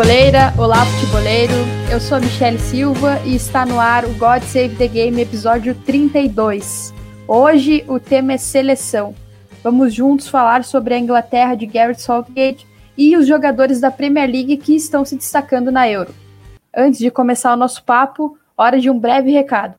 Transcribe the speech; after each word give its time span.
Futeboleira! 0.00 0.54
Olá, 0.56 0.86
futeboleiro! 0.86 1.52
Eu 1.92 2.00
sou 2.00 2.16
a 2.16 2.20
Michelle 2.20 2.58
Silva 2.58 3.20
e 3.22 3.34
está 3.34 3.66
no 3.66 3.78
ar 3.78 4.06
o 4.06 4.14
God 4.14 4.42
Save 4.44 4.74
the 4.76 4.88
Game, 4.88 5.20
episódio 5.20 5.74
32. 5.74 6.94
Hoje 7.28 7.84
o 7.86 8.00
tema 8.00 8.32
é 8.32 8.38
seleção. 8.38 9.14
Vamos 9.62 9.92
juntos 9.92 10.26
falar 10.26 10.64
sobre 10.64 10.94
a 10.94 10.98
Inglaterra 10.98 11.54
de 11.54 11.66
Gareth 11.66 11.98
Southgate 11.98 12.66
e 12.96 13.14
os 13.14 13.26
jogadores 13.26 13.78
da 13.78 13.90
Premier 13.90 14.26
League 14.26 14.56
que 14.56 14.74
estão 14.74 15.04
se 15.04 15.16
destacando 15.16 15.70
na 15.70 15.86
Euro. 15.86 16.14
Antes 16.74 16.98
de 16.98 17.10
começar 17.10 17.52
o 17.52 17.58
nosso 17.58 17.84
papo, 17.84 18.38
hora 18.56 18.80
de 18.80 18.88
um 18.88 18.98
breve 18.98 19.30
recado. 19.30 19.74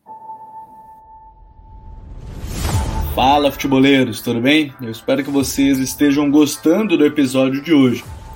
Fala, 3.16 3.52
futeboleiros, 3.52 4.22
tudo 4.22 4.40
bem? 4.40 4.72
Eu 4.80 4.92
espero 4.92 5.24
que 5.24 5.32
vocês 5.32 5.80
estejam 5.80 6.30
gostando 6.30 6.96
do 6.96 7.08
episódio 7.08 7.60
de 7.64 7.74
hoje. 7.74 8.04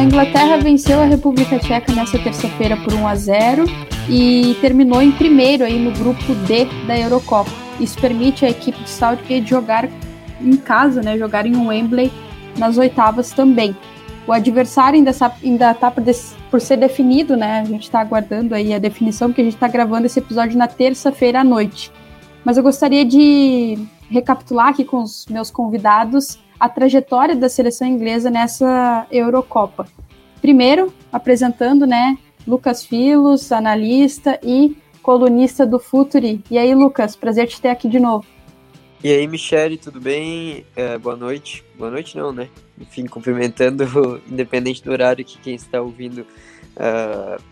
A 0.00 0.02
Inglaterra 0.02 0.56
venceu 0.56 0.98
a 0.98 1.04
República 1.04 1.58
Tcheca 1.58 1.92
nessa 1.92 2.18
terça-feira 2.18 2.74
por 2.74 2.94
1 2.94 3.06
a 3.06 3.14
0 3.14 3.64
e 4.08 4.56
terminou 4.58 5.02
em 5.02 5.12
primeiro 5.12 5.62
aí 5.62 5.78
no 5.78 5.90
grupo 5.92 6.34
D 6.46 6.64
da 6.86 6.98
Eurocopa. 6.98 7.50
Isso 7.78 8.00
permite 8.00 8.46
a 8.46 8.48
equipe 8.48 8.82
de 8.82 8.88
Southgate 8.88 9.46
jogar 9.46 9.86
em 10.40 10.56
casa, 10.56 11.02
né, 11.02 11.18
jogar 11.18 11.44
em 11.44 11.54
Wembley 11.54 12.10
nas 12.56 12.78
oitavas 12.78 13.32
também. 13.32 13.76
O 14.26 14.32
adversário 14.32 14.96
ainda 14.96 15.10
está 15.10 15.28
tá 15.74 15.90
por, 15.90 16.02
por, 16.50 16.62
ser 16.62 16.78
definido, 16.78 17.36
né? 17.36 17.60
A 17.60 17.64
gente 17.64 17.82
está 17.82 18.00
aguardando 18.00 18.54
aí 18.54 18.72
a 18.72 18.78
definição, 18.78 19.28
porque 19.28 19.42
a 19.42 19.44
gente 19.44 19.56
está 19.56 19.68
gravando 19.68 20.06
esse 20.06 20.18
episódio 20.18 20.56
na 20.56 20.66
terça-feira 20.66 21.42
à 21.42 21.44
noite. 21.44 21.92
Mas 22.42 22.56
eu 22.56 22.62
gostaria 22.62 23.04
de 23.04 23.76
recapitular 24.08 24.68
aqui 24.68 24.82
com 24.82 25.02
os 25.02 25.26
meus 25.28 25.50
convidados 25.50 26.38
a 26.60 26.68
trajetória 26.68 27.34
da 27.34 27.48
seleção 27.48 27.88
inglesa 27.88 28.30
nessa 28.30 29.06
Eurocopa. 29.10 29.88
Primeiro, 30.42 30.92
apresentando, 31.10 31.86
né, 31.86 32.18
Lucas 32.46 32.84
Filos, 32.84 33.50
analista 33.50 34.38
e 34.42 34.76
colunista 35.02 35.66
do 35.66 35.78
Futuri. 35.78 36.44
E 36.50 36.58
aí, 36.58 36.74
Lucas, 36.74 37.16
prazer 37.16 37.48
te 37.48 37.60
ter 37.60 37.68
aqui 37.68 37.88
de 37.88 37.98
novo. 37.98 38.26
E 39.02 39.10
aí, 39.10 39.26
Michele, 39.26 39.78
tudo 39.78 39.98
bem? 39.98 40.66
É, 40.76 40.98
boa 40.98 41.16
noite. 41.16 41.64
Boa 41.78 41.90
noite 41.90 42.18
não, 42.18 42.32
né? 42.32 42.50
Enfim, 42.78 43.06
cumprimentando, 43.06 44.20
independente 44.30 44.84
do 44.84 44.92
horário 44.92 45.24
que 45.24 45.38
quem 45.38 45.54
está 45.54 45.80
ouvindo 45.80 46.26
uh, 46.76 47.42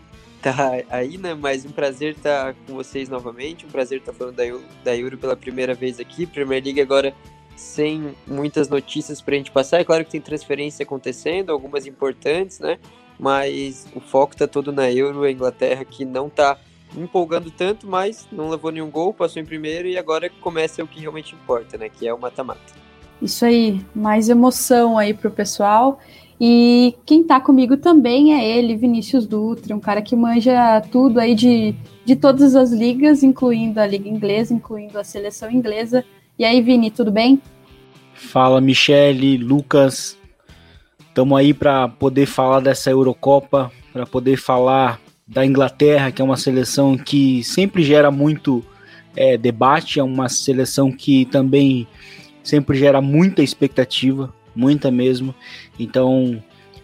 tá 0.43 0.83
aí, 0.91 1.17
né? 1.17 1.33
Mas 1.33 1.65
um 1.65 1.71
prazer 1.71 2.13
estar 2.13 2.53
com 2.67 2.75
vocês 2.75 3.09
novamente, 3.09 3.65
um 3.65 3.69
prazer 3.69 3.97
estar 3.97 4.13
falando 4.13 4.35
da 4.35 4.45
Euro, 4.45 4.63
da 4.83 4.95
Euro 4.95 5.17
pela 5.17 5.35
primeira 5.35 5.73
vez 5.73 5.99
aqui. 5.99 6.27
Premier 6.27 6.63
League 6.63 6.81
agora 6.81 7.15
sem 7.59 8.15
muitas 8.25 8.69
notícias 8.69 9.21
para 9.21 9.35
a 9.35 9.37
gente 9.37 9.51
passar. 9.51 9.79
É 9.79 9.83
claro 9.83 10.05
que 10.05 10.11
tem 10.11 10.21
transferência 10.21 10.83
acontecendo, 10.83 11.51
algumas 11.51 11.85
importantes, 11.85 12.59
né? 12.59 12.79
Mas 13.19 13.85
o 13.93 13.99
foco 13.99 14.33
está 14.33 14.47
todo 14.47 14.71
na 14.71 14.89
Euro, 14.91 15.23
a 15.23 15.31
Inglaterra 15.31 15.83
que 15.83 16.05
não 16.05 16.27
está 16.27 16.57
empolgando 16.97 17.51
tanto, 17.51 17.85
mas 17.85 18.27
não 18.31 18.49
levou 18.49 18.71
nenhum 18.71 18.89
gol, 18.89 19.13
passou 19.13 19.41
em 19.41 19.45
primeiro 19.45 19.87
e 19.87 19.97
agora 19.97 20.29
começa 20.41 20.83
o 20.83 20.87
que 20.87 21.01
realmente 21.01 21.35
importa, 21.35 21.77
né? 21.77 21.89
Que 21.89 22.07
é 22.07 22.13
o 22.13 22.19
mata-mata. 22.19 22.73
Isso 23.21 23.43
aí, 23.43 23.85
mais 23.93 24.29
emoção 24.29 24.97
aí 24.97 25.13
pro 25.13 25.29
pessoal. 25.29 25.99
E 26.39 26.95
quem 27.05 27.21
tá 27.21 27.41
comigo 27.41 27.75
também 27.75 28.33
é 28.33 28.57
ele, 28.57 28.77
Vinícius 28.77 29.27
Dutra, 29.27 29.75
um 29.75 29.79
cara 29.79 30.01
que 30.01 30.15
manja 30.15 30.79
tudo 30.89 31.19
aí 31.19 31.35
de, 31.35 31.75
de 32.05 32.15
todas 32.15 32.55
as 32.55 32.71
ligas, 32.71 33.21
incluindo 33.21 33.81
a 33.81 33.85
liga 33.85 34.07
inglesa, 34.07 34.53
incluindo 34.53 34.97
a 34.97 35.03
seleção 35.03 35.51
inglesa. 35.51 36.05
E 36.39 36.45
aí, 36.45 36.61
Vini, 36.61 36.89
tudo 36.89 37.11
bem? 37.11 37.41
Fala, 38.13 38.61
Michele, 38.61 39.37
Lucas. 39.37 40.17
Estamos 41.01 41.37
aí 41.37 41.53
para 41.53 41.89
poder 41.89 42.27
falar 42.27 42.61
dessa 42.61 42.89
Eurocopa, 42.89 43.69
para 43.91 44.05
poder 44.05 44.37
falar 44.37 45.01
da 45.27 45.45
Inglaterra, 45.45 46.13
que 46.13 46.21
é 46.21 46.25
uma 46.25 46.37
seleção 46.37 46.97
que 46.97 47.43
sempre 47.43 47.83
gera 47.83 48.09
muito 48.09 48.63
é, 49.17 49.37
debate, 49.37 49.99
é 49.99 50.03
uma 50.03 50.29
seleção 50.29 50.93
que 50.93 51.25
também 51.25 51.85
sempre 52.41 52.77
gera 52.77 53.01
muita 53.01 53.43
expectativa, 53.43 54.33
muita 54.55 54.89
mesmo. 54.89 55.35
Então, 55.77 56.41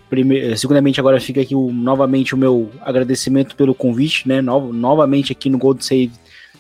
primeiro, 0.09 0.57
segundamente, 0.57 0.99
agora 0.99 1.17
fica 1.21 1.39
aqui 1.39 1.55
o, 1.55 1.71
novamente 1.71 2.35
o 2.35 2.37
meu 2.37 2.69
agradecimento 2.81 3.55
pelo 3.55 3.73
convite, 3.73 4.27
né? 4.27 4.41
No, 4.41 4.73
novamente 4.73 5.31
aqui 5.31 5.49
no 5.49 5.57
Gold 5.57 5.85
Save 5.85 6.11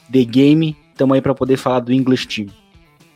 The 0.09 0.23
Game. 0.23 0.77
Estamos 0.93 1.15
aí 1.15 1.21
para 1.21 1.35
poder 1.35 1.57
falar 1.57 1.81
do 1.81 1.91
English 1.91 2.25
Team. 2.25 2.47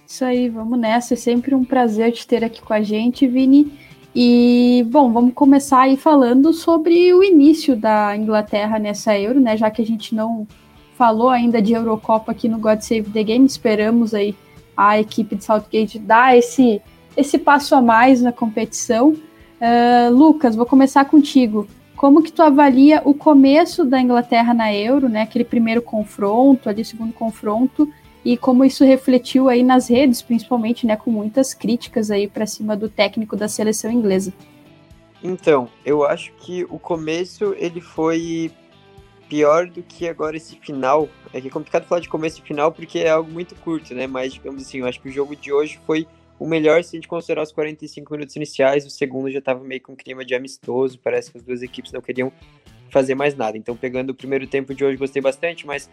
Isso 0.10 0.26
aí, 0.26 0.50
vamos 0.50 0.80
nessa. 0.80 1.14
É 1.14 1.18
sempre 1.18 1.54
um 1.54 1.64
prazer 1.64 2.12
te 2.12 2.26
ter 2.26 2.44
aqui 2.44 2.64
com 2.64 2.74
a 2.74 2.82
gente, 2.82 3.28
Vini. 3.28 3.72
E, 4.14 4.84
bom, 4.90 5.14
vamos 5.14 5.36
começar 5.36 5.82
aí 5.82 5.96
falando 5.96 6.52
sobre 6.52 7.14
o 7.14 7.24
início 7.24 7.76
da 7.76 8.18
Inglaterra 8.18 8.80
nessa 8.80 9.16
Euro, 9.16 9.40
né? 9.40 9.56
Já 9.56 9.70
que 9.70 9.84
a 9.84 9.86
gente 9.86 10.16
não 10.16 10.48
falou 10.96 11.30
ainda 11.30 11.62
de 11.62 11.74
Eurocopa 11.74 12.32
aqui 12.32 12.50
no 12.50 12.58
God 12.58 12.82
Save 12.82 13.12
the 13.12 13.24
Game, 13.24 13.46
esperamos 13.46 14.16
aí 14.16 14.36
a 14.76 15.00
equipe 15.00 15.36
de 15.36 15.46
Southgate 15.46 16.00
dar 16.00 16.36
esse, 16.36 16.82
esse 17.16 17.38
passo 17.38 17.76
a 17.76 17.82
mais 17.82 18.20
na 18.20 18.32
competição. 18.32 19.10
Uh, 19.12 20.12
Lucas, 20.12 20.56
vou 20.56 20.66
começar 20.66 21.06
contigo. 21.06 21.68
Como 21.96 22.24
que 22.24 22.32
tu 22.32 22.42
avalia 22.42 23.00
o 23.06 23.14
começo 23.14 23.86
da 23.86 24.02
Inglaterra 24.02 24.56
na 24.56 24.74
Euro, 24.74 25.08
né? 25.08 25.22
Aquele 25.22 25.46
primeiro 25.46 25.84
confronto, 25.84 26.68
ali 26.68 26.84
segundo 26.84 27.14
confronto, 27.14 27.88
e 28.24 28.38
como 28.38 28.66
isso 28.66 28.84
refletiu 28.84 29.48
aí 29.48 29.64
nas 29.64 29.90
redes, 29.90 30.22
principalmente, 30.22 30.86
né, 30.86 30.96
com 30.96 31.10
muitas 31.10 31.54
críticas 31.54 32.12
aí 32.12 32.28
para 32.28 32.46
cima 32.46 32.76
do 32.76 32.90
técnico 32.90 33.36
da 33.36 33.48
seleção 33.48 33.92
inglesa. 33.92 34.34
Então, 35.24 35.70
eu 35.86 36.06
acho 36.06 36.32
que 36.34 36.66
o 36.70 36.80
começo 36.80 37.54
ele 37.58 37.82
foi 37.82 38.52
pior 39.28 39.68
do 39.68 39.84
que 39.84 40.08
agora 40.08 40.36
esse 40.36 40.56
final. 40.58 41.08
É 41.34 41.40
que 41.40 41.48
é 41.48 41.52
complicado 41.52 41.86
falar 41.86 42.02
de 42.02 42.10
começo 42.10 42.40
e 42.40 42.42
final 42.42 42.72
porque 42.72 43.00
é 43.00 43.10
algo 43.10 43.30
muito 43.30 43.56
curto, 43.56 43.94
né? 43.94 44.08
Mas, 44.08 44.34
digamos 44.34 44.64
assim, 44.64 44.80
eu 44.80 44.88
acho 44.88 45.00
que 45.00 45.10
o 45.10 45.12
jogo 45.12 45.36
de 45.36 45.54
hoje 45.54 45.80
foi 45.86 46.08
o 46.40 46.48
melhor 46.48 46.84
se 46.84 46.96
a 46.96 46.98
gente 46.98 47.08
considerar 47.08 47.44
os 47.44 47.52
45 47.52 48.12
minutos 48.14 48.36
iniciais. 48.36 48.86
O 48.86 48.90
segundo 48.90 49.30
já 49.30 49.40
estava 49.40 49.64
meio 49.64 49.82
com 49.82 49.92
um 49.92 49.96
clima 49.96 50.26
de 50.26 50.34
amistoso, 50.34 50.98
parece 51.04 51.32
que 51.32 51.38
as 51.38 51.44
duas 51.44 51.62
equipes 51.62 51.92
não 51.92 52.02
queriam 52.02 52.32
fazer 52.90 53.14
mais 53.14 53.36
nada. 53.36 53.58
Então, 53.58 53.76
pegando 53.76 54.10
o 54.12 54.16
primeiro 54.16 54.48
tempo 54.48 54.74
de 54.74 54.84
hoje, 54.84 54.98
gostei 54.98 55.22
bastante, 55.22 55.68
mas 55.68 55.90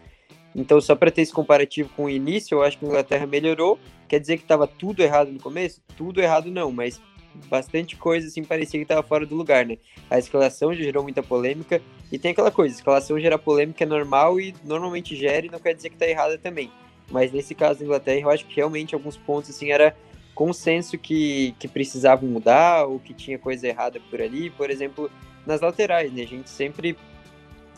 então, 0.57 0.81
só 0.81 0.95
para 0.95 1.11
ter 1.11 1.21
esse 1.21 1.31
comparativo 1.31 1.87
com 1.95 2.05
o 2.05 2.09
início, 2.09 2.55
eu 2.55 2.63
acho 2.63 2.79
que 2.79 2.85
a 2.85 2.87
Inglaterra 2.87 3.27
melhorou. 3.27 3.77
Quer 4.09 4.19
dizer 4.19 4.37
que 4.37 4.43
estava 4.43 4.65
tudo 4.65 5.03
errado 5.03 5.31
no 5.31 5.39
começo? 5.39 5.79
Tudo 5.95 6.19
errado 6.19 6.49
não, 6.49 6.71
mas 6.71 6.99
bastante 7.47 7.95
coisa 7.95 8.25
assim 8.25 8.43
parecia 8.43 8.79
que 8.79 8.83
estava 8.83 9.03
fora 9.03 9.23
do 9.23 9.35
lugar, 9.35 9.63
né? 9.63 9.77
A 10.09 10.17
escalação 10.17 10.73
gerou 10.73 11.03
muita 11.03 11.21
polêmica 11.21 11.79
e 12.11 12.17
tem 12.17 12.31
aquela 12.31 12.49
coisa, 12.49 12.73
escalação 12.73 13.19
gera 13.19 13.37
polêmica 13.37 13.83
é 13.83 13.87
normal 13.87 14.39
e 14.39 14.55
normalmente 14.63 15.15
gera 15.15 15.45
e 15.45 15.49
não 15.49 15.59
quer 15.59 15.75
dizer 15.75 15.89
que 15.89 15.95
está 15.95 16.07
errada 16.07 16.39
também. 16.39 16.71
Mas 17.11 17.31
nesse 17.31 17.53
caso 17.53 17.79
da 17.79 17.85
Inglaterra, 17.85 18.21
eu 18.21 18.29
acho 18.31 18.45
que 18.47 18.55
realmente 18.55 18.95
alguns 18.95 19.15
pontos 19.15 19.51
assim 19.51 19.71
era 19.71 19.95
consenso 20.33 20.97
que, 20.97 21.53
que 21.59 21.67
precisavam 21.67 22.27
mudar 22.27 22.85
ou 22.85 22.99
que 22.99 23.13
tinha 23.13 23.37
coisa 23.37 23.67
errada 23.67 23.99
por 24.09 24.19
ali, 24.19 24.49
por 24.49 24.71
exemplo, 24.71 25.11
nas 25.45 25.61
laterais, 25.61 26.11
né? 26.11 26.23
A 26.23 26.27
gente 26.27 26.49
sempre 26.49 26.97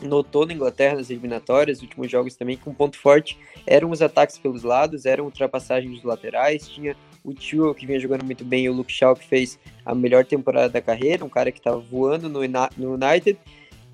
notou 0.02 0.46
na 0.46 0.52
Inglaterra 0.52 0.96
nas 0.96 1.10
eliminatórias, 1.10 1.78
nos 1.78 1.88
últimos 1.88 2.10
jogos 2.10 2.34
também, 2.34 2.56
que 2.56 2.68
um 2.68 2.74
ponto 2.74 2.98
forte 2.98 3.38
eram 3.66 3.90
os 3.90 4.02
ataques 4.02 4.38
pelos 4.38 4.62
lados, 4.62 5.06
eram 5.06 5.24
ultrapassagens 5.24 5.94
dos 5.94 6.04
laterais, 6.04 6.68
tinha 6.68 6.96
o 7.22 7.34
Tio, 7.34 7.74
que 7.74 7.86
vinha 7.86 8.00
jogando 8.00 8.24
muito 8.24 8.44
bem, 8.44 8.68
o 8.68 8.72
Luke 8.72 8.92
Shaw, 8.92 9.14
que 9.14 9.26
fez 9.26 9.58
a 9.84 9.94
melhor 9.94 10.24
temporada 10.24 10.68
da 10.68 10.80
carreira, 10.80 11.24
um 11.24 11.28
cara 11.28 11.52
que 11.52 11.58
estava 11.58 11.78
voando 11.78 12.28
no 12.28 12.40
United. 12.40 13.38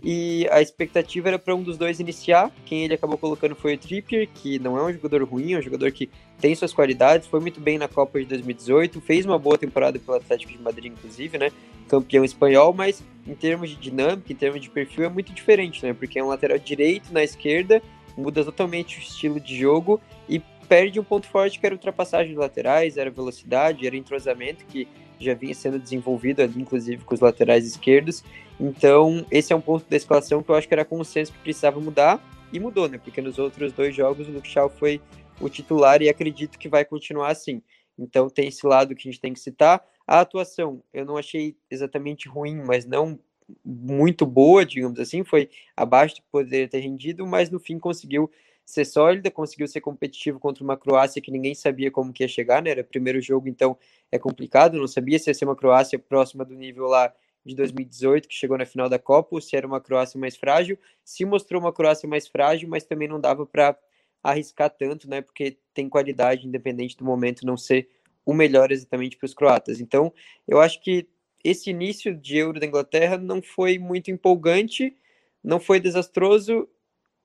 E 0.02 0.46
a 0.50 0.60
expectativa 0.60 1.28
era 1.28 1.38
para 1.38 1.54
um 1.54 1.62
dos 1.62 1.76
dois 1.76 1.98
iniciar. 2.00 2.52
Quem 2.64 2.84
ele 2.84 2.94
acabou 2.94 3.18
colocando 3.18 3.54
foi 3.54 3.74
o 3.74 3.78
Trippier, 3.78 4.28
que 4.32 4.58
não 4.58 4.78
é 4.78 4.82
um 4.84 4.92
jogador 4.92 5.22
ruim, 5.24 5.54
é 5.54 5.58
um 5.58 5.62
jogador 5.62 5.90
que 5.90 6.08
tem 6.40 6.54
suas 6.54 6.72
qualidades, 6.72 7.26
foi 7.26 7.40
muito 7.40 7.60
bem 7.60 7.78
na 7.78 7.88
Copa 7.88 8.18
de 8.18 8.26
2018, 8.26 9.00
fez 9.00 9.24
uma 9.24 9.38
boa 9.38 9.56
temporada 9.56 9.98
pelo 9.98 10.16
Atlético 10.16 10.52
de 10.52 10.58
Madrid, 10.58 10.92
inclusive, 10.92 11.38
né? 11.38 11.50
Campeão 11.88 12.24
espanhol, 12.24 12.72
mas 12.74 13.02
em 13.26 13.34
termos 13.34 13.70
de 13.70 13.76
dinâmica, 13.76 14.32
em 14.32 14.36
termos 14.36 14.60
de 14.60 14.68
perfil, 14.68 15.04
é 15.04 15.08
muito 15.08 15.32
diferente, 15.32 15.84
né? 15.84 15.94
Porque 15.94 16.18
é 16.18 16.24
um 16.24 16.28
lateral 16.28 16.58
direito 16.58 17.12
na 17.12 17.24
esquerda, 17.24 17.82
muda 18.16 18.44
totalmente 18.44 18.98
o 18.98 19.00
estilo 19.00 19.40
de 19.40 19.56
jogo 19.58 20.00
e 20.28 20.40
perde 20.68 21.00
um 21.00 21.04
ponto 21.04 21.26
forte 21.26 21.58
que 21.58 21.66
era 21.66 21.74
ultrapassagem 21.74 22.32
de 22.32 22.38
laterais, 22.38 22.96
era 22.96 23.10
velocidade, 23.10 23.86
era 23.86 23.96
entrosamento, 23.96 24.64
que 24.66 24.86
já 25.18 25.32
vinha 25.32 25.54
sendo 25.54 25.78
desenvolvido 25.78 26.42
inclusive 26.42 27.02
com 27.04 27.14
os 27.14 27.20
laterais 27.20 27.66
esquerdos. 27.66 28.22
Então, 28.58 29.26
esse 29.30 29.52
é 29.52 29.56
um 29.56 29.60
ponto 29.60 29.88
da 29.88 29.96
escalação 29.96 30.42
que 30.42 30.50
eu 30.50 30.54
acho 30.54 30.66
que 30.66 30.74
era 30.74 30.84
consenso 30.84 31.32
que 31.32 31.38
precisava 31.38 31.78
mudar, 31.80 32.20
e 32.52 32.60
mudou, 32.60 32.88
né? 32.88 32.98
Porque 32.98 33.20
nos 33.20 33.38
outros 33.38 33.72
dois 33.72 33.94
jogos 33.94 34.28
o 34.28 34.30
Luke 34.30 34.48
Shaw 34.48 34.68
foi 34.70 35.00
o 35.40 35.48
titular 35.48 36.00
e 36.02 36.08
acredito 36.08 36.58
que 36.58 36.68
vai 36.68 36.84
continuar 36.84 37.30
assim. 37.30 37.62
Então 37.98 38.28
tem 38.28 38.48
esse 38.48 38.66
lado 38.66 38.94
que 38.94 39.08
a 39.08 39.10
gente 39.10 39.20
tem 39.20 39.32
que 39.32 39.40
citar. 39.40 39.84
A 40.06 40.20
atuação, 40.20 40.82
eu 40.92 41.04
não 41.04 41.16
achei 41.16 41.56
exatamente 41.70 42.28
ruim, 42.28 42.56
mas 42.56 42.86
não 42.86 43.18
muito 43.64 44.26
boa, 44.26 44.64
digamos 44.64 44.98
assim, 44.98 45.22
foi 45.22 45.48
abaixo 45.76 46.16
do 46.16 46.22
que 46.22 46.28
poderia 46.32 46.68
ter 46.68 46.80
rendido, 46.80 47.26
mas 47.26 47.48
no 47.48 47.60
fim 47.60 47.78
conseguiu 47.78 48.30
ser 48.64 48.84
sólida, 48.84 49.30
conseguiu 49.30 49.68
ser 49.68 49.80
competitivo 49.80 50.40
contra 50.40 50.64
uma 50.64 50.76
Croácia 50.76 51.22
que 51.22 51.30
ninguém 51.30 51.54
sabia 51.54 51.88
como 51.88 52.12
que 52.12 52.24
ia 52.24 52.28
chegar, 52.28 52.60
né? 52.60 52.70
Era 52.70 52.80
o 52.80 52.84
primeiro 52.84 53.20
jogo, 53.20 53.48
então 53.48 53.76
é 54.10 54.18
complicado, 54.18 54.78
não 54.78 54.88
sabia 54.88 55.18
se 55.18 55.30
ia 55.30 55.34
ser 55.34 55.44
uma 55.44 55.54
Croácia 55.54 55.98
próxima 55.98 56.44
do 56.44 56.54
nível 56.54 56.86
lá 56.86 57.12
de 57.46 57.54
2018, 57.54 58.28
que 58.28 58.34
chegou 58.34 58.58
na 58.58 58.66
final 58.66 58.88
da 58.88 58.98
Copa, 58.98 59.36
ou 59.36 59.40
se 59.40 59.56
era 59.56 59.66
uma 59.66 59.80
Croácia 59.80 60.18
mais 60.18 60.36
frágil. 60.36 60.76
Se 61.04 61.24
mostrou 61.24 61.60
uma 61.60 61.72
Croácia 61.72 62.08
mais 62.08 62.26
frágil, 62.26 62.68
mas 62.68 62.84
também 62.84 63.06
não 63.06 63.20
dava 63.20 63.46
para 63.46 63.78
arriscar 64.22 64.68
tanto, 64.68 65.08
né? 65.08 65.22
Porque 65.22 65.56
tem 65.72 65.88
qualidade, 65.88 66.46
independente 66.46 66.96
do 66.96 67.04
momento 67.04 67.46
não 67.46 67.56
ser 67.56 67.88
o 68.24 68.34
melhor 68.34 68.72
exatamente 68.72 69.16
para 69.16 69.26
os 69.26 69.34
croatas. 69.34 69.80
Então, 69.80 70.12
eu 70.48 70.60
acho 70.60 70.82
que 70.82 71.06
esse 71.44 71.70
início 71.70 72.12
de 72.12 72.36
Euro 72.36 72.58
da 72.58 72.66
Inglaterra 72.66 73.16
não 73.16 73.40
foi 73.40 73.78
muito 73.78 74.10
empolgante, 74.10 74.96
não 75.42 75.60
foi 75.60 75.78
desastroso, 75.78 76.68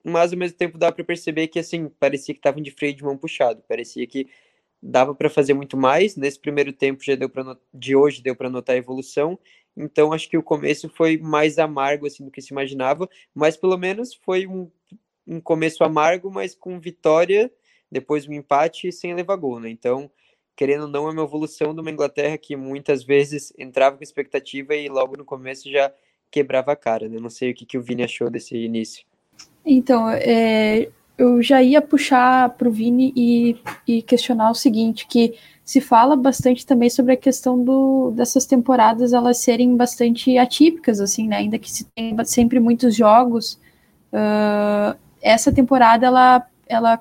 mas 0.04 0.32
ao 0.32 0.38
mesmo 0.38 0.58
tempo 0.58 0.78
dá 0.78 0.92
para 0.92 1.04
perceber 1.04 1.48
que 1.48 1.58
assim 1.58 1.90
parecia 2.00 2.36
que 2.36 2.40
estavam 2.40 2.62
de 2.62 2.70
freio 2.70 2.94
de 2.94 3.04
mão 3.04 3.18
puxado, 3.18 3.64
parecia 3.68 4.06
que 4.06 4.28
dava 4.82 5.14
para 5.14 5.30
fazer 5.30 5.54
muito 5.54 5.78
mais. 5.78 6.16
Nesse 6.16 6.40
primeiro 6.40 6.74
tempo 6.74 7.04
já 7.04 7.16
deu 7.16 7.30
para 7.30 7.58
de 7.74 7.96
hoje 7.96 8.22
deu 8.22 8.36
para 8.36 8.50
notar 8.50 8.76
a 8.76 8.80
evolução. 8.80 9.38
Então 9.76 10.12
acho 10.12 10.30
que 10.30 10.38
o 10.38 10.44
começo 10.44 10.90
foi 10.90 11.18
mais 11.18 11.58
amargo 11.58 12.06
assim 12.06 12.26
do 12.26 12.32
que 12.32 12.42
se 12.42 12.52
imaginava, 12.52 13.10
mas 13.34 13.56
pelo 13.56 13.78
menos 13.78 14.14
foi 14.14 14.46
um 14.48 14.70
um 15.28 15.40
começo 15.40 15.84
amargo, 15.84 16.32
mas 16.32 16.56
com 16.56 16.80
vitória, 16.80 17.52
depois 17.92 18.28
um 18.28 18.34
empate 18.34 18.92
sem 18.92 19.14
levar 19.14 19.36
gol, 19.36 19.60
né? 19.60 19.70
Então, 19.70 20.10
querendo 20.56 20.84
ou 20.84 20.88
não, 20.88 21.08
é 21.08 21.12
uma 21.12 21.24
evolução 21.24 21.74
de 21.74 21.82
uma 21.82 21.92
Inglaterra 21.92 22.38
que 22.38 22.56
muitas 22.56 23.04
vezes 23.04 23.54
entrava 23.58 23.98
com 23.98 24.04
expectativa 24.04 24.76
e 24.76 24.90
logo 24.90 25.16
no 25.16 25.26
começo 25.26 25.72
já 25.72 25.94
quebrava 26.30 26.72
a 26.72 26.76
cara, 26.76 27.08
né? 27.08 27.20
Não 27.20 27.30
sei 27.30 27.52
o 27.52 27.54
que, 27.54 27.66
que 27.66 27.78
o 27.78 27.82
Vini 27.82 28.04
achou 28.04 28.30
desse 28.30 28.58
início. 28.58 29.06
Então, 29.66 30.10
é, 30.10 30.90
eu 31.22 31.40
já 31.40 31.62
ia 31.62 31.80
puxar 31.80 32.50
para 32.50 32.68
o 32.68 32.72
Vini 32.72 33.14
e, 33.16 33.56
e, 33.88 34.02
questionar 34.02 34.50
o 34.50 34.56
seguinte, 34.56 35.06
que 35.06 35.36
se 35.64 35.80
fala 35.80 36.16
bastante 36.16 36.66
também 36.66 36.90
sobre 36.90 37.14
a 37.14 37.18
questão 37.18 37.64
do, 37.64 38.12
dessas 38.16 38.48
temporadas 38.48 39.14
elas 39.14 39.38
serem 39.38 39.78
bastante 39.78 40.36
atípicas, 40.40 41.00
assim, 41.00 41.28
né? 41.28 41.38
Ainda 41.38 41.60
que 41.60 41.70
se 41.70 41.86
tem 41.96 42.18
sempre 42.26 42.60
muitos 42.60 42.96
jogos, 42.96 43.60
uh, 44.12 44.98
essa 45.22 45.52
temporada 45.52 46.08
ela, 46.08 46.44
ela, 46.68 47.00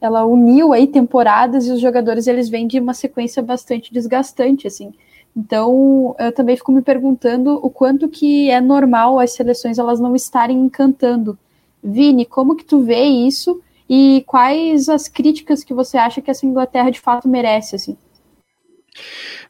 ela 0.00 0.24
uniu 0.24 0.72
aí 0.72 0.88
temporadas 0.88 1.68
e 1.68 1.70
os 1.70 1.80
jogadores 1.80 2.26
eles 2.26 2.48
vêm 2.48 2.66
de 2.66 2.80
uma 2.80 2.92
sequência 2.92 3.40
bastante 3.40 3.92
desgastante, 3.92 4.66
assim. 4.66 4.92
Então, 5.36 6.16
eu 6.18 6.32
também 6.32 6.56
fico 6.56 6.72
me 6.72 6.82
perguntando 6.82 7.60
o 7.62 7.70
quanto 7.70 8.08
que 8.08 8.50
é 8.50 8.60
normal 8.60 9.20
as 9.20 9.32
seleções 9.32 9.78
elas 9.78 10.00
não 10.00 10.16
estarem 10.16 10.58
encantando. 10.58 11.38
Vini, 11.82 12.24
como 12.26 12.56
que 12.56 12.64
tu 12.64 12.82
vê 12.82 13.04
isso 13.04 13.62
e 13.88 14.22
quais 14.26 14.88
as 14.88 15.08
críticas 15.08 15.64
que 15.64 15.74
você 15.74 15.98
acha 15.98 16.20
que 16.20 16.30
essa 16.30 16.46
Inglaterra 16.46 16.90
de 16.90 17.00
fato 17.00 17.28
merece, 17.28 17.76
assim? 17.76 17.96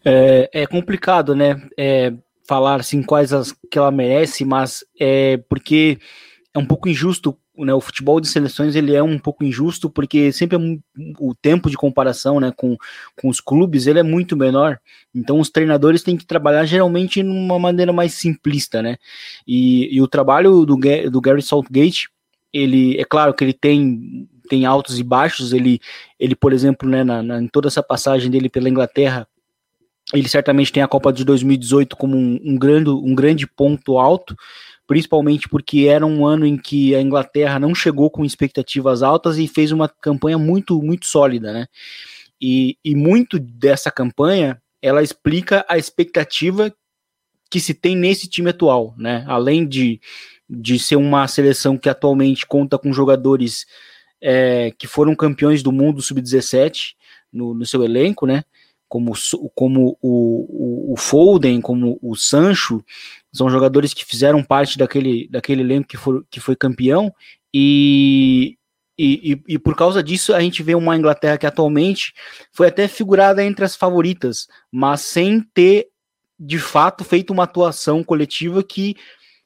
É, 0.04 0.48
é 0.52 0.66
complicado, 0.66 1.34
né? 1.34 1.60
É, 1.76 2.12
falar 2.46 2.80
assim 2.80 3.02
quais 3.02 3.32
as 3.32 3.54
que 3.70 3.78
ela 3.78 3.90
merece, 3.90 4.44
mas 4.44 4.84
é 4.98 5.36
porque 5.48 5.98
é 6.54 6.58
um 6.58 6.66
pouco 6.66 6.88
injusto 6.88 7.36
né, 7.64 7.74
o 7.74 7.80
futebol 7.80 8.20
de 8.20 8.28
seleções 8.28 8.74
ele 8.74 8.94
é 8.94 9.02
um 9.02 9.18
pouco 9.18 9.44
injusto 9.44 9.90
porque 9.90 10.32
sempre 10.32 10.56
é 10.56 10.78
o 11.18 11.34
tempo 11.34 11.68
de 11.68 11.76
comparação 11.76 12.40
né, 12.40 12.52
com, 12.56 12.76
com 13.20 13.28
os 13.28 13.40
clubes 13.40 13.86
ele 13.86 13.98
é 13.98 14.02
muito 14.02 14.36
menor 14.36 14.80
então 15.14 15.38
os 15.38 15.50
treinadores 15.50 16.02
têm 16.02 16.16
que 16.16 16.24
trabalhar 16.24 16.64
geralmente 16.64 17.22
numa 17.22 17.58
maneira 17.58 17.92
mais 17.92 18.14
simplista 18.14 18.82
né 18.82 18.96
e, 19.46 19.94
e 19.94 20.00
o 20.00 20.08
trabalho 20.08 20.64
do, 20.64 20.76
do 21.10 21.20
Gary 21.20 21.42
Southgate 21.42 22.08
ele 22.52 22.98
é 22.98 23.04
claro 23.04 23.34
que 23.34 23.44
ele 23.44 23.52
tem 23.52 24.28
tem 24.48 24.66
altos 24.66 24.98
e 24.98 25.04
baixos 25.04 25.52
ele 25.52 25.80
ele 26.18 26.34
por 26.34 26.52
exemplo 26.52 26.88
né, 26.88 27.04
na, 27.04 27.22
na, 27.22 27.40
em 27.40 27.46
toda 27.46 27.68
essa 27.68 27.82
passagem 27.82 28.30
dele 28.30 28.48
pela 28.48 28.68
Inglaterra 28.68 29.26
ele 30.12 30.28
certamente 30.28 30.72
tem 30.72 30.82
a 30.82 30.88
Copa 30.88 31.12
de 31.12 31.24
2018 31.24 31.96
como 31.96 32.16
um, 32.16 32.40
um 32.42 32.58
grande 32.58 32.90
um 32.90 33.14
grande 33.14 33.46
ponto 33.46 33.98
alto 33.98 34.34
principalmente 34.90 35.48
porque 35.48 35.82
era 35.82 36.04
um 36.04 36.26
ano 36.26 36.44
em 36.44 36.56
que 36.56 36.96
a 36.96 37.00
Inglaterra 37.00 37.60
não 37.60 37.72
chegou 37.72 38.10
com 38.10 38.24
expectativas 38.24 39.04
altas 39.04 39.38
e 39.38 39.46
fez 39.46 39.70
uma 39.70 39.88
campanha 39.88 40.36
muito, 40.36 40.82
muito 40.82 41.06
sólida, 41.06 41.52
né? 41.52 41.68
E, 42.42 42.76
e 42.84 42.96
muito 42.96 43.38
dessa 43.38 43.88
campanha 43.88 44.60
ela 44.82 45.00
explica 45.00 45.64
a 45.68 45.78
expectativa 45.78 46.74
que 47.48 47.60
se 47.60 47.72
tem 47.72 47.94
nesse 47.94 48.28
time 48.28 48.50
atual, 48.50 48.92
né? 48.98 49.24
Além 49.28 49.64
de, 49.64 50.00
de 50.50 50.78
ser 50.78 50.96
uma 50.96 51.28
seleção 51.28 51.78
que 51.78 51.88
atualmente 51.88 52.44
conta 52.44 52.76
com 52.76 52.92
jogadores 52.92 53.66
é, 54.20 54.72
que 54.76 54.88
foram 54.88 55.14
campeões 55.14 55.62
do 55.62 55.70
mundo 55.70 56.02
sub-17 56.02 56.94
no, 57.32 57.54
no 57.54 57.64
seu 57.64 57.84
elenco, 57.84 58.26
né? 58.26 58.44
como, 58.90 59.12
como 59.54 59.96
o, 60.02 60.88
o, 60.90 60.92
o, 60.94 60.96
Foden, 60.96 61.60
como 61.60 61.96
o 62.02 62.16
Sancho, 62.16 62.84
são 63.32 63.48
jogadores 63.48 63.94
que 63.94 64.04
fizeram 64.04 64.42
parte 64.42 64.76
daquele, 64.76 65.28
daquele 65.28 65.62
elenco 65.62 65.86
que, 65.86 65.96
for, 65.96 66.26
que 66.28 66.40
foi 66.40 66.56
campeão, 66.56 67.14
e, 67.54 68.58
e, 68.98 69.32
e, 69.32 69.54
e, 69.54 69.58
por 69.60 69.76
causa 69.76 70.02
disso 70.02 70.34
a 70.34 70.40
gente 70.40 70.60
vê 70.64 70.74
uma 70.74 70.96
Inglaterra 70.96 71.38
que 71.38 71.46
atualmente 71.46 72.12
foi 72.52 72.66
até 72.66 72.88
figurada 72.88 73.44
entre 73.44 73.64
as 73.64 73.76
favoritas, 73.76 74.48
mas 74.72 75.02
sem 75.02 75.40
ter 75.40 75.86
de 76.36 76.58
fato 76.58 77.04
feito 77.04 77.32
uma 77.32 77.44
atuação 77.44 78.02
coletiva 78.02 78.60
que, 78.60 78.96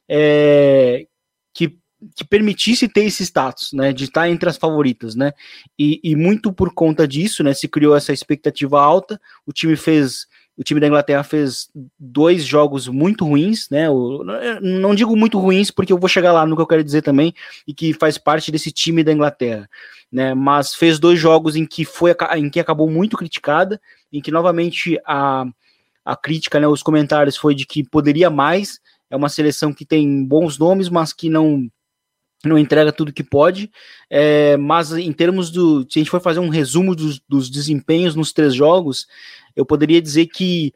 é, 0.07 1.07
que 1.53 1.77
que 2.15 2.23
permitisse 2.23 2.87
ter 2.87 3.05
esse 3.05 3.23
status, 3.23 3.71
né, 3.73 3.93
de 3.93 4.03
estar 4.03 4.29
entre 4.29 4.49
as 4.49 4.57
favoritas, 4.57 5.15
né, 5.15 5.31
e, 5.79 5.99
e, 6.03 6.15
muito 6.15 6.51
por 6.51 6.73
conta 6.73 7.07
disso, 7.07 7.43
né, 7.43 7.53
se 7.53 7.67
criou 7.67 7.95
essa 7.95 8.13
expectativa 8.13 8.79
alta, 8.79 9.19
o 9.45 9.53
time 9.53 9.75
fez, 9.75 10.27
o 10.57 10.63
time 10.63 10.79
da 10.79 10.87
Inglaterra 10.87 11.23
fez 11.23 11.69
dois 11.97 12.43
jogos 12.43 12.87
muito 12.87 13.25
ruins, 13.25 13.69
né, 13.69 13.87
não 14.61 14.93
digo 14.93 15.15
muito 15.15 15.39
ruins 15.39 15.71
porque 15.71 15.93
eu 15.93 15.97
vou 15.97 16.09
chegar 16.09 16.31
lá 16.31 16.45
no 16.45 16.55
que 16.55 16.61
eu 16.61 16.67
quero 16.67 16.83
dizer 16.83 17.01
também, 17.01 17.33
e 17.65 17.73
que 17.73 17.93
faz 17.93 18.17
parte 18.17 18.51
desse 18.51 18.71
time 18.71 19.03
da 19.03 19.13
Inglaterra, 19.13 19.67
né, 20.11 20.33
mas 20.33 20.75
fez 20.75 20.99
dois 20.99 21.19
jogos 21.19 21.55
em 21.55 21.65
que 21.65 21.85
foi, 21.85 22.15
em 22.37 22.49
que 22.49 22.59
acabou 22.59 22.89
muito 22.89 23.17
criticada, 23.17 23.81
em 24.11 24.21
que 24.21 24.31
novamente 24.31 24.99
a, 25.05 25.45
a 26.03 26.15
crítica, 26.15 26.59
né, 26.59 26.67
os 26.67 26.83
comentários 26.83 27.37
foi 27.37 27.55
de 27.55 27.65
que 27.65 27.83
poderia 27.83 28.29
mais, 28.29 28.79
é 29.09 29.15
uma 29.15 29.29
seleção 29.29 29.73
que 29.73 29.85
tem 29.85 30.23
bons 30.23 30.57
nomes, 30.57 30.89
mas 30.89 31.13
que 31.13 31.29
não 31.29 31.69
não 32.43 32.57
entrega 32.59 32.91
tudo 32.91 33.13
que 33.13 33.23
pode, 33.23 33.71
é, 34.09 34.55
mas 34.57 34.91
em 34.91 35.11
termos 35.11 35.49
do. 35.49 35.81
Se 35.89 35.97
a 35.97 36.01
gente 36.01 36.11
for 36.11 36.21
fazer 36.21 36.39
um 36.39 36.49
resumo 36.49 36.95
dos, 36.95 37.19
dos, 37.27 37.49
desempenhos 37.49 38.15
nos 38.15 38.31
três 38.31 38.53
jogos, 38.53 39.07
eu 39.55 39.65
poderia 39.65 40.01
dizer 40.01 40.27
que 40.27 40.73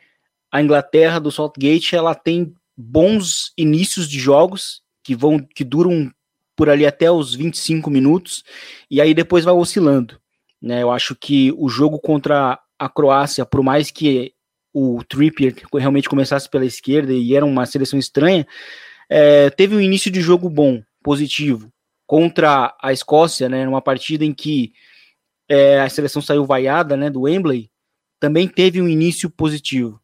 a 0.52 0.62
Inglaterra 0.62 1.20
do 1.20 1.32
Saltgate 1.32 1.96
ela 1.96 2.16
tem 2.16 2.54
bons 2.76 3.54
inícios 3.58 4.10
de 4.10 4.18
jogos 4.18 4.82
que 5.04 5.16
vão 5.16 5.40
que 5.40 5.64
duram 5.64 6.12
por 6.56 6.70
ali 6.70 6.86
até 6.86 7.12
os 7.12 7.36
25 7.36 7.90
minutos 7.90 8.44
e 8.90 9.00
aí 9.00 9.14
depois 9.14 9.46
vai 9.46 9.54
oscilando. 9.54 10.20
Né? 10.62 10.82
Eu 10.82 10.92
acho 10.92 11.16
que 11.16 11.54
o 11.58 11.70
jogo 11.70 12.00
contra 12.00 12.60
a 12.78 12.90
Croácia, 12.90 13.46
por 13.46 13.64
mais 13.64 13.92
que 13.92 14.34
o 14.74 15.04
Trippier 15.04 15.56
realmente 15.74 16.10
começasse 16.10 16.50
pela 16.50 16.66
esquerda 16.66 17.14
e 17.14 17.36
era 17.36 17.46
uma 17.46 17.66
seleção 17.66 17.98
estranha, 17.98 18.46
é, 19.10 19.50
teve 19.50 19.76
um 19.76 19.82
início 19.82 20.12
de 20.12 20.22
jogo 20.22 20.50
bom 20.50 20.82
positivo 21.02 21.72
contra 22.06 22.76
a 22.82 22.92
Escócia, 22.92 23.50
né, 23.50 23.66
numa 23.66 23.82
partida 23.82 24.26
em 24.26 24.34
que 24.34 24.74
é, 25.48 25.80
a 25.82 25.90
seleção 25.90 26.22
saiu 26.22 26.46
vaiada, 26.46 26.96
né, 26.96 27.10
do 27.10 27.22
Wembley, 27.22 27.70
também 28.20 28.48
teve 28.48 28.82
um 28.82 28.88
início 28.88 29.30
positivo. 29.30 30.00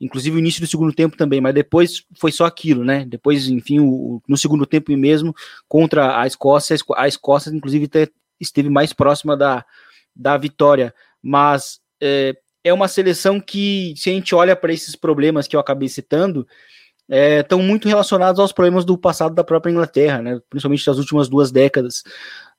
Inclusive 0.00 0.36
o 0.36 0.38
início 0.38 0.60
do 0.60 0.66
segundo 0.66 0.92
tempo 0.92 1.16
também, 1.16 1.40
mas 1.40 1.54
depois 1.54 2.04
foi 2.16 2.30
só 2.30 2.44
aquilo, 2.44 2.84
né? 2.84 3.04
Depois, 3.04 3.48
enfim, 3.48 3.80
o, 3.80 4.22
no 4.28 4.36
segundo 4.36 4.64
tempo 4.64 4.96
mesmo, 4.96 5.34
contra 5.66 6.20
a 6.20 6.26
Escócia, 6.26 6.76
a 6.96 7.08
Escócia, 7.08 7.50
inclusive, 7.50 7.90
esteve 8.38 8.70
mais 8.70 8.92
próxima 8.92 9.36
da, 9.36 9.64
da 10.14 10.36
vitória. 10.36 10.94
Mas 11.20 11.80
é, 12.00 12.36
é 12.68 12.72
uma 12.72 12.88
seleção 12.88 13.40
que, 13.40 13.94
se 13.96 14.10
a 14.10 14.12
gente 14.12 14.34
olha 14.34 14.54
para 14.54 14.72
esses 14.72 14.94
problemas 14.94 15.46
que 15.46 15.56
eu 15.56 15.60
acabei 15.60 15.88
citando, 15.88 16.46
estão 17.08 17.60
é, 17.60 17.62
muito 17.62 17.88
relacionados 17.88 18.38
aos 18.38 18.52
problemas 18.52 18.84
do 18.84 18.98
passado 18.98 19.34
da 19.34 19.42
própria 19.42 19.70
Inglaterra, 19.70 20.20
né? 20.20 20.40
principalmente 20.50 20.84
das 20.84 20.98
últimas 20.98 21.28
duas 21.28 21.50
décadas. 21.50 22.02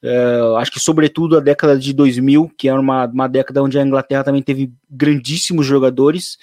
É, 0.02 0.40
acho 0.58 0.72
que, 0.72 0.80
sobretudo, 0.80 1.38
a 1.38 1.40
década 1.40 1.78
de 1.78 1.94
2000, 1.94 2.52
que 2.58 2.68
é 2.68 2.74
uma, 2.74 3.06
uma 3.06 3.28
década 3.28 3.62
onde 3.62 3.78
a 3.78 3.84
Inglaterra 3.84 4.24
também 4.24 4.42
teve 4.42 4.72
grandíssimos 4.90 5.66
jogadores 5.66 6.38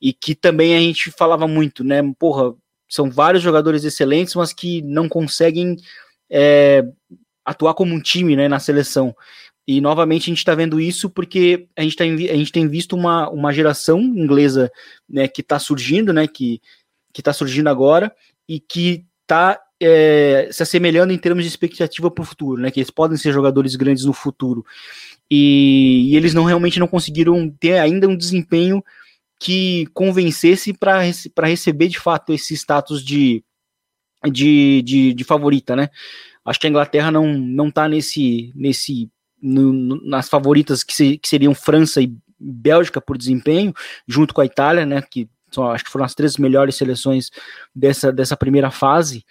e 0.00 0.12
que 0.12 0.34
também 0.34 0.74
a 0.74 0.80
gente 0.80 1.10
falava 1.10 1.46
muito, 1.46 1.84
né? 1.84 2.00
Porra, 2.18 2.54
são 2.88 3.10
vários 3.10 3.42
jogadores 3.42 3.84
excelentes, 3.84 4.34
mas 4.34 4.52
que 4.52 4.80
não 4.82 5.08
conseguem 5.08 5.76
é, 6.30 6.84
atuar 7.44 7.74
como 7.74 7.94
um 7.94 8.00
time 8.00 8.36
né, 8.36 8.48
na 8.48 8.58
seleção. 8.58 9.14
E 9.66 9.80
novamente 9.80 10.24
a 10.24 10.26
gente 10.26 10.38
está 10.38 10.54
vendo 10.54 10.78
isso 10.78 11.08
porque 11.08 11.68
a 11.76 11.82
gente, 11.82 11.96
tá, 11.96 12.04
a 12.04 12.36
gente 12.36 12.52
tem 12.52 12.68
visto 12.68 12.94
uma, 12.94 13.28
uma 13.30 13.52
geração 13.52 14.00
inglesa 14.00 14.70
né, 15.08 15.26
que 15.26 15.40
está 15.40 15.58
surgindo, 15.58 16.12
né, 16.12 16.26
que 16.26 16.60
está 17.16 17.32
surgindo 17.32 17.68
agora 17.68 18.14
e 18.46 18.60
que 18.60 19.06
está 19.22 19.58
é, 19.80 20.48
se 20.52 20.62
assemelhando 20.62 21.12
em 21.12 21.18
termos 21.18 21.44
de 21.44 21.48
expectativa 21.48 22.10
para 22.10 22.22
o 22.22 22.26
futuro, 22.26 22.60
né, 22.60 22.70
que 22.70 22.80
eles 22.80 22.90
podem 22.90 23.16
ser 23.16 23.32
jogadores 23.32 23.74
grandes 23.74 24.04
no 24.04 24.12
futuro. 24.12 24.64
E, 25.30 26.10
e 26.10 26.16
eles 26.16 26.34
não 26.34 26.44
realmente 26.44 26.78
não 26.78 26.86
conseguiram 26.86 27.48
ter 27.48 27.78
ainda 27.78 28.06
um 28.06 28.16
desempenho 28.16 28.84
que 29.40 29.86
convencesse 29.92 30.72
para 30.72 31.00
receber 31.46 31.88
de 31.88 31.98
fato 31.98 32.32
esse 32.32 32.54
status 32.54 33.02
de, 33.02 33.42
de, 34.30 34.82
de, 34.82 35.14
de 35.14 35.24
favorita, 35.24 35.74
né? 35.74 35.88
Acho 36.44 36.60
que 36.60 36.66
a 36.66 36.70
Inglaterra 36.70 37.10
não, 37.10 37.26
não 37.26 37.70
tá 37.70 37.88
nesse, 37.88 38.52
nesse 38.54 39.10
no, 39.44 39.72
no, 39.72 40.04
nas 40.04 40.28
favoritas 40.28 40.82
que, 40.82 40.94
se, 40.94 41.18
que, 41.18 41.28
seriam 41.28 41.54
França 41.54 42.00
e 42.00 42.10
Bélgica 42.40 43.00
por 43.00 43.18
desempenho, 43.18 43.74
junto 44.08 44.32
com 44.32 44.40
a 44.40 44.46
Itália, 44.46 44.86
né, 44.86 45.02
que 45.02 45.28
são, 45.50 45.70
acho 45.70 45.84
que 45.84 45.90
foram 45.90 46.06
as 46.06 46.14
três 46.14 46.38
melhores 46.38 46.74
seleções 46.76 47.30
dessa, 47.74 48.10
dessa 48.10 48.36
primeira 48.36 48.70
fase. 48.70 49.24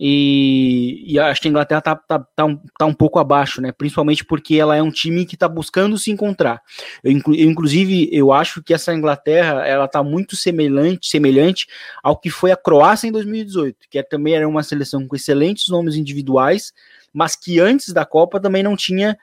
E, 0.00 1.02
e 1.04 1.18
acho 1.18 1.40
que 1.40 1.48
a 1.48 1.50
Inglaterra 1.50 1.80
tá, 1.80 1.96
tá, 1.96 2.20
tá, 2.20 2.44
um, 2.44 2.56
tá 2.78 2.86
um 2.86 2.94
pouco 2.94 3.18
abaixo, 3.18 3.60
né? 3.60 3.72
Principalmente 3.72 4.24
porque 4.24 4.54
ela 4.54 4.76
é 4.76 4.82
um 4.82 4.92
time 4.92 5.26
que 5.26 5.34
está 5.34 5.48
buscando 5.48 5.98
se 5.98 6.12
encontrar. 6.12 6.62
Eu, 7.02 7.10
eu, 7.10 7.50
inclusive, 7.50 8.08
eu 8.12 8.32
acho 8.32 8.62
que 8.62 8.72
essa 8.72 8.94
Inglaterra 8.94 9.66
ela 9.66 9.88
tá 9.88 10.00
muito 10.00 10.36
semelhante, 10.36 11.08
semelhante 11.08 11.66
ao 12.00 12.16
que 12.16 12.30
foi 12.30 12.52
a 12.52 12.56
Croácia 12.56 13.08
em 13.08 13.12
2018, 13.12 13.76
que 13.90 13.98
é, 13.98 14.02
também 14.04 14.34
era 14.34 14.48
uma 14.48 14.62
seleção 14.62 15.06
com 15.06 15.16
excelentes 15.16 15.66
nomes 15.66 15.96
individuais, 15.96 16.72
mas 17.12 17.34
que 17.34 17.58
antes 17.58 17.92
da 17.92 18.06
Copa 18.06 18.38
também 18.38 18.62
não 18.62 18.76
tinha 18.76 19.18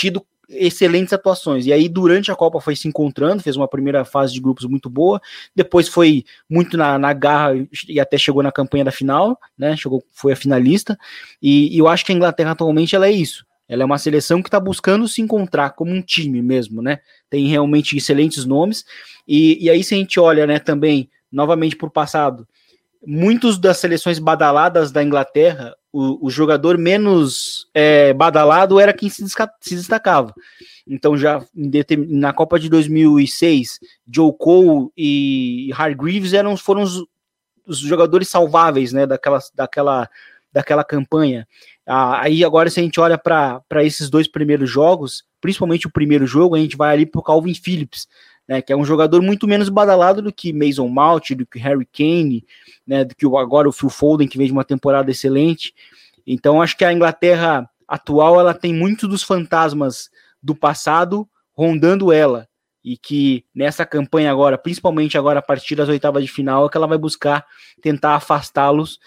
tido 0.00 0.24
excelentes 0.48 1.12
atuações. 1.12 1.66
E 1.66 1.72
aí, 1.72 1.88
durante 1.88 2.32
a 2.32 2.34
Copa, 2.34 2.60
foi 2.60 2.74
se 2.74 2.88
encontrando, 2.88 3.42
fez 3.42 3.54
uma 3.54 3.68
primeira 3.68 4.04
fase 4.04 4.32
de 4.32 4.40
grupos 4.40 4.64
muito 4.64 4.88
boa, 4.88 5.20
depois 5.54 5.88
foi 5.88 6.24
muito 6.48 6.76
na, 6.76 6.98
na 6.98 7.12
garra 7.12 7.52
e 7.86 8.00
até 8.00 8.18
chegou 8.18 8.42
na 8.42 8.50
campanha 8.50 8.84
da 8.84 8.90
final, 8.90 9.38
né? 9.56 9.76
Chegou, 9.76 10.02
foi 10.10 10.32
a 10.32 10.36
finalista. 10.36 10.98
E, 11.40 11.74
e 11.74 11.78
eu 11.78 11.86
acho 11.86 12.04
que 12.04 12.12
a 12.12 12.14
Inglaterra 12.14 12.52
atualmente 12.52 12.96
ela 12.96 13.06
é 13.06 13.12
isso. 13.12 13.46
Ela 13.68 13.82
é 13.82 13.86
uma 13.86 13.98
seleção 13.98 14.42
que 14.42 14.48
está 14.48 14.58
buscando 14.58 15.06
se 15.06 15.22
encontrar 15.22 15.70
como 15.70 15.92
um 15.92 16.02
time 16.02 16.42
mesmo, 16.42 16.82
né? 16.82 16.98
Tem 17.28 17.46
realmente 17.46 17.96
excelentes 17.96 18.44
nomes. 18.44 18.84
E, 19.28 19.64
e 19.64 19.70
aí, 19.70 19.84
se 19.84 19.94
a 19.94 19.98
gente 19.98 20.18
olha, 20.18 20.46
né, 20.46 20.58
também, 20.58 21.08
novamente 21.30 21.76
por 21.76 21.90
passado, 21.90 22.48
muitos 23.06 23.58
das 23.58 23.78
seleções 23.78 24.18
badaladas 24.18 24.92
da 24.92 25.02
Inglaterra, 25.02 25.74
o, 25.92 26.26
o 26.26 26.30
jogador 26.30 26.78
menos 26.78 27.68
é, 27.74 28.12
badalado 28.12 28.78
era 28.78 28.92
quem 28.92 29.08
se, 29.08 29.24
se, 29.60 29.74
destacava. 29.74 30.34
Então, 30.86 31.16
já 31.16 31.44
na 32.08 32.32
Copa 32.32 32.58
de 32.58 32.68
2006, 32.68 33.80
Joe 34.12 34.32
Cole 34.38 34.90
e 34.96 35.70
Hargreaves 35.74 36.32
eram, 36.32 36.56
foram 36.56 36.82
os, 36.82 37.04
os 37.66 37.78
jogadores 37.78 38.28
salváveis 38.28 38.92
né, 38.92 39.06
daquela, 39.06 39.38
daquela, 39.54 40.08
daquela 40.52 40.84
campanha. 40.84 41.46
Ah, 41.86 42.22
aí, 42.22 42.44
agora, 42.44 42.70
se 42.70 42.78
a 42.78 42.82
gente 42.82 43.00
olha 43.00 43.18
para 43.18 43.62
esses 43.84 44.08
dois 44.08 44.28
primeiros 44.28 44.70
jogos, 44.70 45.24
principalmente 45.40 45.86
o 45.86 45.92
primeiro 45.92 46.26
jogo, 46.26 46.54
a 46.54 46.58
gente 46.58 46.76
vai 46.76 46.92
ali 46.92 47.06
para 47.06 47.18
o 47.18 47.24
Calvin 47.24 47.54
Phillips, 47.54 48.06
né, 48.50 48.60
que 48.60 48.72
é 48.72 48.76
um 48.76 48.84
jogador 48.84 49.22
muito 49.22 49.46
menos 49.46 49.68
badalado 49.68 50.20
do 50.20 50.32
que 50.32 50.52
Mason 50.52 50.88
Mount, 50.88 51.30
do 51.36 51.46
que 51.46 51.60
Harry 51.60 51.86
Kane, 51.86 52.44
né, 52.84 53.04
do 53.04 53.14
que 53.14 53.24
agora 53.24 53.68
o 53.68 53.72
Phil 53.72 53.88
Foden, 53.88 54.26
que 54.26 54.36
vem 54.36 54.48
de 54.48 54.52
uma 54.52 54.64
temporada 54.64 55.08
excelente. 55.08 55.72
Então, 56.26 56.60
acho 56.60 56.76
que 56.76 56.84
a 56.84 56.92
Inglaterra 56.92 57.70
atual 57.86 58.40
ela 58.40 58.52
tem 58.52 58.74
muito 58.74 59.06
dos 59.06 59.22
fantasmas 59.22 60.10
do 60.42 60.52
passado 60.52 61.28
rondando 61.52 62.12
ela. 62.12 62.48
E 62.82 62.96
que 62.96 63.44
nessa 63.54 63.86
campanha 63.86 64.32
agora, 64.32 64.58
principalmente 64.58 65.16
agora 65.16 65.38
a 65.38 65.42
partir 65.42 65.76
das 65.76 65.88
oitavas 65.88 66.24
de 66.24 66.30
final, 66.32 66.66
é 66.66 66.68
que 66.68 66.76
ela 66.76 66.88
vai 66.88 66.98
buscar 66.98 67.46
tentar 67.80 68.16
afastá-los 68.16 68.98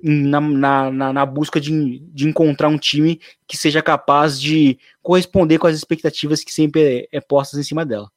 na, 0.00 0.40
na, 0.40 0.90
na, 0.90 1.12
na, 1.12 1.26
busca 1.26 1.60
de, 1.60 1.98
de 1.98 2.28
encontrar 2.28 2.68
um 2.68 2.78
time 2.78 3.20
que 3.48 3.56
seja 3.56 3.82
capaz 3.82 4.40
de 4.40 4.78
corresponder 5.02 5.58
com 5.58 5.66
as 5.66 5.74
expectativas 5.74 6.44
que 6.44 6.52
sempre 6.52 7.08
é, 7.12 7.16
é 7.16 7.20
postas 7.20 7.58
em 7.58 7.64
cima 7.64 7.84
dela. 7.84 8.08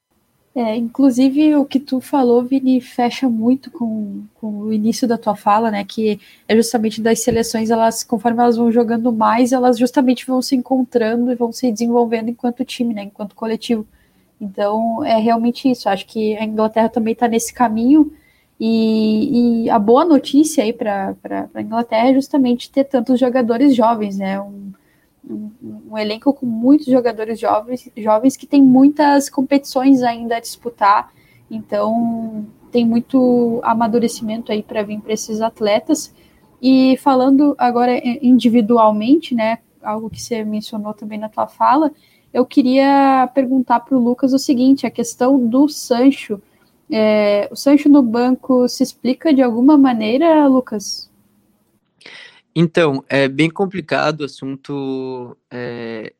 É, 0.57 0.77
inclusive, 0.77 1.53
o 1.57 1.65
que 1.65 1.81
tu 1.81 1.99
falou, 1.99 2.41
Vini, 2.41 2.79
fecha 2.79 3.27
muito 3.27 3.69
com, 3.69 4.23
com 4.35 4.61
o 4.61 4.71
início 4.73 5.05
da 5.05 5.17
tua 5.17 5.35
fala, 5.35 5.69
né? 5.69 5.83
Que 5.83 6.17
é 6.47 6.55
justamente 6.55 7.01
das 7.01 7.19
seleções, 7.19 7.69
elas, 7.69 8.05
conforme 8.05 8.39
elas 8.41 8.55
vão 8.55 8.71
jogando 8.71 9.11
mais, 9.11 9.51
elas 9.51 9.77
justamente 9.77 10.25
vão 10.25 10.41
se 10.41 10.55
encontrando 10.55 11.29
e 11.29 11.35
vão 11.35 11.51
se 11.51 11.69
desenvolvendo 11.69 12.29
enquanto 12.29 12.63
time, 12.63 12.93
né? 12.93 13.03
Enquanto 13.03 13.35
coletivo. 13.35 13.85
Então, 14.39 15.03
é 15.03 15.17
realmente 15.17 15.69
isso. 15.69 15.89
Acho 15.89 16.05
que 16.05 16.37
a 16.37 16.45
Inglaterra 16.45 16.87
também 16.87 17.11
está 17.13 17.27
nesse 17.27 17.53
caminho. 17.53 18.13
E, 18.57 19.65
e, 19.65 19.69
a 19.69 19.77
boa 19.77 20.05
notícia 20.05 20.63
aí 20.63 20.71
para 20.71 21.15
a 21.53 21.61
Inglaterra 21.61 22.09
é 22.09 22.13
justamente 22.13 22.71
ter 22.71 22.85
tantos 22.85 23.19
jogadores 23.19 23.75
jovens, 23.75 24.17
né? 24.17 24.39
Um, 24.39 24.71
um, 25.29 25.51
um, 25.91 25.97
elenco 25.97 26.33
com 26.33 26.45
muitos 26.45 26.87
jogadores 26.87 27.39
jovens, 27.39 27.89
jovens 27.97 28.37
que 28.37 28.45
tem 28.45 28.61
muitas 28.61 29.29
competições 29.29 30.03
ainda 30.03 30.37
a 30.37 30.39
disputar, 30.39 31.11
então 31.49 32.45
tem 32.71 32.85
muito 32.85 33.59
amadurecimento 33.63 34.51
aí 34.51 34.61
para 34.61 34.83
vir 34.83 34.99
para 34.99 35.13
esses 35.13 35.41
atletas. 35.41 36.13
E 36.61 36.97
falando 36.97 37.55
agora 37.57 37.91
individualmente, 38.21 39.35
né, 39.35 39.59
algo 39.81 40.09
que 40.09 40.21
você 40.21 40.43
mencionou 40.43 40.93
também 40.93 41.19
na 41.19 41.29
tua 41.29 41.47
fala, 41.47 41.91
eu 42.33 42.45
queria 42.45 43.29
perguntar 43.33 43.79
para 43.79 43.95
o 43.97 44.01
Lucas 44.01 44.33
o 44.33 44.39
seguinte: 44.39 44.85
a 44.85 44.91
questão 44.91 45.47
do 45.47 45.69
Sancho. 45.69 46.41
É, 46.91 47.47
o 47.51 47.55
Sancho 47.55 47.89
no 47.89 48.03
banco 48.03 48.67
se 48.67 48.83
explica 48.83 49.33
de 49.33 49.41
alguma 49.41 49.77
maneira, 49.77 50.45
Lucas? 50.47 51.09
Então, 52.55 53.03
é 53.09 53.27
bem 53.27 53.49
complicado 53.49 54.21
o 54.21 54.25
assunto 54.25 55.37
é, 55.51 56.13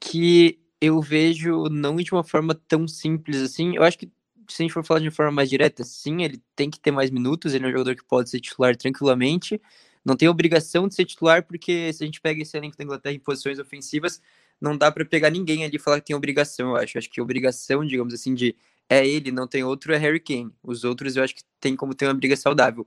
que 0.00 0.60
eu 0.80 1.00
vejo 1.00 1.64
não 1.64 1.96
de 1.96 2.12
uma 2.12 2.22
forma 2.24 2.54
tão 2.54 2.86
simples 2.86 3.42
assim. 3.42 3.76
Eu 3.76 3.82
acho 3.82 3.98
que 3.98 4.10
se 4.48 4.62
a 4.62 4.64
gente 4.64 4.72
for 4.72 4.84
falar 4.84 5.00
de 5.00 5.10
forma 5.10 5.32
mais 5.32 5.50
direta, 5.50 5.82
sim, 5.84 6.22
ele 6.22 6.40
tem 6.54 6.70
que 6.70 6.78
ter 6.78 6.92
mais 6.92 7.10
minutos, 7.10 7.52
ele 7.54 7.64
é 7.64 7.68
um 7.68 7.72
jogador 7.72 7.96
que 7.96 8.04
pode 8.04 8.30
ser 8.30 8.40
titular 8.40 8.76
tranquilamente. 8.76 9.60
Não 10.04 10.16
tem 10.16 10.28
obrigação 10.28 10.86
de 10.86 10.94
ser 10.94 11.04
titular, 11.04 11.44
porque 11.44 11.92
se 11.92 12.04
a 12.04 12.06
gente 12.06 12.20
pega 12.20 12.42
esse 12.42 12.56
elenco 12.56 12.76
da 12.76 12.84
Inglaterra 12.84 13.14
em 13.16 13.18
posições 13.18 13.58
ofensivas, 13.58 14.20
não 14.60 14.76
dá 14.76 14.92
para 14.92 15.04
pegar 15.04 15.30
ninguém 15.30 15.64
ali 15.64 15.76
e 15.76 15.80
falar 15.80 16.00
que 16.00 16.06
tem 16.06 16.16
obrigação, 16.16 16.70
eu 16.70 16.76
acho. 16.76 16.96
Eu 16.96 17.00
acho 17.00 17.10
que 17.10 17.20
obrigação, 17.20 17.84
digamos 17.84 18.14
assim, 18.14 18.34
de 18.34 18.54
é 18.88 19.06
ele, 19.06 19.32
não 19.32 19.48
tem 19.48 19.64
outro, 19.64 19.92
é 19.92 19.96
Harry 19.98 20.20
Kane. 20.20 20.52
Os 20.62 20.84
outros 20.84 21.16
eu 21.16 21.24
acho 21.24 21.34
que 21.34 21.42
tem 21.60 21.74
como 21.74 21.94
ter 21.94 22.06
uma 22.06 22.14
briga 22.14 22.36
saudável. 22.36 22.86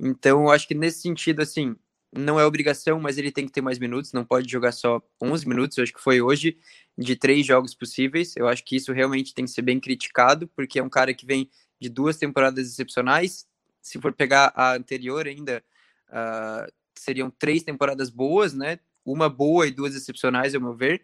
Então, 0.00 0.42
eu 0.44 0.50
acho 0.50 0.66
que 0.66 0.74
nesse 0.74 1.02
sentido, 1.02 1.42
assim, 1.42 1.76
não 2.12 2.40
é 2.40 2.44
obrigação, 2.44 2.98
mas 2.98 3.18
ele 3.18 3.30
tem 3.30 3.46
que 3.46 3.52
ter 3.52 3.60
mais 3.60 3.78
minutos, 3.78 4.12
não 4.12 4.24
pode 4.24 4.50
jogar 4.50 4.72
só 4.72 5.00
11 5.22 5.48
minutos, 5.48 5.78
eu 5.78 5.84
acho 5.84 5.92
que 5.92 6.00
foi 6.00 6.20
hoje, 6.20 6.58
de 6.98 7.16
três 7.16 7.46
jogos 7.46 7.74
possíveis. 7.74 8.34
Eu 8.36 8.48
acho 8.48 8.64
que 8.64 8.76
isso 8.76 8.92
realmente 8.92 9.34
tem 9.34 9.44
que 9.44 9.50
ser 9.50 9.62
bem 9.62 9.78
criticado, 9.78 10.48
porque 10.48 10.78
é 10.78 10.82
um 10.82 10.88
cara 10.88 11.14
que 11.14 11.24
vem 11.24 11.48
de 11.80 11.88
duas 11.88 12.16
temporadas 12.16 12.68
excepcionais. 12.68 13.46
Se 13.80 13.98
for 14.00 14.12
pegar 14.12 14.52
a 14.54 14.74
anterior 14.74 15.26
ainda, 15.26 15.64
uh, 16.08 16.70
seriam 16.94 17.30
três 17.30 17.62
temporadas 17.62 18.10
boas, 18.10 18.52
né? 18.52 18.78
Uma 19.04 19.28
boa 19.28 19.66
e 19.66 19.70
duas 19.70 19.94
excepcionais, 19.94 20.54
ao 20.54 20.60
meu 20.60 20.74
ver. 20.74 21.02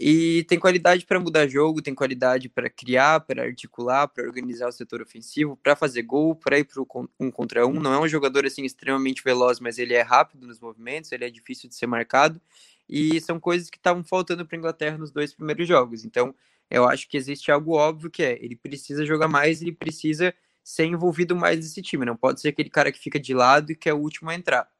E 0.00 0.44
tem 0.44 0.60
qualidade 0.60 1.04
para 1.04 1.18
mudar 1.18 1.48
jogo, 1.48 1.82
tem 1.82 1.92
qualidade 1.92 2.48
para 2.48 2.70
criar, 2.70 3.18
para 3.20 3.42
articular, 3.42 4.06
para 4.06 4.22
organizar 4.22 4.68
o 4.68 4.72
setor 4.72 5.02
ofensivo, 5.02 5.56
para 5.56 5.74
fazer 5.74 6.02
gol, 6.02 6.36
para 6.36 6.56
ir 6.56 6.64
para 6.64 6.80
um 7.18 7.30
contra 7.32 7.66
um. 7.66 7.80
Não 7.80 7.92
é 7.92 7.98
um 7.98 8.06
jogador 8.06 8.46
assim 8.46 8.64
extremamente 8.64 9.24
veloz, 9.24 9.58
mas 9.58 9.76
ele 9.76 9.94
é 9.94 10.02
rápido 10.02 10.46
nos 10.46 10.60
movimentos, 10.60 11.10
ele 11.10 11.24
é 11.24 11.30
difícil 11.30 11.68
de 11.68 11.74
ser 11.74 11.88
marcado. 11.88 12.40
E 12.88 13.20
são 13.20 13.40
coisas 13.40 13.68
que 13.68 13.76
estavam 13.76 14.04
faltando 14.04 14.46
para 14.46 14.56
Inglaterra 14.56 14.96
nos 14.96 15.10
dois 15.10 15.34
primeiros 15.34 15.66
jogos. 15.66 16.04
Então, 16.04 16.32
eu 16.70 16.88
acho 16.88 17.08
que 17.08 17.16
existe 17.16 17.50
algo 17.50 17.72
óbvio 17.72 18.08
que 18.08 18.22
é, 18.22 18.38
ele 18.40 18.54
precisa 18.54 19.04
jogar 19.04 19.26
mais, 19.26 19.60
ele 19.60 19.72
precisa 19.72 20.32
ser 20.62 20.84
envolvido 20.84 21.34
mais 21.34 21.58
nesse 21.58 21.82
time. 21.82 22.06
Não 22.06 22.16
pode 22.16 22.40
ser 22.40 22.48
aquele 22.48 22.70
cara 22.70 22.92
que 22.92 23.00
fica 23.00 23.18
de 23.18 23.34
lado 23.34 23.72
e 23.72 23.76
que 23.76 23.88
é 23.88 23.92
o 23.92 23.98
último 23.98 24.30
a 24.30 24.34
entrar. 24.34 24.70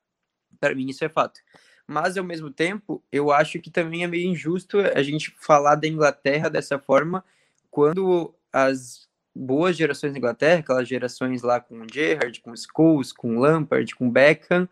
Para 0.61 0.75
mim, 0.77 0.89
isso 0.89 1.05
é 1.05 1.09
fato 1.09 1.41
mas 1.89 2.19
ao 2.19 2.25
mesmo 2.25 2.51
tempo, 2.51 3.03
eu 3.11 3.33
acho 3.33 3.59
que 3.59 3.71
também 3.71 4.05
é 4.05 4.07
meio 4.07 4.29
injusto 4.29 4.79
a 4.79 5.03
gente 5.03 5.35
falar 5.39 5.75
da 5.75 5.89
Inglaterra 5.89 6.51
dessa 6.51 6.79
forma 6.79 7.25
quando 7.71 8.35
as 8.53 9.09
boas 9.35 9.75
gerações 9.75 10.13
da 10.13 10.19
Inglaterra, 10.19 10.61
aquelas 10.61 10.87
gerações 10.87 11.43
lá 11.43 11.61
com 11.61 11.87
Gerrard, 11.91 12.41
com 12.41 12.55
Scholes, 12.55 13.11
com 13.11 13.39
Lampard, 13.39 13.95
com 13.95 14.11
Beckham, 14.11 14.69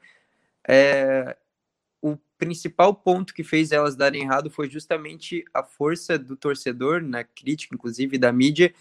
é, 0.68 1.36
o 2.02 2.18
principal 2.36 2.94
ponto 2.94 3.32
que 3.32 3.42
fez 3.42 3.72
elas 3.72 3.96
darem 3.96 4.22
errado 4.22 4.50
foi 4.50 4.68
justamente 4.68 5.42
a 5.54 5.62
força 5.62 6.18
do 6.18 6.36
torcedor, 6.36 7.00
na 7.00 7.24
crítica, 7.24 7.74
inclusive, 7.74 8.18
da 8.18 8.30
mídia, 8.30 8.74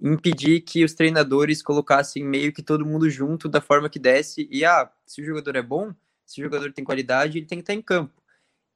impedir 0.00 0.62
que 0.62 0.82
os 0.82 0.94
treinadores 0.94 1.62
colocassem 1.62 2.24
meio 2.24 2.52
que 2.52 2.62
todo 2.62 2.86
mundo 2.86 3.10
junto 3.10 3.48
da 3.48 3.60
forma 3.60 3.90
que 3.90 3.98
desse. 3.98 4.48
E, 4.50 4.64
ah, 4.64 4.90
se 5.04 5.20
o 5.20 5.24
jogador 5.24 5.56
é 5.56 5.62
bom, 5.62 5.92
se 6.32 6.40
o 6.40 6.44
jogador 6.44 6.72
tem 6.72 6.84
qualidade, 6.84 7.38
ele 7.38 7.46
tem 7.46 7.58
que 7.58 7.62
estar 7.62 7.74
em 7.74 7.82
campo. 7.82 8.22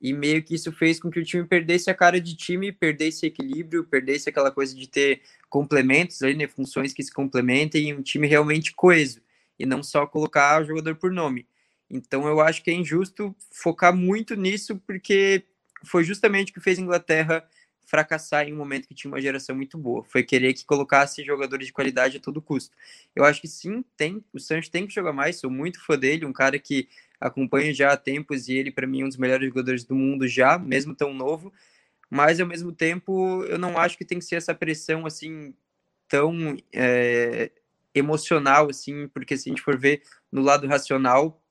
E 0.00 0.12
meio 0.12 0.42
que 0.42 0.54
isso 0.54 0.70
fez 0.72 1.00
com 1.00 1.10
que 1.10 1.18
o 1.18 1.24
time 1.24 1.46
perdesse 1.46 1.88
a 1.88 1.94
cara 1.94 2.20
de 2.20 2.36
time, 2.36 2.70
perdesse 2.70 3.26
equilíbrio, 3.26 3.84
perdesse 3.84 4.28
aquela 4.28 4.50
coisa 4.50 4.74
de 4.74 4.86
ter 4.86 5.22
complementos 5.48 6.22
aí, 6.22 6.34
né, 6.34 6.46
funções 6.46 6.92
que 6.92 7.02
se 7.02 7.12
complementem 7.12 7.88
e 7.88 7.94
um 7.94 8.02
time 8.02 8.26
realmente 8.26 8.74
coeso, 8.74 9.20
e 9.58 9.64
não 9.64 9.82
só 9.82 10.06
colocar 10.06 10.62
o 10.62 10.66
jogador 10.66 10.96
por 10.96 11.10
nome. 11.10 11.48
Então 11.88 12.26
eu 12.26 12.40
acho 12.40 12.62
que 12.62 12.70
é 12.70 12.74
injusto 12.74 13.34
focar 13.50 13.96
muito 13.96 14.34
nisso, 14.34 14.76
porque 14.86 15.44
foi 15.84 16.04
justamente 16.04 16.50
o 16.50 16.54
que 16.54 16.60
fez 16.60 16.78
a 16.78 16.82
Inglaterra 16.82 17.48
fracassar 17.86 18.48
em 18.48 18.52
um 18.52 18.56
momento 18.56 18.88
que 18.88 18.94
tinha 18.94 19.10
uma 19.10 19.20
geração 19.20 19.54
muito 19.54 19.78
boa. 19.78 20.04
Foi 20.04 20.22
querer 20.22 20.52
que 20.52 20.64
colocasse 20.64 21.24
jogadores 21.24 21.68
de 21.68 21.72
qualidade 21.72 22.16
a 22.16 22.20
todo 22.20 22.42
custo. 22.42 22.76
Eu 23.14 23.24
acho 23.24 23.40
que 23.40 23.48
sim, 23.48 23.84
tem, 23.96 24.22
o 24.32 24.40
Sancho 24.40 24.70
tem 24.70 24.86
que 24.86 24.94
jogar 24.94 25.12
mais, 25.12 25.36
sou 25.36 25.48
muito 25.48 25.82
fã 25.84 25.96
dele, 25.96 26.26
um 26.26 26.32
cara 26.32 26.58
que 26.58 26.88
acompanho 27.20 27.74
já 27.74 27.92
há 27.92 27.96
tempos 27.96 28.48
e 28.48 28.54
ele, 28.54 28.70
para 28.70 28.86
mim, 28.86 29.02
é 29.02 29.04
um 29.04 29.08
dos 29.08 29.16
melhores 29.16 29.48
jogadores 29.48 29.84
do 29.84 29.94
mundo 29.94 30.26
já, 30.28 30.58
mesmo 30.58 30.94
tão 30.94 31.12
novo. 31.14 31.52
Mas, 32.10 32.40
ao 32.40 32.46
mesmo 32.46 32.72
tempo, 32.72 33.44
eu 33.44 33.58
não 33.58 33.78
acho 33.78 33.98
que 33.98 34.04
tem 34.04 34.18
que 34.18 34.24
ser 34.24 34.36
essa 34.36 34.54
pressão, 34.54 35.06
assim, 35.06 35.54
tão 36.08 36.56
é, 36.72 37.50
emocional, 37.94 38.68
assim, 38.70 39.08
porque 39.08 39.36
se 39.36 39.48
a 39.48 39.50
gente 39.50 39.62
for 39.62 39.76
ver 39.76 40.02
no 40.30 40.42
lado 40.42 40.66
racional, 40.66 41.42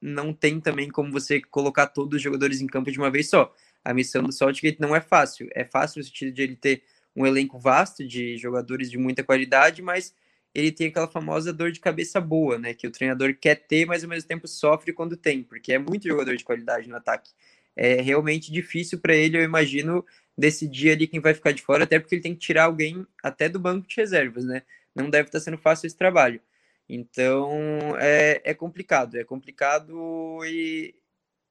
não 0.00 0.32
tem 0.32 0.60
também 0.60 0.90
como 0.90 1.10
você 1.10 1.40
colocar 1.40 1.86
todos 1.86 2.16
os 2.16 2.22
jogadores 2.22 2.60
em 2.60 2.66
campo 2.66 2.90
de 2.90 2.98
uma 2.98 3.10
vez 3.10 3.28
só. 3.28 3.52
A 3.82 3.94
missão 3.94 4.22
do 4.22 4.32
Saltgate 4.32 4.80
não 4.80 4.94
é 4.94 5.00
fácil. 5.00 5.48
É 5.52 5.64
fácil 5.64 5.98
no 5.98 6.04
sentido 6.04 6.32
de 6.32 6.42
ele 6.42 6.56
ter 6.56 6.82
um 7.16 7.26
elenco 7.26 7.58
vasto 7.58 8.06
de 8.06 8.36
jogadores 8.36 8.90
de 8.90 8.98
muita 8.98 9.24
qualidade, 9.24 9.80
mas 9.80 10.14
ele 10.54 10.70
tem 10.70 10.86
aquela 10.86 11.08
famosa 11.08 11.52
dor 11.52 11.72
de 11.72 11.80
cabeça 11.80 12.20
boa, 12.20 12.58
né? 12.58 12.74
Que 12.74 12.86
o 12.86 12.90
treinador 12.90 13.34
quer 13.34 13.56
ter, 13.56 13.86
mas 13.86 14.04
ao 14.04 14.10
mesmo 14.10 14.28
tempo 14.28 14.46
sofre 14.46 14.92
quando 14.92 15.16
tem, 15.16 15.42
porque 15.42 15.72
é 15.72 15.78
muito 15.78 16.08
jogador 16.08 16.36
de 16.36 16.44
qualidade 16.44 16.88
no 16.88 16.96
ataque. 16.96 17.32
É 17.76 18.00
realmente 18.00 18.52
difícil 18.52 19.00
para 19.00 19.14
ele, 19.16 19.36
eu 19.36 19.42
imagino, 19.42 20.04
decidir 20.38 20.90
ali 20.90 21.08
quem 21.08 21.20
vai 21.20 21.34
ficar 21.34 21.52
de 21.52 21.62
fora, 21.62 21.84
até 21.84 21.98
porque 21.98 22.14
ele 22.14 22.22
tem 22.22 22.34
que 22.34 22.40
tirar 22.40 22.64
alguém 22.64 23.04
até 23.22 23.48
do 23.48 23.58
banco 23.58 23.88
de 23.88 23.96
reservas, 23.96 24.44
né? 24.44 24.62
Não 24.94 25.10
deve 25.10 25.28
estar 25.28 25.40
tá 25.40 25.44
sendo 25.44 25.58
fácil 25.58 25.86
esse 25.86 25.96
trabalho. 25.96 26.40
Então 26.88 27.96
é, 27.98 28.40
é 28.44 28.54
complicado, 28.54 29.16
é 29.16 29.24
complicado 29.24 30.44
e 30.44 30.94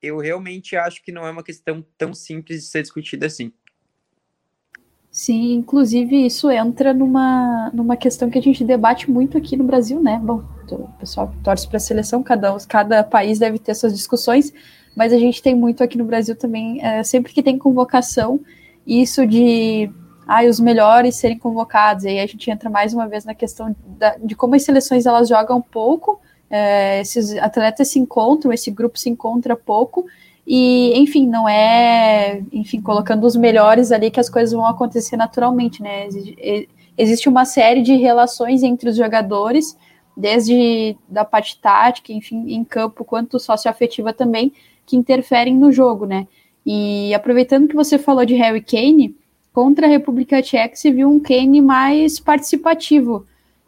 eu 0.02 0.18
realmente 0.18 0.76
acho 0.76 1.04
que 1.04 1.12
não 1.12 1.26
é 1.26 1.32
uma 1.32 1.44
questão 1.44 1.82
tão 1.98 2.14
simples 2.14 2.62
de 2.64 2.68
ser 2.68 2.82
discutida 2.84 3.26
assim. 3.26 3.52
Sim, 5.14 5.54
inclusive 5.54 6.26
isso 6.26 6.50
entra 6.50 6.92
numa, 6.92 7.70
numa 7.72 7.96
questão 7.96 8.32
que 8.32 8.40
a 8.40 8.42
gente 8.42 8.64
debate 8.64 9.12
muito 9.12 9.38
aqui 9.38 9.56
no 9.56 9.64
Brasil, 9.64 10.02
né? 10.02 10.20
Bom, 10.20 10.44
o 10.72 10.88
pessoal 10.98 11.32
torce 11.44 11.68
para 11.68 11.78
a 11.78 11.80
seleção, 11.80 12.24
cada, 12.24 12.58
cada 12.68 13.04
país 13.04 13.38
deve 13.38 13.60
ter 13.60 13.76
suas 13.76 13.94
discussões, 13.94 14.52
mas 14.96 15.14
a 15.14 15.18
gente 15.20 15.40
tem 15.40 15.54
muito 15.54 15.84
aqui 15.84 16.00
no 16.00 16.04
Brasil 16.04 16.36
também, 16.36 16.84
é, 16.84 17.04
sempre 17.04 17.32
que 17.32 17.44
tem 17.44 17.60
convocação, 17.60 18.40
isso 18.88 19.28
de 19.28 19.88
ah, 20.28 20.44
os 20.46 20.60
melhores 20.60 21.16
serem 21.16 21.38
convocados, 21.38 22.06
e 22.06 22.08
aí 22.08 22.20
a 22.20 22.26
gente 22.26 22.50
entra 22.50 22.68
mais 22.68 22.92
uma 22.92 23.08
vez 23.08 23.24
na 23.24 23.36
questão 23.36 23.76
da, 23.86 24.18
de 24.18 24.34
como 24.36 24.56
as 24.56 24.64
seleções 24.64 25.06
elas 25.06 25.30
jogam 25.30 25.62
pouco, 25.62 26.20
é, 26.50 27.02
esses 27.02 27.38
atletas 27.38 27.88
se 27.88 28.00
encontram, 28.00 28.52
esse 28.52 28.72
grupo 28.72 28.98
se 28.98 29.12
encontra 29.12 29.56
pouco, 29.56 30.08
e, 30.46 30.94
enfim, 31.00 31.26
não 31.26 31.48
é, 31.48 32.44
enfim, 32.52 32.82
colocando 32.82 33.26
os 33.26 33.36
melhores 33.36 33.92
ali 33.92 34.12
que 34.12 34.20
as 34.20 34.30
coisas 34.30 34.54
vão 34.54 34.66
acontecer 34.66 35.16
naturalmente, 35.16 35.82
né? 35.82 36.08
Existe 36.98 37.30
uma 37.30 37.46
série 37.46 37.82
de 37.82 37.96
relações 37.96 38.62
entre 38.62 38.90
os 38.90 38.98
jogadores, 38.98 39.78
desde 40.16 40.98
da 41.08 41.24
parte 41.24 41.60
tática, 41.60 42.12
enfim, 42.12 42.54
em 42.54 42.64
campo, 42.64 43.06
quanto 43.06 43.40
socioafetiva 43.40 44.12
também, 44.12 44.52
que 44.86 44.98
interferem 44.98 45.56
no 45.56 45.72
jogo, 45.72 46.06
né? 46.06 46.28
E 46.66 47.14
aproveitando 47.14 47.68
que 47.68 47.76
você 47.76 47.98
falou 47.98 48.26
de 48.26 48.36
Harry 48.36 48.62
Kane, 48.62 49.16
contra 49.54 49.88
a 49.88 49.90
República 49.90 50.42
Tcheca 50.42 50.76
se 50.76 50.92
viu 50.92 51.10
um 51.10 51.20
Kane 51.20 51.62
mais 51.62 52.20
participativo. 52.20 53.26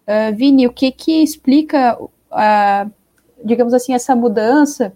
Uh, 0.08 0.36
Vini, 0.36 0.68
o 0.68 0.74
que 0.74 0.92
que 0.92 1.24
explica, 1.24 1.98
uh, 2.02 2.92
digamos 3.44 3.74
assim, 3.74 3.94
essa 3.94 4.16
mudança 4.16 4.94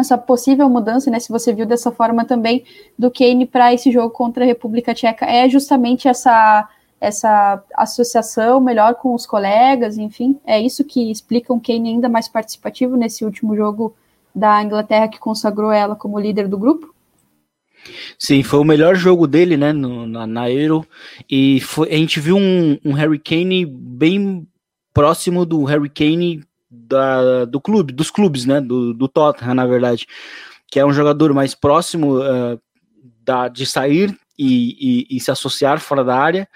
essa 0.00 0.18
possível 0.18 0.68
mudança, 0.68 1.10
né, 1.10 1.18
se 1.18 1.30
você 1.30 1.52
viu 1.52 1.66
dessa 1.66 1.90
forma 1.90 2.24
também, 2.24 2.64
do 2.98 3.10
Kane 3.10 3.46
para 3.46 3.72
esse 3.72 3.90
jogo 3.90 4.10
contra 4.10 4.44
a 4.44 4.46
República 4.46 4.94
Tcheca, 4.94 5.26
é 5.26 5.48
justamente 5.48 6.08
essa, 6.08 6.68
essa 7.00 7.62
associação 7.74 8.60
melhor 8.60 8.94
com 8.96 9.14
os 9.14 9.26
colegas, 9.26 9.98
enfim, 9.98 10.38
é 10.44 10.60
isso 10.60 10.84
que 10.84 11.10
explica 11.10 11.52
um 11.52 11.60
Kane 11.60 11.90
ainda 11.90 12.08
mais 12.08 12.28
participativo 12.28 12.96
nesse 12.96 13.24
último 13.24 13.56
jogo 13.56 13.94
da 14.34 14.62
Inglaterra 14.62 15.08
que 15.08 15.18
consagrou 15.18 15.72
ela 15.72 15.96
como 15.96 16.18
líder 16.18 16.48
do 16.48 16.58
grupo? 16.58 16.94
Sim, 18.18 18.42
foi 18.42 18.58
o 18.58 18.64
melhor 18.64 18.94
jogo 18.96 19.26
dele, 19.26 19.56
né, 19.56 19.72
no, 19.72 20.06
na, 20.06 20.26
na 20.26 20.50
Euro, 20.50 20.86
e 21.30 21.60
foi, 21.60 21.88
a 21.88 21.96
gente 21.96 22.20
viu 22.20 22.36
um, 22.36 22.78
um 22.84 22.92
Harry 22.92 23.18
Kane 23.18 23.64
bem 23.64 24.46
próximo 24.92 25.46
do 25.46 25.62
Harry 25.64 25.88
Kane 25.88 26.42
da, 26.70 27.44
do 27.44 27.60
clube, 27.60 27.92
dos 27.92 28.10
clubes, 28.10 28.44
né? 28.44 28.60
Do, 28.60 28.92
do 28.92 29.08
Tottenham, 29.08 29.54
na 29.54 29.66
verdade, 29.66 30.06
que 30.70 30.78
é 30.78 30.84
um 30.84 30.92
jogador 30.92 31.32
mais 31.32 31.54
próximo 31.54 32.18
uh, 32.18 32.60
da, 33.22 33.48
de 33.48 33.64
sair 33.64 34.16
e, 34.38 35.06
e, 35.10 35.16
e, 35.16 35.20
se 35.20 35.30
associar 35.30 35.80
fora 35.80 36.04
da 36.04 36.16
área. 36.16 36.48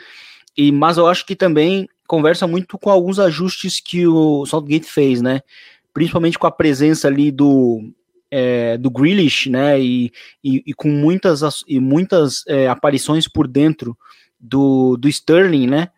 E, 0.57 0.71
mas 0.71 0.99
eu 0.99 1.07
acho 1.07 1.25
que 1.25 1.35
também 1.35 1.89
conversa 2.07 2.47
muito 2.47 2.79
com 2.79 2.91
alguns 2.91 3.19
ajustes 3.19 3.81
que 3.81 4.07
o 4.07 4.45
Southgate 4.45 4.87
fez, 4.87 5.23
né? 5.23 5.41
Principalmente 5.95 6.39
com 6.39 6.47
a 6.47 6.51
presença 6.51 7.09
ali 7.09 7.31
do, 7.31 7.93
é, 8.31 8.77
do 8.77 8.91
Grealish, 8.91 9.49
né? 9.49 9.81
E, 9.81 10.13
e, 10.45 10.63
e, 10.67 10.75
com 10.75 10.89
muitas, 10.89 11.65
e 11.67 11.81
muitas 11.81 12.45
é, 12.47 12.69
aparições 12.69 13.27
por 13.27 13.49
dentro 13.49 13.97
do, 14.39 14.97
do 14.97 15.09
Sterling, 15.09 15.67
né? 15.67 15.89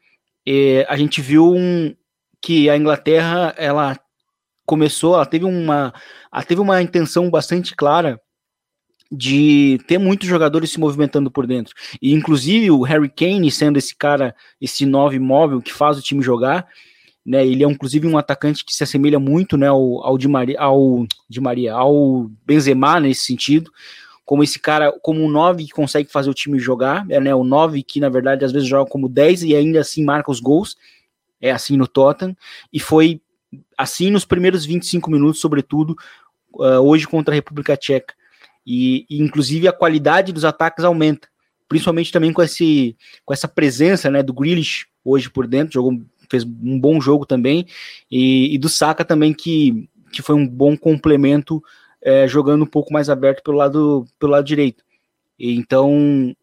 E 0.47 0.85
a 0.89 0.97
gente 0.97 1.21
viu 1.21 1.53
um, 1.53 1.95
que 2.41 2.69
a 2.69 2.77
Inglaterra 2.77 3.55
ela 3.57 3.99
começou, 4.67 5.15
ela 5.15 5.27
teve 5.27 5.45
uma, 5.45 5.93
ela 6.33 6.43
teve 6.43 6.61
uma 6.61 6.81
intenção 6.83 7.31
bastante 7.31 7.75
clara 7.75 8.21
de 9.11 9.79
ter 9.87 9.99
muitos 9.99 10.29
jogadores 10.29 10.71
se 10.71 10.81
movimentando 10.81 11.31
por 11.31 11.47
dentro. 11.47 11.75
E 12.01 12.13
inclusive 12.13 12.71
o 12.71 12.83
Harry 12.83 13.09
Kane 13.09 13.51
sendo 13.51 13.79
esse 13.79 13.95
cara, 13.95 14.35
esse 14.61 14.85
nove 14.85 15.19
móvel 15.19 15.61
que 15.61 15.73
faz 15.73 15.99
o 15.99 16.03
time 16.03 16.23
jogar, 16.23 16.67
né? 17.25 17.47
Ele 17.47 17.65
é 17.65 17.67
inclusive 17.67 18.07
um 18.07 18.19
atacante 18.19 18.65
que 18.65 18.75
se 18.75 18.83
assemelha 18.83 19.19
muito, 19.19 19.57
né, 19.57 19.69
ao, 19.69 20.05
ao 20.05 20.19
Di 20.19 20.29
Maria, 20.29 20.61
ao 20.61 21.07
Di 21.29 21.41
Maria, 21.41 21.73
ao 21.75 22.31
Benzema 22.45 23.01
nesse 23.01 23.25
sentido, 23.25 23.71
como 24.25 24.43
esse 24.43 24.59
cara, 24.59 24.93
como 25.03 25.23
um 25.23 25.29
9 25.31 25.65
que 25.65 25.71
consegue 25.71 26.11
fazer 26.11 26.29
o 26.29 26.35
time 26.35 26.59
jogar, 26.59 27.07
é 27.11 27.21
né, 27.21 27.35
o 27.35 27.45
9 27.45 27.83
que 27.83 28.01
na 28.01 28.09
verdade 28.09 28.45
às 28.45 28.53
vezes 28.53 28.69
joga 28.69 28.91
como 28.91 29.09
10 29.09 29.43
e 29.45 29.55
ainda 29.55 29.81
assim 29.81 30.05
marca 30.05 30.31
os 30.31 30.41
gols. 30.41 30.77
É 31.41 31.51
assim 31.51 31.77
no 31.77 31.87
Tottenham 31.87 32.35
e 32.73 32.81
foi 32.81 33.21
assim 33.77 34.11
nos 34.11 34.25
primeiros 34.25 34.65
25 34.65 35.11
minutos, 35.11 35.41
sobretudo, 35.41 35.97
uh, 36.55 36.81
hoje 36.81 37.07
contra 37.07 37.35
a 37.35 37.37
República 37.37 37.77
Tcheca. 37.77 38.15
E, 38.67 39.07
e, 39.11 39.21
inclusive 39.21 39.69
a 39.69 39.73
qualidade 39.73 40.33
dos 40.33 40.45
ataques 40.45 40.85
aumenta, 40.85 41.29
principalmente 41.69 42.13
também 42.13 42.33
com, 42.33 42.43
esse, 42.43 42.97
com 43.25 43.35
essa 43.35 43.49
presença 43.49 44.11
né, 44.11 44.23
do 44.23 44.33
Grealish 44.33 44.87
hoje 45.05 45.29
por 45.29 45.47
dentro, 45.47 45.75
jogou, 45.75 46.01
fez 46.31 46.45
um 46.45 46.79
bom 46.79 47.01
jogo 47.01 47.27
também, 47.27 47.67
e, 48.11 48.55
e 48.55 48.59
do 48.59 48.69
Saka 48.69 49.05
também, 49.05 49.35
que, 49.35 49.89
que 50.11 50.23
foi 50.23 50.35
um 50.35 50.49
bom 50.49 50.77
complemento, 50.77 51.63
é, 52.01 52.27
jogando 52.27 52.63
um 52.63 52.67
pouco 52.67 52.93
mais 52.93 53.11
aberto 53.11 53.43
pelo 53.43 53.57
lado, 53.57 54.07
pelo 54.19 54.33
lado 54.33 54.45
direito. 54.45 54.83
Então, 55.39 56.35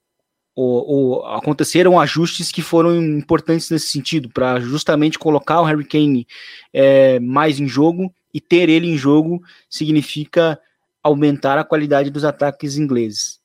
ou, 0.56 0.88
ou, 0.88 1.26
aconteceram 1.26 2.00
ajustes 2.00 2.52
que 2.52 2.62
foram 2.62 3.02
importantes 3.02 3.70
nesse 3.70 3.88
sentido, 3.88 4.30
para 4.30 4.60
justamente 4.60 5.18
colocar 5.18 5.62
o 5.62 5.66
Harry 5.66 5.86
Kane 5.86 6.28
é, 6.74 7.20
mais 7.20 7.60
em 7.60 7.68
jogo, 7.68 8.14
e 8.34 8.40
ter 8.40 8.70
ele 8.70 8.88
em 8.88 8.98
jogo 8.98 9.42
significa 9.70 10.60
aumentar 11.04 11.58
a 11.58 11.64
qualidade 11.64 12.10
dos 12.10 12.24
ataques 12.24 12.78
ingleses. 12.78 13.40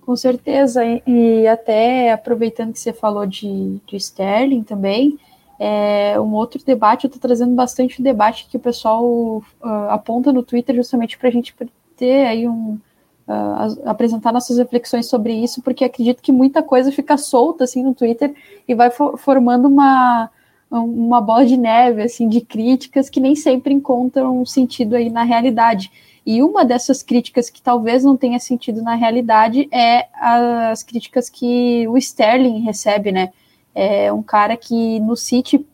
Com 0.00 0.16
certeza, 0.16 0.82
e 1.06 1.46
até 1.46 2.12
aproveitando 2.12 2.72
que 2.72 2.80
você 2.80 2.92
falou 2.92 3.24
de, 3.24 3.80
de 3.86 3.96
Sterling 3.96 4.62
também, 4.62 5.18
é, 5.58 6.18
um 6.18 6.32
outro 6.32 6.60
debate, 6.64 7.04
eu 7.04 7.08
estou 7.08 7.20
trazendo 7.20 7.54
bastante 7.54 8.02
debate 8.02 8.48
que 8.50 8.56
o 8.56 8.60
pessoal 8.60 9.04
uh, 9.04 9.42
aponta 9.90 10.32
no 10.32 10.42
Twitter 10.42 10.74
justamente 10.74 11.16
para 11.16 11.28
a 11.28 11.32
gente 11.32 11.54
ter 11.96 12.26
aí 12.26 12.48
um, 12.48 12.80
uh, 13.26 13.88
apresentar 13.88 14.32
nossas 14.32 14.58
reflexões 14.58 15.06
sobre 15.06 15.32
isso, 15.32 15.62
porque 15.62 15.84
acredito 15.84 16.22
que 16.22 16.32
muita 16.32 16.62
coisa 16.62 16.92
fica 16.92 17.16
solta 17.16 17.64
assim 17.64 17.82
no 17.82 17.94
Twitter 17.94 18.34
e 18.66 18.74
vai 18.74 18.90
for 18.90 19.18
formando 19.18 19.66
uma, 19.66 20.30
uma 20.70 21.20
bola 21.20 21.46
de 21.46 21.56
neve 21.56 22.02
assim 22.02 22.28
de 22.28 22.40
críticas 22.40 23.08
que 23.08 23.20
nem 23.20 23.34
sempre 23.34 23.72
encontram 23.74 24.44
sentido 24.44 24.96
aí 24.96 25.10
na 25.10 25.22
realidade. 25.22 25.90
E 26.24 26.42
uma 26.42 26.64
dessas 26.64 27.02
críticas 27.02 27.50
que 27.50 27.60
talvez 27.60 28.04
não 28.04 28.16
tenha 28.16 28.38
sentido 28.38 28.80
na 28.80 28.94
realidade 28.94 29.68
é 29.72 30.06
as 30.14 30.82
críticas 30.82 31.28
que 31.28 31.86
o 31.88 31.98
Sterling 31.98 32.60
recebe, 32.60 33.10
né? 33.10 33.32
É 33.74 34.12
um 34.12 34.22
cara 34.22 34.56
que 34.56 35.00
no 35.00 35.16
City, 35.16 35.66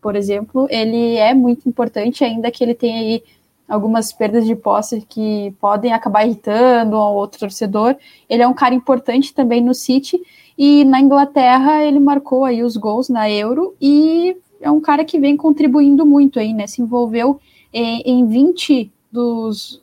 por 0.00 0.16
exemplo, 0.16 0.66
ele 0.70 1.16
é 1.16 1.34
muito 1.34 1.68
importante, 1.68 2.24
ainda 2.24 2.50
que 2.50 2.64
ele 2.64 2.74
tenha 2.74 2.98
aí 2.98 3.22
algumas 3.70 4.12
perdas 4.12 4.44
de 4.44 4.54
posse 4.56 5.00
que 5.08 5.54
podem 5.60 5.92
acabar 5.92 6.26
irritando 6.26 6.96
um 6.96 7.14
outro 7.14 7.38
torcedor. 7.38 7.96
Ele 8.28 8.42
é 8.42 8.48
um 8.48 8.52
cara 8.52 8.74
importante 8.74 9.32
também 9.32 9.60
no 9.60 9.72
City 9.72 10.20
e 10.58 10.84
na 10.84 11.00
Inglaterra 11.00 11.84
ele 11.84 12.00
marcou 12.00 12.44
aí 12.44 12.62
os 12.62 12.76
gols 12.76 13.08
na 13.08 13.30
Euro 13.30 13.74
e 13.80 14.36
é 14.60 14.70
um 14.70 14.80
cara 14.80 15.04
que 15.04 15.18
vem 15.18 15.36
contribuindo 15.36 16.04
muito 16.04 16.38
aí, 16.38 16.52
né? 16.52 16.66
Se 16.66 16.82
envolveu 16.82 17.40
em, 17.72 18.02
em 18.04 18.26
20 18.26 18.92
dos 19.10 19.80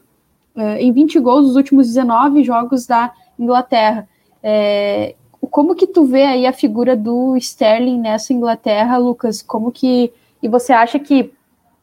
em 0.80 0.92
20 0.92 1.20
gols 1.20 1.46
nos 1.46 1.56
últimos 1.56 1.88
19 1.88 2.44
jogos 2.44 2.86
da 2.88 3.14
Inglaterra. 3.38 4.10
É, 4.42 5.16
como 5.52 5.76
que 5.76 5.86
tu 5.86 6.04
vê 6.04 6.24
aí 6.24 6.48
a 6.48 6.54
figura 6.54 6.96
do 6.96 7.38
Sterling 7.38 8.00
nessa 8.00 8.34
Inglaterra, 8.34 8.98
Lucas? 8.98 9.42
Como 9.44 9.72
que 9.72 10.12
e 10.42 10.48
você 10.48 10.72
acha 10.74 11.00
que, 11.00 11.32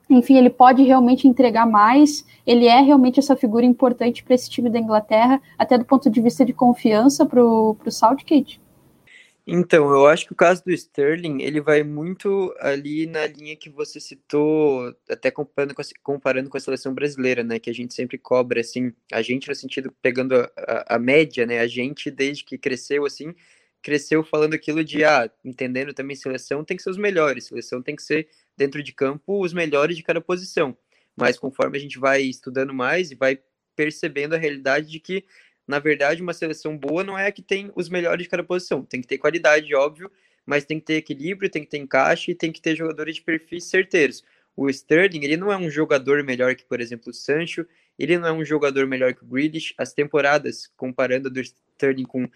enfim, 0.09 0.37
ele 0.37 0.51
pode 0.51 0.83
realmente 0.83 1.27
entregar 1.27 1.67
mais? 1.67 2.25
Ele 2.47 2.67
é 2.67 2.81
realmente 2.81 3.19
essa 3.19 3.37
figura 3.37 3.65
importante 3.65 4.23
para 4.23 4.35
esse 4.35 4.51
time 4.51 4.69
da 4.69 4.79
Inglaterra, 4.79 5.41
até 5.59 5.79
do 5.79 5.85
ponto 5.85 6.11
de 6.11 6.21
vista 6.21 6.45
de 6.45 6.53
confiança 6.53 7.25
para 7.25 7.43
o 7.43 7.77
Southgate? 7.89 8.61
Então, 9.47 9.91
eu 9.91 10.07
acho 10.07 10.25
que 10.25 10.33
o 10.33 10.37
caso 10.37 10.65
do 10.65 10.73
Sterling, 10.73 11.43
ele 11.43 11.61
vai 11.61 11.83
muito 11.83 12.55
ali 12.61 13.07
na 13.07 13.27
linha 13.27 13.55
que 13.55 13.69
você 13.69 14.01
citou, 14.01 14.95
até 15.09 15.31
comparando 15.31 15.75
com 15.75 15.83
a, 15.83 15.85
comparando 16.03 16.49
com 16.49 16.57
a 16.57 16.61
seleção 16.61 16.95
brasileira, 16.95 17.45
né, 17.45 17.59
que 17.59 17.69
a 17.69 17.75
gente 17.75 17.93
sempre 17.93 18.17
cobra, 18.17 18.61
assim, 18.61 18.91
a 19.13 19.21
gente 19.21 19.47
no 19.47 19.55
sentido, 19.55 19.93
pegando 20.01 20.35
a, 20.35 20.51
a, 20.57 20.97
a 20.97 20.99
média, 20.99 21.45
né, 21.45 21.59
a 21.61 21.67
gente 21.67 22.11
desde 22.11 22.43
que 22.43 22.57
cresceu, 22.57 23.05
assim, 23.05 23.35
cresceu 23.85 24.25
falando 24.25 24.55
aquilo 24.55 24.83
de, 24.83 25.05
ah, 25.05 25.31
entendendo 25.45 25.95
também 25.95 26.17
seleção 26.17 26.65
tem 26.65 26.77
que 26.77 26.83
ser 26.83 26.91
os 26.91 26.97
melhores, 26.97 27.45
seleção 27.45 27.81
tem 27.81 27.95
que 27.95 28.03
ser, 28.03 28.29
dentro 28.57 28.83
de 28.83 28.93
campo, 28.93 29.41
os 29.41 29.53
melhores 29.53 29.97
de 29.97 30.03
cada 30.03 30.21
posição, 30.21 30.77
mas 31.15 31.39
conforme 31.39 31.79
a 31.79 31.81
gente 31.81 31.99
vai 31.99 32.23
estudando 32.23 32.75
mais 32.75 33.11
e 33.11 33.15
vai 33.15 33.39
percebendo 33.77 34.35
a 34.35 34.39
realidade 34.39 34.91
de 34.91 34.99
que 34.99 35.25
na 35.67 35.79
verdade, 35.79 36.23
uma 36.23 36.35
seleção 36.35 36.77
boa 36.77 37.03
não 37.03 37.19
é 37.19 37.27
a 37.27 37.33
que 37.33 37.43
tem 37.43 37.73
os 37.75 37.89
melhores 37.89 38.25
de 38.25 38.29
cada 38.29 38.45
posição. 38.45 38.85
Tem 38.85 39.01
que 39.01 39.07
ter 39.07 39.19
qualidade, 39.19 39.75
óbvio, 39.75 40.11
mas 40.45 40.65
tem 40.65 40.79
que 40.79 40.87
ter 40.87 40.95
equilíbrio, 40.95 41.51
tem 41.51 41.65
que 41.65 41.71
ter 41.71 41.79
encaixe 41.79 42.33
e 42.33 42.35
tem 42.35 42.53
que 42.53 42.61
ter 42.61 42.77
jogadores 42.77 43.17
de 43.17 43.23
perfis 43.23 43.65
certeiros. 43.65 44.23
O 44.57 44.69
Sterling, 44.69 45.25
ele 45.25 45.37
não 45.37 45.51
é 45.51 45.57
um 45.57 45.71
jogador 45.71 46.23
melhor 46.23 46.55
que, 46.55 46.65
por 46.65 46.81
exemplo, 46.81 47.11
o 47.11 47.15
Sancho, 47.15 47.67
ele 47.99 48.19
não 48.19 48.29
é 48.29 48.33
um 48.33 48.45
jogador 48.45 48.87
melhor 48.87 49.15
que 49.15 49.25
o 49.25 49.27
Grealish. 49.27 49.75
As 49.79 49.93
temporadas, 49.93 50.71
comparando 50.77 51.31
do 51.31 51.41
Sterling 51.41 52.05
com, 52.05 52.29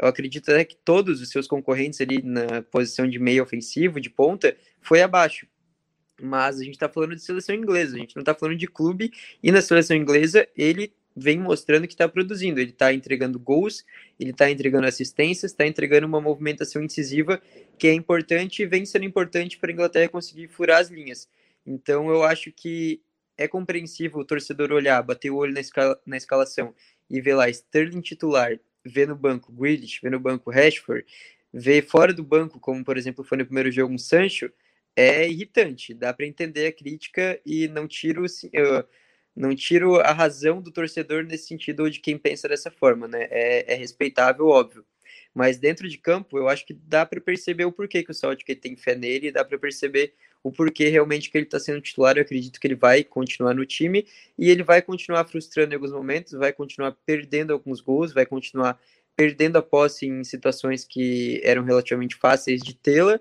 eu 0.00 0.08
acredito 0.08 0.50
até 0.50 0.64
que 0.64 0.76
todos 0.76 1.20
os 1.20 1.28
seus 1.28 1.46
concorrentes 1.46 2.00
ali 2.00 2.22
na 2.22 2.62
posição 2.62 3.08
de 3.08 3.18
meio 3.18 3.42
ofensivo, 3.42 4.00
de 4.00 4.08
ponta, 4.08 4.56
foi 4.80 5.02
abaixo. 5.02 5.46
Mas 6.20 6.58
a 6.58 6.64
gente 6.64 6.74
está 6.74 6.88
falando 6.88 7.14
de 7.14 7.22
seleção 7.22 7.54
inglesa, 7.54 7.96
a 7.96 7.98
gente 7.98 8.16
não 8.16 8.22
está 8.22 8.34
falando 8.34 8.56
de 8.56 8.66
clube, 8.66 9.10
e 9.42 9.52
na 9.52 9.60
seleção 9.60 9.96
inglesa 9.96 10.48
ele 10.56 10.92
vem 11.14 11.38
mostrando 11.38 11.86
que 11.86 11.92
está 11.92 12.08
produzindo. 12.08 12.60
Ele 12.60 12.70
está 12.70 12.92
entregando 12.94 13.38
gols, 13.38 13.84
ele 14.18 14.30
está 14.30 14.50
entregando 14.50 14.86
assistências, 14.86 15.52
está 15.52 15.66
entregando 15.66 16.06
uma 16.06 16.20
movimentação 16.20 16.82
incisiva 16.82 17.40
que 17.78 17.88
é 17.88 17.92
importante 17.92 18.62
e 18.62 18.66
vem 18.66 18.86
sendo 18.86 19.04
importante 19.04 19.58
para 19.58 19.70
a 19.70 19.72
Inglaterra 19.72 20.08
conseguir 20.08 20.48
furar 20.48 20.80
as 20.80 20.88
linhas. 20.88 21.28
Então 21.66 22.08
eu 22.08 22.22
acho 22.22 22.50
que 22.52 23.02
é 23.36 23.48
compreensível 23.48 24.20
o 24.20 24.24
torcedor 24.24 24.72
olhar, 24.72 25.02
bater 25.02 25.30
o 25.30 25.36
olho 25.36 25.52
na, 25.52 25.60
escala, 25.60 25.98
na 26.06 26.16
escalação 26.16 26.74
e 27.08 27.20
ver 27.20 27.34
lá 27.34 27.48
Sterling 27.48 28.00
titular, 28.00 28.58
ver 28.84 29.06
no 29.08 29.16
banco 29.16 29.52
Grealish, 29.52 30.00
ver 30.02 30.10
no 30.10 30.20
banco 30.20 30.50
Rashford, 30.50 31.04
ver 31.52 31.82
fora 31.82 32.12
do 32.12 32.22
banco, 32.24 32.58
como 32.60 32.84
por 32.84 32.96
exemplo 32.96 33.24
foi 33.24 33.38
no 33.38 33.44
primeiro 33.44 33.70
jogo 33.70 33.92
um 33.94 33.98
Sancho, 33.98 34.50
é 34.96 35.28
irritante. 35.28 35.94
Dá 35.94 36.12
para 36.12 36.26
entender 36.26 36.66
a 36.66 36.72
crítica 36.72 37.40
e 37.44 37.68
não 37.68 37.86
tiro 37.86 38.24
uh, 38.24 38.88
não 39.34 39.54
tiro 39.54 39.96
a 40.00 40.12
razão 40.12 40.60
do 40.60 40.72
torcedor 40.72 41.24
nesse 41.24 41.46
sentido 41.48 41.84
ou 41.84 41.90
de 41.90 42.00
quem 42.00 42.18
pensa 42.18 42.48
dessa 42.48 42.70
forma, 42.70 43.08
né? 43.08 43.26
É, 43.30 43.74
é 43.74 43.76
respeitável, 43.76 44.46
óbvio. 44.46 44.84
Mas 45.32 45.58
dentro 45.58 45.88
de 45.88 45.96
campo, 45.96 46.36
eu 46.38 46.48
acho 46.48 46.66
que 46.66 46.74
dá 46.74 47.06
para 47.06 47.20
perceber 47.20 47.64
o 47.64 47.72
porquê 47.72 48.02
que 48.02 48.10
o 48.10 48.14
Celtic 48.14 48.60
tem 48.60 48.76
fé 48.76 48.94
nele, 48.94 49.30
dá 49.30 49.44
para 49.44 49.58
perceber 49.58 50.14
o 50.42 50.50
porquê 50.50 50.88
realmente 50.88 51.30
que 51.30 51.38
ele 51.38 51.44
está 51.44 51.58
sendo 51.58 51.80
titular. 51.80 52.16
Eu 52.16 52.22
acredito 52.22 52.58
que 52.58 52.66
ele 52.66 52.74
vai 52.74 53.04
continuar 53.04 53.54
no 53.54 53.66
time 53.66 54.06
e 54.38 54.50
ele 54.50 54.62
vai 54.62 54.82
continuar 54.82 55.24
frustrando 55.24 55.72
em 55.72 55.76
alguns 55.76 55.92
momentos, 55.92 56.32
vai 56.32 56.52
continuar 56.52 56.92
perdendo 57.04 57.52
alguns 57.52 57.80
gols, 57.80 58.12
vai 58.12 58.26
continuar 58.26 58.78
perdendo 59.16 59.56
a 59.56 59.62
posse 59.62 60.06
em 60.06 60.24
situações 60.24 60.84
que 60.84 61.40
eram 61.44 61.64
relativamente 61.64 62.16
fáceis 62.16 62.60
de 62.60 62.74
tê-la 62.74 63.20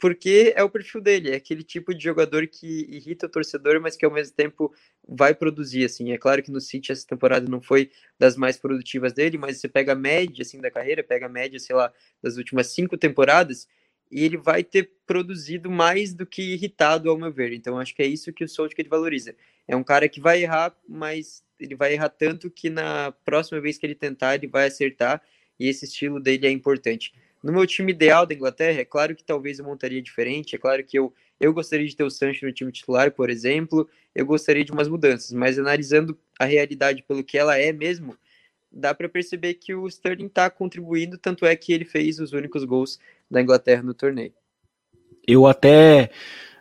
porque 0.00 0.54
é 0.56 0.64
o 0.64 0.70
perfil 0.70 1.00
dele, 1.00 1.30
é 1.30 1.36
aquele 1.36 1.62
tipo 1.62 1.94
de 1.94 2.02
jogador 2.02 2.46
que 2.46 2.86
irrita 2.88 3.26
o 3.26 3.28
torcedor, 3.28 3.78
mas 3.80 3.96
que 3.96 4.04
ao 4.04 4.10
mesmo 4.10 4.34
tempo 4.34 4.74
vai 5.06 5.34
produzir, 5.34 5.84
assim. 5.84 6.10
É 6.10 6.16
claro 6.16 6.42
que 6.42 6.50
no 6.50 6.60
City 6.60 6.90
essa 6.90 7.06
temporada 7.06 7.46
não 7.48 7.60
foi 7.60 7.90
das 8.18 8.34
mais 8.34 8.56
produtivas 8.56 9.12
dele, 9.12 9.36
mas 9.36 9.58
você 9.58 9.68
pega 9.68 9.92
a 9.92 9.94
média, 9.94 10.40
assim, 10.40 10.58
da 10.58 10.70
carreira, 10.70 11.04
pega 11.04 11.26
a 11.26 11.28
média, 11.28 11.58
sei 11.60 11.76
lá, 11.76 11.92
das 12.22 12.38
últimas 12.38 12.68
cinco 12.68 12.96
temporadas, 12.96 13.68
e 14.10 14.24
ele 14.24 14.36
vai 14.36 14.64
ter 14.64 14.90
produzido 15.06 15.70
mais 15.70 16.12
do 16.12 16.26
que 16.26 16.42
irritado, 16.42 17.10
ao 17.10 17.18
meu 17.18 17.32
ver. 17.32 17.52
Então 17.52 17.78
acho 17.78 17.94
que 17.94 18.02
é 18.02 18.06
isso 18.06 18.32
que 18.32 18.44
o 18.44 18.48
Solskjaer 18.48 18.88
valoriza. 18.88 19.34
É 19.66 19.76
um 19.76 19.84
cara 19.84 20.08
que 20.08 20.20
vai 20.20 20.42
errar, 20.42 20.74
mas 20.88 21.44
ele 21.58 21.74
vai 21.74 21.92
errar 21.92 22.08
tanto 22.08 22.50
que 22.50 22.68
na 22.68 23.12
próxima 23.24 23.60
vez 23.60 23.78
que 23.78 23.86
ele 23.86 23.94
tentar, 23.94 24.34
ele 24.34 24.46
vai 24.46 24.66
acertar, 24.66 25.22
e 25.58 25.68
esse 25.68 25.84
estilo 25.84 26.18
dele 26.18 26.46
é 26.46 26.50
importante. 26.50 27.12
No 27.42 27.52
meu 27.52 27.66
time 27.66 27.92
ideal 27.92 28.26
da 28.26 28.34
Inglaterra, 28.34 28.80
é 28.80 28.84
claro 28.84 29.14
que 29.14 29.22
talvez 29.22 29.58
eu 29.58 29.64
montaria 29.64 30.02
diferente, 30.02 30.56
é 30.56 30.58
claro 30.58 30.82
que 30.84 30.98
eu, 30.98 31.12
eu 31.38 31.52
gostaria 31.52 31.86
de 31.86 31.96
ter 31.96 32.04
o 32.04 32.10
Sancho 32.10 32.44
no 32.44 32.52
time 32.52 32.72
titular, 32.72 33.12
por 33.12 33.30
exemplo, 33.30 33.88
eu 34.14 34.26
gostaria 34.26 34.64
de 34.64 34.72
umas 34.72 34.88
mudanças, 34.88 35.32
mas 35.32 35.58
analisando 35.58 36.18
a 36.38 36.44
realidade 36.44 37.02
pelo 37.02 37.22
que 37.22 37.38
ela 37.38 37.56
é 37.58 37.72
mesmo, 37.72 38.16
dá 38.72 38.94
para 38.94 39.08
perceber 39.08 39.54
que 39.54 39.74
o 39.74 39.86
Sterling 39.86 40.26
está 40.26 40.48
contribuindo, 40.48 41.18
tanto 41.18 41.44
é 41.44 41.56
que 41.56 41.72
ele 41.72 41.84
fez 41.84 42.20
os 42.20 42.32
únicos 42.32 42.64
gols 42.64 42.98
da 43.30 43.40
Inglaterra 43.40 43.82
no 43.82 43.94
torneio. 43.94 44.32
Eu 45.26 45.46
até 45.46 46.10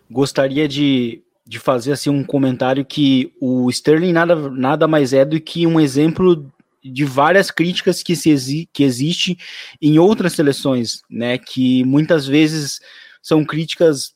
gostaria 0.09 0.67
de, 0.67 1.21
de 1.45 1.59
fazer 1.59 1.91
assim 1.91 2.09
um 2.09 2.23
comentário 2.23 2.83
que 2.83 3.33
o 3.39 3.69
Sterling 3.69 4.13
nada, 4.13 4.35
nada 4.49 4.87
mais 4.87 5.13
é 5.13 5.23
do 5.23 5.39
que 5.39 5.67
um 5.67 5.79
exemplo 5.79 6.51
de 6.83 7.03
várias 7.03 7.51
críticas 7.51 8.01
que, 8.01 8.15
se 8.15 8.29
exi 8.29 8.69
que 8.71 8.83
existe 8.83 9.37
em 9.81 9.99
outras 9.99 10.33
seleções, 10.33 11.01
né? 11.09 11.37
Que 11.37 11.83
muitas 11.83 12.25
vezes 12.25 12.79
são 13.21 13.45
críticas 13.45 14.13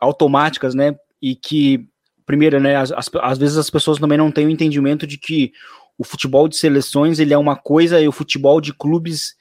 automáticas, 0.00 0.74
né? 0.74 0.96
E 1.20 1.34
que, 1.34 1.86
primeiro, 2.24 2.58
né? 2.58 2.76
As, 2.76 2.92
às 3.20 3.38
vezes 3.38 3.56
as 3.56 3.70
pessoas 3.70 3.98
também 3.98 4.18
não 4.18 4.30
têm 4.30 4.46
o 4.46 4.50
entendimento 4.50 5.06
de 5.06 5.18
que 5.18 5.52
o 5.98 6.04
futebol 6.04 6.48
de 6.48 6.56
seleções 6.56 7.18
ele 7.18 7.32
é 7.32 7.38
uma 7.38 7.56
coisa 7.56 8.00
e 8.00 8.08
o 8.08 8.12
futebol 8.12 8.60
de 8.60 8.72
clubes 8.72 9.34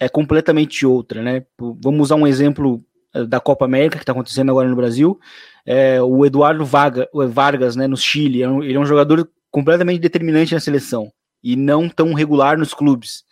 é 0.00 0.08
completamente 0.08 0.86
outra, 0.86 1.22
né? 1.22 1.44
Vamos 1.58 2.00
usar 2.00 2.16
um 2.16 2.26
exemplo 2.26 2.82
eh, 3.14 3.24
da 3.24 3.38
Copa 3.38 3.66
América 3.66 3.98
que 3.98 4.02
está 4.02 4.12
acontecendo 4.12 4.50
agora 4.50 4.68
no 4.68 4.76
Brasil. 4.76 5.18
É, 5.66 6.00
o 6.00 6.24
Eduardo 6.24 6.64
Vaga, 6.64 7.08
Vargas, 7.12 7.76
né? 7.76 7.86
No 7.86 7.96
Chile, 7.96 8.42
é 8.42 8.46
ele 8.46 8.74
é 8.74 8.80
um 8.80 8.86
jogador 8.86 9.28
completamente 9.50 10.00
determinante 10.00 10.54
na 10.54 10.60
seleção 10.60 11.12
e 11.42 11.54
não 11.54 11.88
tão 11.88 12.14
regular 12.14 12.58
nos 12.58 12.72
clubes. 12.72 13.24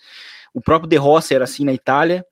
O 0.52 0.61
próprio 0.61 0.88
De 0.88 0.96
Rossi 0.96 1.35
era 1.35 1.44
assim 1.44 1.64
na 1.64 1.72
Itália, 1.72 2.24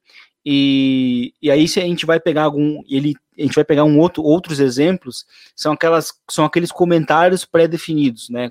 e, 0.48 1.34
e 1.42 1.50
aí 1.50 1.66
se 1.66 1.80
a 1.80 1.82
gente 1.82 2.06
vai 2.06 2.20
pegar 2.20 2.44
algum, 2.44 2.80
ele, 2.88 3.14
a 3.36 3.42
gente 3.42 3.56
vai 3.56 3.64
pegar 3.64 3.82
um 3.82 3.98
outro, 3.98 4.22
outros 4.22 4.60
exemplos, 4.60 5.26
são 5.56 5.72
aquelas, 5.72 6.12
são 6.30 6.44
aqueles 6.44 6.70
comentários 6.70 7.44
pré-definidos, 7.44 8.30
né? 8.30 8.50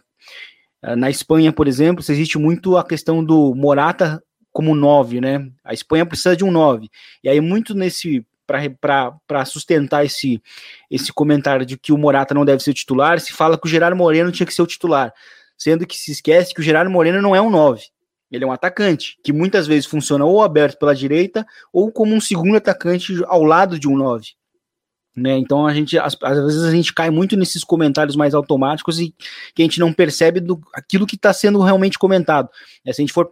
Na 0.97 1.09
Espanha, 1.09 1.51
por 1.51 1.67
exemplo, 1.67 2.03
existe 2.07 2.37
muito 2.37 2.77
a 2.77 2.83
questão 2.83 3.23
do 3.23 3.55
Morata 3.55 4.21
como 4.51 4.75
9, 4.75 5.19
né? 5.19 5.49
A 5.63 5.73
Espanha 5.73 6.05
precisa 6.05 6.35
de 6.35 6.43
um 6.43 6.51
9. 6.51 6.89
E 7.23 7.29
aí, 7.29 7.41
muito 7.41 7.73
nesse. 7.73 8.25
Para 8.79 9.43
sustentar 9.43 10.05
esse, 10.05 10.39
esse 10.91 11.11
comentário 11.11 11.65
de 11.65 11.75
que 11.75 11.91
o 11.91 11.97
Morata 11.97 12.31
não 12.35 12.45
deve 12.45 12.61
ser 12.61 12.75
titular, 12.75 13.19
se 13.19 13.33
fala 13.33 13.57
que 13.57 13.65
o 13.65 13.69
Gerardo 13.69 13.97
Moreno 13.97 14.31
tinha 14.31 14.45
que 14.45 14.53
ser 14.53 14.61
o 14.61 14.67
titular. 14.67 15.11
Sendo 15.57 15.87
que 15.87 15.97
se 15.97 16.11
esquece 16.11 16.53
que 16.53 16.59
o 16.59 16.63
Gerardo 16.63 16.91
Moreno 16.91 17.19
não 17.23 17.35
é 17.35 17.41
um 17.41 17.49
9. 17.49 17.81
Ele 18.31 18.43
é 18.43 18.47
um 18.47 18.51
atacante, 18.51 19.17
que 19.23 19.33
muitas 19.33 19.65
vezes 19.65 19.87
funciona 19.87 20.25
ou 20.25 20.43
aberto 20.43 20.77
pela 20.77 20.93
direita, 20.93 21.43
ou 21.73 21.91
como 21.91 22.13
um 22.13 22.21
segundo 22.21 22.57
atacante 22.57 23.13
ao 23.25 23.43
lado 23.43 23.79
de 23.79 23.87
um 23.87 23.97
9. 23.97 24.27
Né? 25.15 25.37
Então 25.37 25.65
a 25.65 25.73
gente 25.73 25.97
às, 25.97 26.17
às, 26.21 26.37
vezes 26.37 26.63
a 26.63 26.71
gente 26.71 26.93
cai 26.93 27.09
muito 27.09 27.37
nesses 27.37 27.63
comentários 27.63 28.17
mais 28.17 28.33
automáticos 28.33 28.99
e 28.99 29.15
que 29.53 29.61
a 29.61 29.65
gente 29.65 29.79
não 29.79 29.93
percebe 29.93 30.41
do, 30.41 30.59
aquilo 30.73 31.07
que 31.07 31.15
está 31.15 31.31
sendo 31.31 31.61
realmente 31.61 31.97
comentado. 31.97 32.49
É, 32.85 32.91
se 32.91 33.01
a 33.01 33.03
gente 33.03 33.13
for 33.13 33.31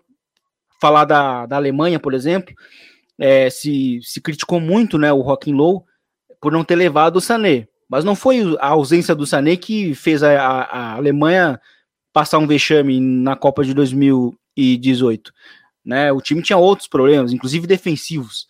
falar 0.79 1.03
da, 1.03 1.45
da 1.45 1.57
Alemanha, 1.57 1.99
por 1.99 2.13
exemplo, 2.13 2.53
é, 3.19 3.49
se, 3.49 3.99
se 4.01 4.21
criticou 4.21 4.59
muito 4.59 4.97
né, 4.97 5.11
o 5.11 5.21
Rockin 5.21 5.53
Low 5.53 5.85
por 6.41 6.51
não 6.51 6.63
ter 6.63 6.75
levado 6.75 7.17
o 7.17 7.21
Sané. 7.21 7.67
Mas 7.89 8.03
não 8.03 8.15
foi 8.15 8.55
a 8.59 8.69
ausência 8.69 9.13
do 9.13 9.25
Sané 9.25 9.55
que 9.55 9.93
fez 9.93 10.23
a, 10.23 10.31
a, 10.31 10.61
a 10.63 10.93
Alemanha 10.95 11.59
passar 12.11 12.37
um 12.37 12.47
vexame 12.47 12.99
na 12.99 13.35
Copa 13.35 13.63
de 13.63 13.73
2018. 13.73 15.33
Né? 15.85 16.11
O 16.11 16.21
time 16.21 16.41
tinha 16.41 16.57
outros 16.57 16.87
problemas, 16.87 17.33
inclusive 17.33 17.67
defensivos. 17.67 18.47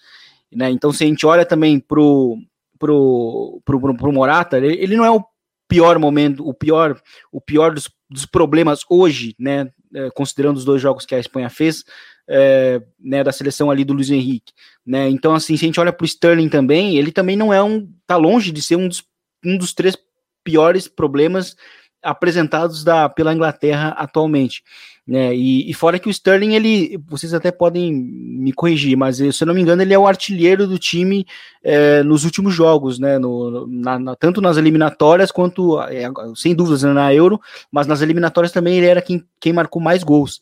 Né? 0.52 0.69
Então, 0.69 0.93
se 0.93 1.04
a 1.04 1.08
gente 1.08 1.26
olha 1.26 1.46
também 1.46 1.80
pro 1.80 2.38
pro, 2.79 3.62
pro, 3.65 3.79
pro, 3.79 3.97
pro 3.97 4.13
Morata, 4.13 4.57
ele, 4.57 4.73
ele, 4.81 4.95
não 4.95 5.05
é 5.05 5.12
o 5.12 5.23
pior 5.67 5.97
momento, 5.97 6.47
o 6.47 6.53
pior, 6.53 6.99
o 7.31 7.41
pior 7.41 7.73
dos, 7.73 7.89
dos 8.09 8.25
problemas 8.25 8.81
hoje, 8.89 9.36
né? 9.39 9.69
É, 9.95 10.09
considerando 10.09 10.57
os 10.57 10.65
dois 10.65 10.81
jogos 10.81 11.05
que 11.05 11.13
a 11.13 11.19
Espanha 11.19 11.49
fez, 11.51 11.83
é, 12.27 12.81
né, 12.99 13.23
da 13.23 13.31
seleção 13.31 13.69
ali 13.69 13.83
do 13.83 13.93
Luiz 13.93 14.09
Henrique, 14.09 14.51
né? 14.86 15.07
Então, 15.09 15.36
assim, 15.36 15.55
se 15.55 15.65
a 15.65 15.67
gente 15.67 15.79
olha 15.79 15.93
para 15.93 16.03
o 16.03 16.07
Sterling 16.07 16.49
também, 16.49 16.97
ele 16.97 17.12
também 17.12 17.36
não 17.36 17.53
é 17.53 17.62
um, 17.62 17.88
tá 18.07 18.17
longe 18.17 18.51
de 18.51 18.62
ser 18.62 18.75
um 18.75 18.88
dos, 18.88 19.03
um 19.45 19.57
dos 19.57 19.73
três 19.73 19.95
piores 20.43 20.88
problemas 20.88 21.55
apresentados 22.03 22.83
da, 22.83 23.07
pela 23.07 23.33
Inglaterra 23.33 23.89
atualmente. 23.97 24.63
Né? 25.05 25.35
E, 25.35 25.69
e, 25.69 25.73
fora 25.73 25.99
que 25.99 26.07
o 26.07 26.11
Sterling, 26.11 26.55
ele, 26.55 26.97
vocês 27.09 27.33
até 27.33 27.51
podem 27.51 27.91
me 27.93 28.53
corrigir, 28.53 28.95
mas 28.95 29.17
se 29.17 29.43
eu 29.43 29.45
não 29.45 29.53
me 29.53 29.61
engano, 29.61 29.81
ele 29.81 29.93
é 29.93 29.99
o 29.99 30.07
artilheiro 30.07 30.65
do 30.65 30.79
time 30.79 31.25
é, 31.61 32.01
nos 32.03 32.23
últimos 32.23 32.53
jogos, 32.53 32.99
né? 32.99 33.19
No, 33.19 33.67
na, 33.67 33.99
na, 33.99 34.15
tanto 34.15 34.39
nas 34.39 34.55
eliminatórias 34.55 35.29
quanto, 35.29 35.81
é, 35.81 36.09
sem 36.35 36.55
dúvidas, 36.55 36.83
né, 36.83 36.93
na 36.93 37.13
Euro, 37.13 37.39
mas 37.69 37.85
nas 37.85 38.01
eliminatórias 38.01 38.53
também 38.53 38.77
ele 38.77 38.87
era 38.87 39.01
quem, 39.01 39.25
quem 39.41 39.51
marcou 39.51 39.81
mais 39.81 40.03
gols. 40.03 40.39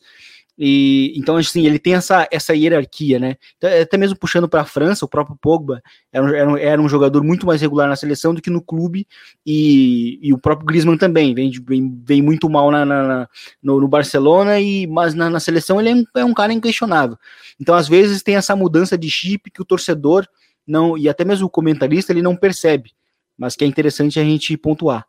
E 0.64 1.12
então 1.16 1.36
assim, 1.36 1.66
ele 1.66 1.76
tem 1.76 1.94
essa, 1.94 2.28
essa 2.30 2.54
hierarquia, 2.54 3.18
né? 3.18 3.34
Então, 3.56 3.68
até 3.82 3.96
mesmo 3.96 4.16
puxando 4.16 4.48
para 4.48 4.60
a 4.60 4.64
França, 4.64 5.04
o 5.04 5.08
próprio 5.08 5.36
Pogba 5.36 5.82
era 6.12 6.24
um, 6.24 6.28
era, 6.28 6.60
era 6.60 6.80
um, 6.80 6.88
jogador 6.88 7.24
muito 7.24 7.44
mais 7.44 7.60
regular 7.60 7.88
na 7.88 7.96
seleção 7.96 8.32
do 8.32 8.40
que 8.40 8.48
no 8.48 8.62
clube, 8.62 9.04
e, 9.44 10.20
e 10.22 10.32
o 10.32 10.38
próprio 10.38 10.64
Griezmann 10.64 10.96
também 10.96 11.34
vem, 11.34 11.50
vem, 11.50 12.00
vem 12.04 12.22
muito 12.22 12.48
mal 12.48 12.70
na, 12.70 12.84
na 12.84 13.28
no, 13.60 13.80
no, 13.80 13.88
Barcelona, 13.88 14.60
e 14.60 14.86
mas 14.86 15.14
na, 15.14 15.28
na 15.28 15.40
seleção 15.40 15.80
ele 15.80 15.90
é 15.90 15.94
um, 15.96 16.04
é 16.18 16.24
um, 16.24 16.32
cara 16.32 16.52
inquestionável. 16.52 17.18
Então, 17.60 17.74
às 17.74 17.88
vezes, 17.88 18.22
tem 18.22 18.36
essa 18.36 18.54
mudança 18.54 18.96
de 18.96 19.10
chip 19.10 19.50
que 19.50 19.62
o 19.62 19.64
torcedor 19.64 20.28
não, 20.64 20.96
e 20.96 21.08
até 21.08 21.24
mesmo 21.24 21.48
o 21.48 21.50
comentarista, 21.50 22.12
ele 22.12 22.22
não 22.22 22.36
percebe, 22.36 22.92
mas 23.36 23.56
que 23.56 23.64
é 23.64 23.66
interessante 23.66 24.20
a 24.20 24.22
gente 24.22 24.56
pontuar. 24.56 25.08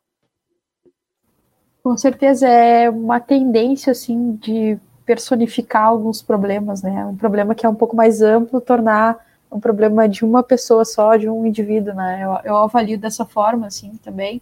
Com 1.84 1.96
certeza 1.96 2.48
é 2.48 2.90
uma 2.90 3.20
tendência 3.20 3.92
assim 3.92 4.36
de 4.38 4.80
personificar 5.06 5.86
alguns 5.86 6.22
problemas, 6.22 6.82
né? 6.82 7.06
Um 7.06 7.16
problema 7.16 7.54
que 7.54 7.66
é 7.66 7.70
um 7.70 7.76
pouco 7.76 7.96
mais 7.96 8.22
amplo, 8.22 8.62
tornar 8.62 9.18
um 9.52 9.60
problema 9.60 10.08
de 10.08 10.26
uma 10.26 10.42
pessoa 10.42 10.84
só, 10.84 11.16
de 11.16 11.30
um 11.30 11.46
indivíduo, 11.46 11.94
né? 11.94 12.22
Eu, 12.24 12.52
eu 12.52 12.58
avalio 12.58 12.98
dessa 12.98 13.26
forma, 13.26 13.68
assim, 13.68 14.00
também. 14.04 14.42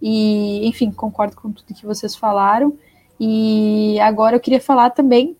E, 0.00 0.66
enfim, 0.66 0.90
concordo 0.90 1.36
com 1.36 1.50
tudo 1.52 1.74
que 1.74 1.86
vocês 1.86 2.14
falaram. 2.14 2.76
E 3.18 3.98
agora 4.00 4.36
eu 4.36 4.40
queria 4.40 4.60
falar 4.60 4.90
também 4.90 5.36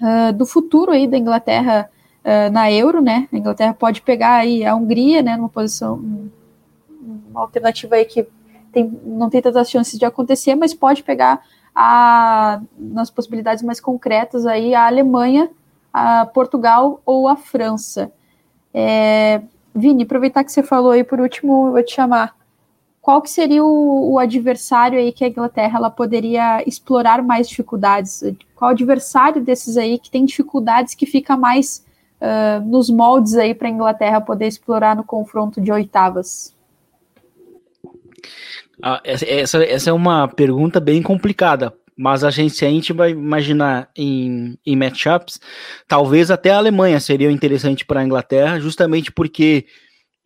uh, 0.00 0.32
do 0.32 0.44
futuro 0.44 0.92
aí 0.92 1.06
da 1.06 1.16
Inglaterra 1.16 1.90
uh, 2.22 2.52
na 2.52 2.70
Euro, 2.70 3.00
né? 3.00 3.26
A 3.32 3.36
Inglaterra 3.36 3.74
pode 3.74 4.02
pegar 4.02 4.34
aí 4.36 4.64
a 4.64 4.76
Hungria, 4.76 5.22
né? 5.22 5.36
Numa 5.36 5.48
posição, 5.48 6.28
uma 7.30 7.40
alternativa 7.40 7.96
aí 7.96 8.04
que 8.04 8.26
tem, 8.70 9.00
não 9.04 9.30
tem 9.30 9.40
tantas 9.40 9.70
chances 9.70 9.98
de 9.98 10.04
acontecer, 10.04 10.54
mas 10.54 10.74
pode 10.74 11.02
pegar 11.02 11.42
a, 11.80 12.60
nas 12.76 13.08
possibilidades 13.08 13.62
mais 13.62 13.78
concretas 13.78 14.44
aí 14.44 14.74
a 14.74 14.88
Alemanha, 14.88 15.48
a 15.92 16.26
Portugal 16.26 17.00
ou 17.06 17.28
a 17.28 17.36
França. 17.36 18.10
É, 18.74 19.40
Vini, 19.72 20.02
aproveitar 20.02 20.42
que 20.42 20.50
você 20.50 20.60
falou 20.60 20.90
aí 20.90 21.04
por 21.04 21.20
último, 21.20 21.68
eu 21.68 21.72
vou 21.72 21.82
te 21.84 21.94
chamar. 21.94 22.36
Qual 23.00 23.22
que 23.22 23.30
seria 23.30 23.64
o, 23.64 24.10
o, 24.10 24.18
adversário 24.18 24.98
aí 24.98 25.12
que 25.12 25.24
a 25.24 25.28
Inglaterra 25.28 25.78
ela 25.78 25.88
poderia 25.88 26.68
explorar 26.68 27.22
mais 27.22 27.48
dificuldades? 27.48 28.24
Qual 28.56 28.72
adversário 28.72 29.40
desses 29.40 29.76
aí 29.76 30.00
que 30.00 30.10
tem 30.10 30.24
dificuldades 30.24 30.96
que 30.96 31.06
fica 31.06 31.36
mais 31.36 31.86
uh, 32.20 32.60
nos 32.66 32.90
moldes 32.90 33.36
aí 33.36 33.54
para 33.54 33.68
a 33.68 33.70
Inglaterra 33.70 34.20
poder 34.20 34.48
explorar 34.48 34.96
no 34.96 35.04
confronto 35.04 35.60
de 35.60 35.70
oitavas? 35.70 36.52
Ah, 38.82 39.00
essa, 39.04 39.62
essa 39.64 39.90
é 39.90 39.92
uma 39.92 40.28
pergunta 40.28 40.78
bem 40.78 41.02
complicada, 41.02 41.74
mas 41.96 42.22
a 42.22 42.30
gente, 42.30 42.54
se 42.54 42.64
a 42.64 42.70
gente 42.70 42.92
vai 42.92 43.10
imaginar 43.10 43.90
em, 43.96 44.56
em 44.64 44.76
matchups, 44.76 45.40
talvez 45.88 46.30
até 46.30 46.50
a 46.50 46.58
Alemanha 46.58 47.00
seria 47.00 47.30
interessante 47.30 47.84
para 47.84 48.00
a 48.00 48.04
Inglaterra, 48.04 48.60
justamente 48.60 49.10
porque 49.10 49.66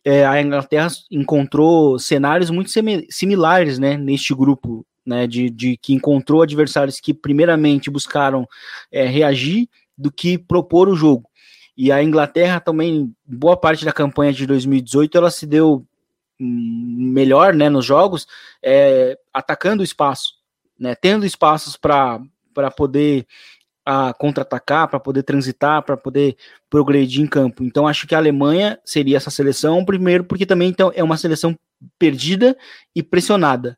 é, 0.05 0.25
a 0.25 0.39
Inglaterra 0.39 0.87
encontrou 1.09 1.97
cenários 1.97 2.51
muito 2.51 2.69
similares 3.09 3.79
né, 3.79 3.97
neste 3.97 4.35
grupo, 4.35 4.85
né, 5.03 5.25
de, 5.25 5.49
de 5.49 5.77
que 5.77 5.93
encontrou 5.93 6.43
adversários 6.43 6.99
que 6.99 7.13
primeiramente 7.13 7.89
buscaram 7.89 8.47
é, 8.91 9.05
reagir 9.05 9.67
do 9.97 10.11
que 10.11 10.37
propor 10.37 10.89
o 10.89 10.95
jogo. 10.95 11.27
E 11.75 11.91
a 11.91 12.03
Inglaterra 12.03 12.59
também, 12.59 13.11
boa 13.25 13.57
parte 13.57 13.83
da 13.83 13.91
campanha 13.91 14.31
de 14.31 14.45
2018, 14.45 15.17
ela 15.17 15.31
se 15.31 15.47
deu 15.47 15.83
melhor 16.39 17.53
né, 17.53 17.69
nos 17.69 17.85
jogos, 17.85 18.27
é, 18.61 19.17
atacando 19.33 19.81
o 19.81 19.83
espaço, 19.83 20.33
né, 20.79 20.95
tendo 20.95 21.25
espaços 21.25 21.77
para 21.77 22.19
poder 22.75 23.25
a 23.85 24.13
contra-atacar, 24.13 24.87
para 24.87 24.99
poder 24.99 25.23
transitar, 25.23 25.83
para 25.83 25.97
poder 25.97 26.37
progredir 26.69 27.21
em 27.21 27.27
campo. 27.27 27.63
Então 27.63 27.87
acho 27.87 28.07
que 28.07 28.15
a 28.15 28.17
Alemanha 28.17 28.79
seria 28.85 29.17
essa 29.17 29.29
seleção, 29.29 29.83
primeiro 29.83 30.23
porque 30.23 30.45
também 30.45 30.69
então, 30.69 30.91
é 30.95 31.03
uma 31.03 31.17
seleção 31.17 31.57
perdida 31.99 32.57
e 32.95 33.03
pressionada. 33.03 33.77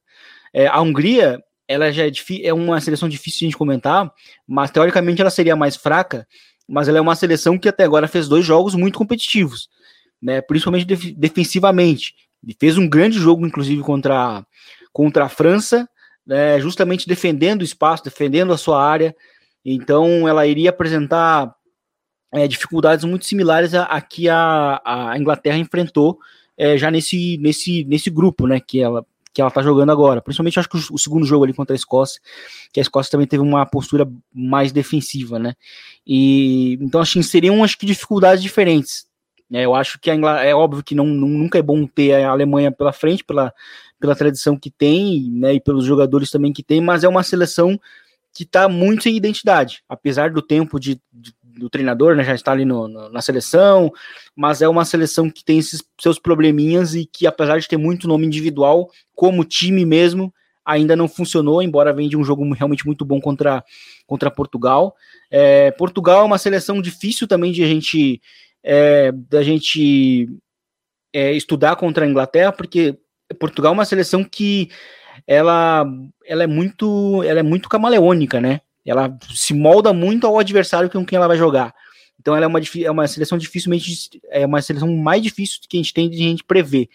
É, 0.53 0.67
a 0.67 0.79
Hungria, 0.79 1.43
ela 1.67 1.91
já 1.91 2.05
é, 2.05 2.11
é 2.43 2.53
uma 2.53 2.79
seleção 2.79 3.09
difícil 3.09 3.49
de 3.49 3.57
comentar, 3.57 4.11
mas 4.47 4.69
teoricamente 4.69 5.21
ela 5.21 5.31
seria 5.31 5.55
mais 5.55 5.75
fraca, 5.75 6.27
mas 6.67 6.87
ela 6.87 6.99
é 6.99 7.01
uma 7.01 7.15
seleção 7.15 7.57
que 7.57 7.69
até 7.69 7.83
agora 7.83 8.07
fez 8.07 8.27
dois 8.27 8.45
jogos 8.45 8.75
muito 8.75 8.97
competitivos, 8.97 9.69
né, 10.21 10.41
principalmente 10.41 10.85
def 10.85 11.11
defensivamente. 11.17 12.13
Ele 12.45 12.55
fez 12.59 12.77
um 12.77 12.87
grande 12.87 13.17
jogo, 13.17 13.45
inclusive, 13.45 13.81
contra, 13.81 14.45
contra 14.93 15.25
a 15.25 15.29
França, 15.29 15.89
né, 16.25 16.59
justamente 16.59 17.07
defendendo 17.07 17.61
o 17.61 17.65
espaço, 17.65 18.03
defendendo 18.03 18.53
a 18.53 18.57
sua 18.57 18.81
área. 18.83 19.15
Então, 19.65 20.27
ela 20.27 20.45
iria 20.45 20.69
apresentar 20.69 21.53
é, 22.31 22.47
dificuldades 22.47 23.03
muito 23.03 23.25
similares 23.25 23.73
a, 23.73 23.83
a 23.83 23.99
que 23.99 24.29
a, 24.29 24.81
a 24.85 25.17
Inglaterra 25.17 25.57
enfrentou 25.57 26.19
é, 26.57 26.77
já 26.77 26.91
nesse, 26.91 27.37
nesse, 27.37 27.83
nesse 27.85 28.09
grupo, 28.09 28.45
né, 28.47 28.59
que 28.59 28.79
ela 28.79 29.05
que 29.33 29.41
ela 29.41 29.51
tá 29.51 29.61
jogando 29.61 29.91
agora. 29.91 30.21
Principalmente, 30.21 30.57
acho 30.57 30.69
que 30.69 30.77
o, 30.77 30.93
o, 30.93 30.97
segundo 30.97 31.25
jogo 31.25 31.43
ali 31.43 31.53
contra 31.53 31.73
a 31.73 31.75
Escócia, 31.75 32.21
que 32.71 32.79
a 32.79 32.81
Escócia 32.81 33.11
também 33.11 33.27
teve 33.27 33.43
uma 33.43 33.65
postura 33.65 34.09
mais 34.33 34.71
defensiva, 34.71 35.37
né? 35.37 35.55
E 36.07 36.77
então, 36.79 37.01
assim, 37.01 37.21
seriam 37.21 37.61
acho 37.61 37.77
que 37.77 37.85
dificuldades 37.85 38.41
diferentes. 38.41 39.05
É, 39.51 39.65
eu 39.65 39.75
acho 39.75 39.99
que 39.99 40.09
a 40.09 40.15
Inglaterra, 40.15 40.47
é 40.47 40.55
óbvio 40.55 40.83
que 40.83 40.95
não, 40.95 41.05
nunca 41.05 41.59
é 41.59 41.61
bom 41.61 41.85
ter 41.85 42.13
a 42.13 42.29
Alemanha 42.29 42.71
pela 42.71 42.91
frente, 42.91 43.23
pela, 43.23 43.53
pela 43.99 44.15
tradição 44.15 44.57
que 44.57 44.71
tem, 44.71 45.29
né, 45.31 45.53
e 45.53 45.59
pelos 45.59 45.85
jogadores 45.85 46.31
também 46.31 46.51
que 46.51 46.63
tem, 46.63 46.81
mas 46.81 47.03
é 47.03 47.07
uma 47.07 47.23
seleção 47.23 47.79
que 48.33 48.43
está 48.43 48.67
muito 48.67 49.03
sem 49.03 49.15
identidade, 49.15 49.83
apesar 49.87 50.31
do 50.31 50.41
tempo 50.41 50.79
de, 50.79 50.99
de 51.13 51.33
do 51.57 51.69
treinador, 51.69 52.15
né, 52.15 52.23
já 52.23 52.35
está 52.35 52.51
ali 52.51 52.65
no, 52.65 52.87
no, 52.87 53.09
na 53.09 53.21
seleção, 53.21 53.91
mas 54.35 54.61
é 54.61 54.67
uma 54.67 54.85
seleção 54.85 55.29
que 55.29 55.43
tem 55.43 55.57
esses 55.57 55.83
seus 55.99 56.19
probleminhas 56.19 56.95
e 56.95 57.05
que, 57.05 57.25
apesar 57.25 57.59
de 57.59 57.67
ter 57.67 57.77
muito 57.77 58.07
nome 58.07 58.25
individual, 58.25 58.89
como 59.15 59.45
time 59.45 59.85
mesmo, 59.85 60.33
ainda 60.63 60.95
não 60.95 61.07
funcionou, 61.07 61.61
embora 61.61 61.93
venha 61.93 62.09
de 62.09 62.17
um 62.17 62.23
jogo 62.23 62.51
realmente 62.53 62.85
muito 62.85 63.05
bom 63.05 63.21
contra, 63.21 63.63
contra 64.07 64.31
Portugal. 64.31 64.95
É, 65.29 65.71
Portugal 65.71 66.21
é 66.21 66.25
uma 66.25 66.37
seleção 66.37 66.81
difícil 66.81 67.27
também 67.27 67.51
de 67.51 67.63
a 67.63 67.67
gente 67.67 68.21
é, 68.67 69.11
da 69.11 69.43
gente 69.43 70.27
é, 71.13 71.31
estudar 71.33 71.75
contra 71.75 72.03
a 72.03 72.07
Inglaterra, 72.07 72.51
porque 72.51 72.97
Portugal 73.39 73.71
é 73.71 73.73
uma 73.73 73.85
seleção 73.85 74.23
que 74.23 74.69
ela, 75.27 75.85
ela 76.25 76.43
é 76.43 76.47
muito 76.47 77.21
ela 77.23 77.39
é 77.39 77.43
muito 77.43 77.69
camaleônica, 77.69 78.41
né? 78.41 78.61
Ela 78.83 79.15
se 79.33 79.53
molda 79.53 79.93
muito 79.93 80.25
ao 80.25 80.39
adversário 80.39 80.89
com 80.89 81.05
quem 81.05 81.15
ela 81.15 81.27
vai 81.27 81.37
jogar. 81.37 81.73
Então 82.19 82.35
ela 82.35 82.45
é 82.45 82.47
uma, 82.47 82.59
é 82.59 82.91
uma 82.91 83.07
seleção 83.07 83.37
dificilmente 83.37 84.19
é 84.29 84.45
uma 84.45 84.61
seleção 84.61 84.91
mais 84.97 85.21
difícil 85.21 85.59
que 85.69 85.77
a 85.77 85.79
gente 85.79 85.93
tem 85.93 86.09
de 86.09 86.17
a 86.17 86.29
gente 86.29 86.43
prever. 86.43 86.89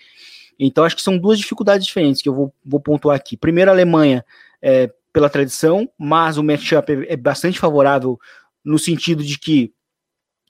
Então 0.58 0.84
acho 0.84 0.96
que 0.96 1.02
são 1.02 1.16
duas 1.16 1.38
dificuldades 1.38 1.86
diferentes 1.86 2.20
que 2.20 2.28
eu 2.28 2.34
vou, 2.34 2.54
vou 2.64 2.80
pontuar 2.80 3.16
aqui. 3.16 3.36
Primeiro 3.36 3.70
a 3.70 3.74
Alemanha 3.74 4.24
é, 4.60 4.90
pela 5.12 5.30
tradição, 5.30 5.88
mas 5.96 6.36
o 6.36 6.42
matchup 6.42 6.92
é, 6.92 7.12
é 7.12 7.16
bastante 7.16 7.60
favorável 7.60 8.18
no 8.64 8.78
sentido 8.78 9.22
de 9.22 9.38
que 9.38 9.72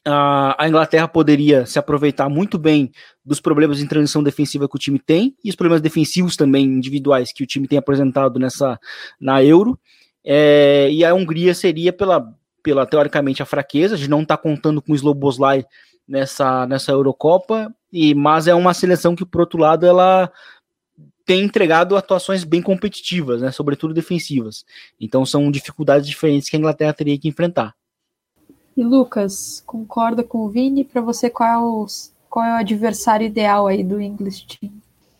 a 0.06 0.66
Inglaterra 0.66 1.06
poderia 1.06 1.66
se 1.66 1.78
aproveitar 1.78 2.28
muito 2.28 2.58
bem 2.58 2.90
dos 3.24 3.40
problemas 3.40 3.80
em 3.80 3.86
transição 3.86 4.22
defensiva 4.22 4.68
que 4.68 4.76
o 4.76 4.78
time 4.78 4.98
tem 4.98 5.36
e 5.44 5.50
os 5.50 5.56
problemas 5.56 5.82
defensivos 5.82 6.36
também 6.36 6.64
individuais 6.64 7.32
que 7.32 7.44
o 7.44 7.46
time 7.46 7.68
tem 7.68 7.78
apresentado 7.78 8.38
nessa 8.38 8.78
na 9.20 9.42
Euro. 9.44 9.78
É, 10.24 10.88
e 10.90 11.04
a 11.04 11.14
Hungria 11.14 11.54
seria 11.54 11.92
pela, 11.92 12.26
pela 12.62 12.86
teoricamente 12.86 13.42
a 13.42 13.46
fraqueza 13.46 13.96
de 13.96 14.08
não 14.08 14.22
estar 14.22 14.36
tá 14.36 14.42
contando 14.42 14.80
com 14.80 14.92
o 14.92 14.96
Sloboslai 14.96 15.64
nessa 16.08 16.66
nessa 16.66 16.90
Eurocopa 16.90 17.72
e 17.92 18.14
mas 18.14 18.48
é 18.48 18.54
uma 18.54 18.74
seleção 18.74 19.14
que 19.14 19.24
por 19.24 19.42
outro 19.42 19.60
lado 19.60 19.86
ela 19.86 20.30
tem 21.24 21.44
entregado 21.44 21.96
atuações 21.96 22.42
bem 22.42 22.60
competitivas, 22.60 23.40
né, 23.40 23.52
sobretudo 23.52 23.94
defensivas. 23.94 24.64
Então 24.98 25.24
são 25.24 25.50
dificuldades 25.50 26.08
diferentes 26.08 26.48
que 26.48 26.56
a 26.56 26.58
Inglaterra 26.58 26.92
teria 26.92 27.18
que 27.18 27.28
enfrentar. 27.28 27.74
E 28.80 28.82
Lucas, 28.82 29.62
concorda 29.66 30.24
com 30.24 30.38
o 30.38 30.48
Vini? 30.48 30.86
Para 30.86 31.02
você, 31.02 31.28
qual 31.28 31.50
é, 31.50 31.58
o, 31.58 31.86
qual 32.30 32.46
é 32.46 32.52
o 32.54 32.60
adversário 32.60 33.26
ideal 33.26 33.66
aí 33.66 33.84
do 33.84 34.00
English 34.00 34.46
Team? 34.46 34.72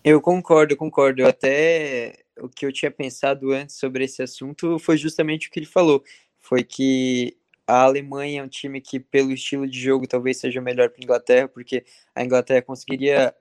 Eu 0.03 0.19
concordo, 0.19 0.75
concordo. 0.79 1.21
Eu 1.21 1.27
até 1.27 2.21
o 2.39 2.49
que 2.49 2.65
eu 2.65 2.73
tinha 2.73 2.91
pensado 2.91 3.53
antes 3.53 3.77
sobre 3.77 4.05
esse 4.05 4.23
assunto 4.23 4.79
foi 4.79 4.97
justamente 4.97 5.47
o 5.49 5.51
que 5.51 5.59
ele 5.59 5.67
falou. 5.67 6.03
Foi 6.39 6.65
que 6.65 7.37
a 7.67 7.83
Alemanha 7.83 8.41
é 8.41 8.43
um 8.43 8.49
time 8.49 8.81
que, 8.81 8.99
pelo 8.99 9.31
estilo 9.31 9.69
de 9.69 9.79
jogo, 9.79 10.07
talvez 10.07 10.39
seja 10.39 10.59
melhor 10.63 10.89
para 10.89 11.03
a 11.03 11.05
Inglaterra, 11.05 11.47
porque 11.47 11.85
a 12.15 12.25
Inglaterra 12.25 12.63
conseguiria 12.63 13.35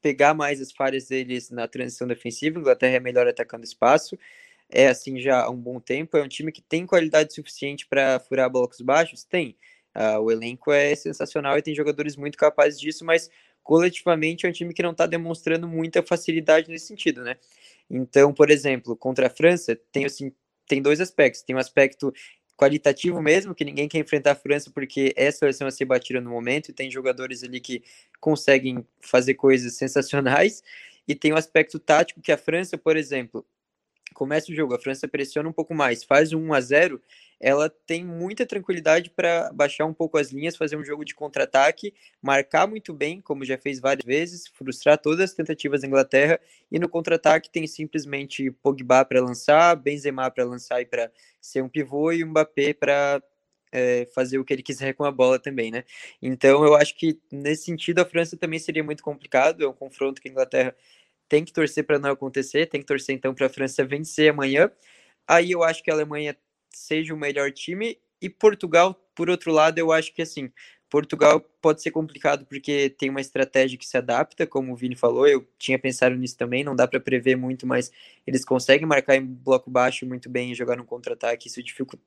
pegar 0.00 0.32
mais 0.32 0.58
as 0.58 0.72
falhas 0.72 1.08
deles 1.08 1.50
na 1.50 1.68
transição 1.68 2.08
defensiva. 2.08 2.58
A 2.58 2.62
Inglaterra 2.62 2.96
é 2.96 3.00
melhor 3.00 3.28
atacando 3.28 3.64
espaço 3.64 4.16
é 4.70 4.88
assim 4.88 5.20
já 5.20 5.42
há 5.42 5.50
um 5.50 5.56
bom 5.56 5.80
tempo. 5.80 6.16
É 6.16 6.22
um 6.22 6.28
time 6.28 6.52
que 6.52 6.62
tem 6.62 6.86
qualidade 6.86 7.34
suficiente 7.34 7.86
para 7.86 8.20
furar 8.20 8.50
blocos 8.50 8.80
baixos? 8.80 9.24
Tem. 9.24 9.56
Uh, 9.94 10.20
o 10.20 10.30
elenco 10.30 10.72
é 10.72 10.94
sensacional 10.94 11.56
e 11.56 11.62
tem 11.62 11.74
jogadores 11.74 12.16
muito 12.16 12.36
capazes 12.36 12.78
disso, 12.78 13.04
mas 13.04 13.30
coletivamente 13.62 14.44
é 14.44 14.48
um 14.48 14.52
time 14.52 14.74
que 14.74 14.82
não 14.82 14.90
está 14.90 15.06
demonstrando 15.06 15.66
muita 15.66 16.02
facilidade 16.02 16.68
nesse 16.68 16.86
sentido, 16.86 17.22
né? 17.22 17.36
Então, 17.88 18.32
por 18.32 18.50
exemplo, 18.50 18.96
contra 18.96 19.28
a 19.28 19.30
França, 19.30 19.78
tem, 19.90 20.04
assim, 20.04 20.32
tem 20.68 20.82
dois 20.82 21.00
aspectos. 21.00 21.42
Tem 21.42 21.56
um 21.56 21.58
aspecto 21.58 22.12
qualitativo 22.56 23.20
mesmo, 23.22 23.54
que 23.54 23.64
ninguém 23.64 23.88
quer 23.88 23.98
enfrentar 23.98 24.32
a 24.32 24.36
França 24.36 24.70
porque 24.70 25.12
é 25.16 25.30
seleção 25.30 25.66
a 25.66 25.70
ser 25.70 25.84
batida 25.84 26.20
no 26.20 26.30
momento, 26.30 26.70
e 26.70 26.72
tem 26.72 26.90
jogadores 26.90 27.42
ali 27.42 27.60
que 27.60 27.82
conseguem 28.20 28.84
fazer 29.00 29.34
coisas 29.34 29.74
sensacionais, 29.74 30.62
e 31.06 31.14
tem 31.14 31.32
o 31.32 31.34
um 31.34 31.38
aspecto 31.38 31.78
tático 31.78 32.20
que 32.20 32.32
a 32.32 32.38
França, 32.38 32.76
por 32.76 32.96
exemplo, 32.96 33.46
começa 34.16 34.50
o 34.50 34.54
jogo, 34.54 34.74
a 34.74 34.78
França 34.78 35.06
pressiona 35.06 35.46
um 35.46 35.52
pouco 35.52 35.74
mais, 35.74 36.02
faz 36.02 36.32
um 36.32 36.48
1 36.48 36.54
a 36.54 36.60
0 36.60 37.02
ela 37.38 37.68
tem 37.68 38.02
muita 38.02 38.46
tranquilidade 38.46 39.10
para 39.10 39.52
baixar 39.52 39.84
um 39.84 39.92
pouco 39.92 40.16
as 40.16 40.32
linhas, 40.32 40.56
fazer 40.56 40.74
um 40.74 40.84
jogo 40.84 41.04
de 41.04 41.14
contra-ataque, 41.14 41.92
marcar 42.22 42.66
muito 42.66 42.94
bem, 42.94 43.20
como 43.20 43.44
já 43.44 43.58
fez 43.58 43.78
várias 43.78 44.06
vezes, 44.06 44.48
frustrar 44.48 44.96
todas 44.96 45.20
as 45.20 45.34
tentativas 45.34 45.82
da 45.82 45.86
Inglaterra, 45.86 46.40
e 46.72 46.78
no 46.78 46.88
contra-ataque 46.88 47.50
tem 47.50 47.66
simplesmente 47.66 48.50
Pogba 48.50 49.04
para 49.04 49.20
lançar, 49.20 49.76
Benzema 49.76 50.30
para 50.30 50.44
lançar 50.44 50.80
e 50.80 50.86
para 50.86 51.12
ser 51.38 51.62
um 51.62 51.68
pivô, 51.68 52.10
e 52.10 52.24
Mbappé 52.24 52.72
para 52.72 53.22
é, 53.70 54.06
fazer 54.14 54.38
o 54.38 54.44
que 54.44 54.54
ele 54.54 54.62
quiser 54.62 54.94
com 54.94 55.04
a 55.04 55.12
bola 55.12 55.38
também, 55.38 55.70
né? 55.70 55.84
Então 56.22 56.64
eu 56.64 56.74
acho 56.74 56.96
que 56.96 57.20
nesse 57.30 57.64
sentido 57.64 57.98
a 57.98 58.06
França 58.06 58.34
também 58.34 58.58
seria 58.58 58.82
muito 58.82 59.02
complicado, 59.02 59.62
é 59.62 59.68
um 59.68 59.74
confronto 59.74 60.22
que 60.22 60.28
a 60.28 60.30
Inglaterra 60.30 60.74
tem 61.28 61.44
que 61.44 61.52
torcer 61.52 61.84
para 61.84 61.98
não 61.98 62.10
acontecer, 62.10 62.66
tem 62.66 62.80
que 62.80 62.86
torcer 62.86 63.14
então 63.14 63.34
para 63.34 63.46
a 63.46 63.50
França 63.50 63.84
vencer 63.84 64.30
amanhã. 64.30 64.70
Aí 65.26 65.50
eu 65.50 65.62
acho 65.62 65.82
que 65.82 65.90
a 65.90 65.94
Alemanha 65.94 66.36
seja 66.70 67.14
o 67.14 67.16
melhor 67.16 67.50
time. 67.52 67.98
E 68.20 68.30
Portugal, 68.30 68.94
por 69.14 69.28
outro 69.28 69.52
lado, 69.52 69.78
eu 69.78 69.92
acho 69.92 70.14
que 70.14 70.22
assim, 70.22 70.50
Portugal 70.88 71.40
pode 71.60 71.82
ser 71.82 71.90
complicado 71.90 72.46
porque 72.46 72.88
tem 72.90 73.10
uma 73.10 73.20
estratégia 73.20 73.76
que 73.76 73.86
se 73.86 73.96
adapta, 73.96 74.46
como 74.46 74.72
o 74.72 74.76
Vini 74.76 74.94
falou, 74.94 75.26
eu 75.26 75.46
tinha 75.58 75.78
pensado 75.78 76.14
nisso 76.14 76.36
também, 76.36 76.62
não 76.62 76.76
dá 76.76 76.86
para 76.86 77.00
prever 77.00 77.36
muito, 77.36 77.66
mas 77.66 77.90
eles 78.26 78.44
conseguem 78.44 78.86
marcar 78.86 79.16
em 79.16 79.24
bloco 79.24 79.70
baixo 79.70 80.06
muito 80.06 80.30
bem 80.30 80.52
e 80.52 80.54
jogar 80.54 80.76
no 80.76 80.84
contra-ataque, 80.84 81.48
isso 81.48 81.60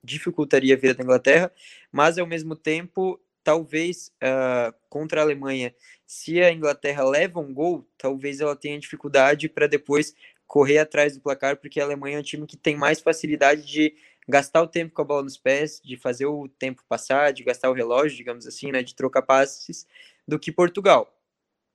dificultaria 0.03 0.73
a 0.75 0.77
vida 0.77 0.93
da 0.93 1.03
Inglaterra, 1.03 1.51
mas 1.91 2.17
ao 2.17 2.25
mesmo 2.25 2.55
tempo 2.55 3.19
talvez 3.49 4.12
uh, 4.21 4.71
contra 4.88 5.21
a 5.21 5.23
Alemanha, 5.23 5.73
se 6.05 6.39
a 6.39 6.53
Inglaterra 6.53 7.03
leva 7.03 7.39
um 7.39 7.51
gol, 7.51 7.83
talvez 7.97 8.39
ela 8.39 8.55
tenha 8.55 8.77
dificuldade 8.77 9.49
para 9.49 9.65
depois 9.65 10.13
correr 10.45 10.77
atrás 10.77 11.15
do 11.15 11.19
placar, 11.19 11.57
porque 11.57 11.81
a 11.81 11.83
Alemanha 11.83 12.17
é 12.17 12.19
um 12.19 12.23
time 12.23 12.45
que 12.45 12.55
tem 12.55 12.77
mais 12.77 12.99
facilidade 12.99 13.65
de 13.65 13.95
gastar 14.27 14.62
o 14.62 14.67
tempo 14.67 14.93
com 14.93 15.01
a 15.01 15.05
bola 15.05 15.23
nos 15.23 15.35
pés, 15.35 15.81
de 15.83 15.97
fazer 15.97 16.27
o 16.27 16.47
tempo 16.47 16.83
passar, 16.88 17.33
de 17.33 17.43
gastar 17.43 17.71
o 17.71 17.73
relógio, 17.73 18.15
digamos 18.15 18.45
assim, 18.45 18.71
né, 18.71 18.83
de 18.83 18.93
trocar 18.93 19.23
passes, 19.23 19.88
do 20.27 20.38
que 20.38 20.51
Portugal. 20.51 21.12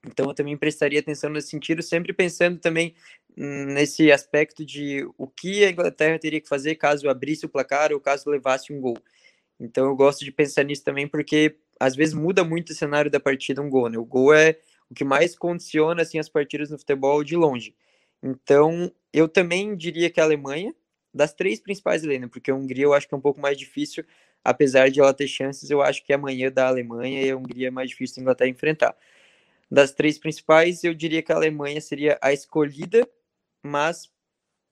Então 0.07 0.27
eu 0.27 0.35
também 0.35 0.57
prestaria 0.57 1.01
atenção 1.01 1.29
nesse 1.29 1.49
sentido, 1.49 1.83
sempre 1.83 2.13
pensando 2.13 2.61
também 2.61 2.95
nesse 3.37 4.13
aspecto 4.13 4.65
de 4.65 5.05
o 5.19 5.27
que 5.27 5.65
a 5.65 5.71
Inglaterra 5.71 6.21
teria 6.21 6.41
que 6.41 6.49
fazer 6.49 6.77
caso 6.77 7.09
abrisse 7.09 7.47
o 7.47 7.49
placar 7.49 7.93
ou 7.93 7.99
caso 7.99 8.31
levasse 8.31 8.73
um 8.73 8.81
gol. 8.81 8.97
Então 9.59 9.87
eu 9.87 9.97
gosto 9.97 10.25
de 10.25 10.33
pensar 10.33 10.65
nisso 10.65 10.85
também 10.85 11.09
porque 11.09 11.57
às 11.79 11.97
vezes 11.97 12.15
muda 12.15 12.45
muito 12.45 12.71
o 12.71 12.75
cenário 12.75 13.11
da 13.11 13.21
partida 13.21 13.63
um 13.63 13.71
gol, 13.71 13.89
né? 13.89 13.99
O 13.99 14.05
gol 14.05 14.35
é 14.35 14.59
o 14.91 14.95
que 14.95 15.05
mais 15.05 15.37
condiciona 15.37 16.03
assim 16.03 16.19
as 16.19 16.29
partidas 16.29 16.71
no 16.71 16.79
futebol 16.79 17.23
de 17.25 17.37
longe. 17.37 17.75
Então, 18.23 18.91
eu 19.13 19.29
também 19.29 19.77
diria 19.77 20.11
que 20.11 20.21
a 20.21 20.25
Alemanha, 20.25 20.75
das 21.13 21.35
três 21.35 21.61
principais, 21.61 22.03
Helena, 22.03 22.29
porque 22.29 22.51
a 22.51 22.55
Hungria 22.55 22.85
eu 22.85 22.95
acho 22.95 23.09
que 23.09 23.15
é 23.15 23.19
um 23.19 23.21
pouco 23.21 23.41
mais 23.41 23.59
difícil, 23.59 24.05
apesar 24.43 24.91
de 24.91 25.01
ela 25.01 25.13
ter 25.15 25.29
chances, 25.29 25.71
eu 25.71 25.83
acho 25.83 26.05
que 26.05 26.13
amanhã 26.13 26.51
da 26.51 26.69
Alemanha 26.69 27.23
e 27.23 27.31
a 27.31 27.37
Hungria 27.37 27.69
é 27.69 27.71
mais 27.71 27.91
difícil 27.91 28.21
a 28.21 28.23
Inglaterra 28.23 28.51
enfrentar. 28.51 28.97
Das 29.71 29.93
três 29.93 30.19
principais, 30.19 30.85
eu 30.85 30.95
diria 30.95 31.23
que 31.23 31.33
a 31.33 31.37
Alemanha 31.37 31.81
seria 31.81 32.19
a 32.23 32.33
escolhida, 32.33 33.09
mas 33.63 34.11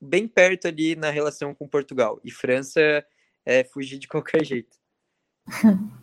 bem 0.01 0.27
perto 0.27 0.69
ali 0.69 0.97
na 0.97 1.11
relação 1.11 1.55
com 1.55 1.69
Portugal. 1.69 2.21
E 2.25 2.31
França 2.31 3.05
é 3.45 3.65
fugir 3.65 3.99
de 3.99 4.09
qualquer 4.09 4.45
jeito. 4.45 4.77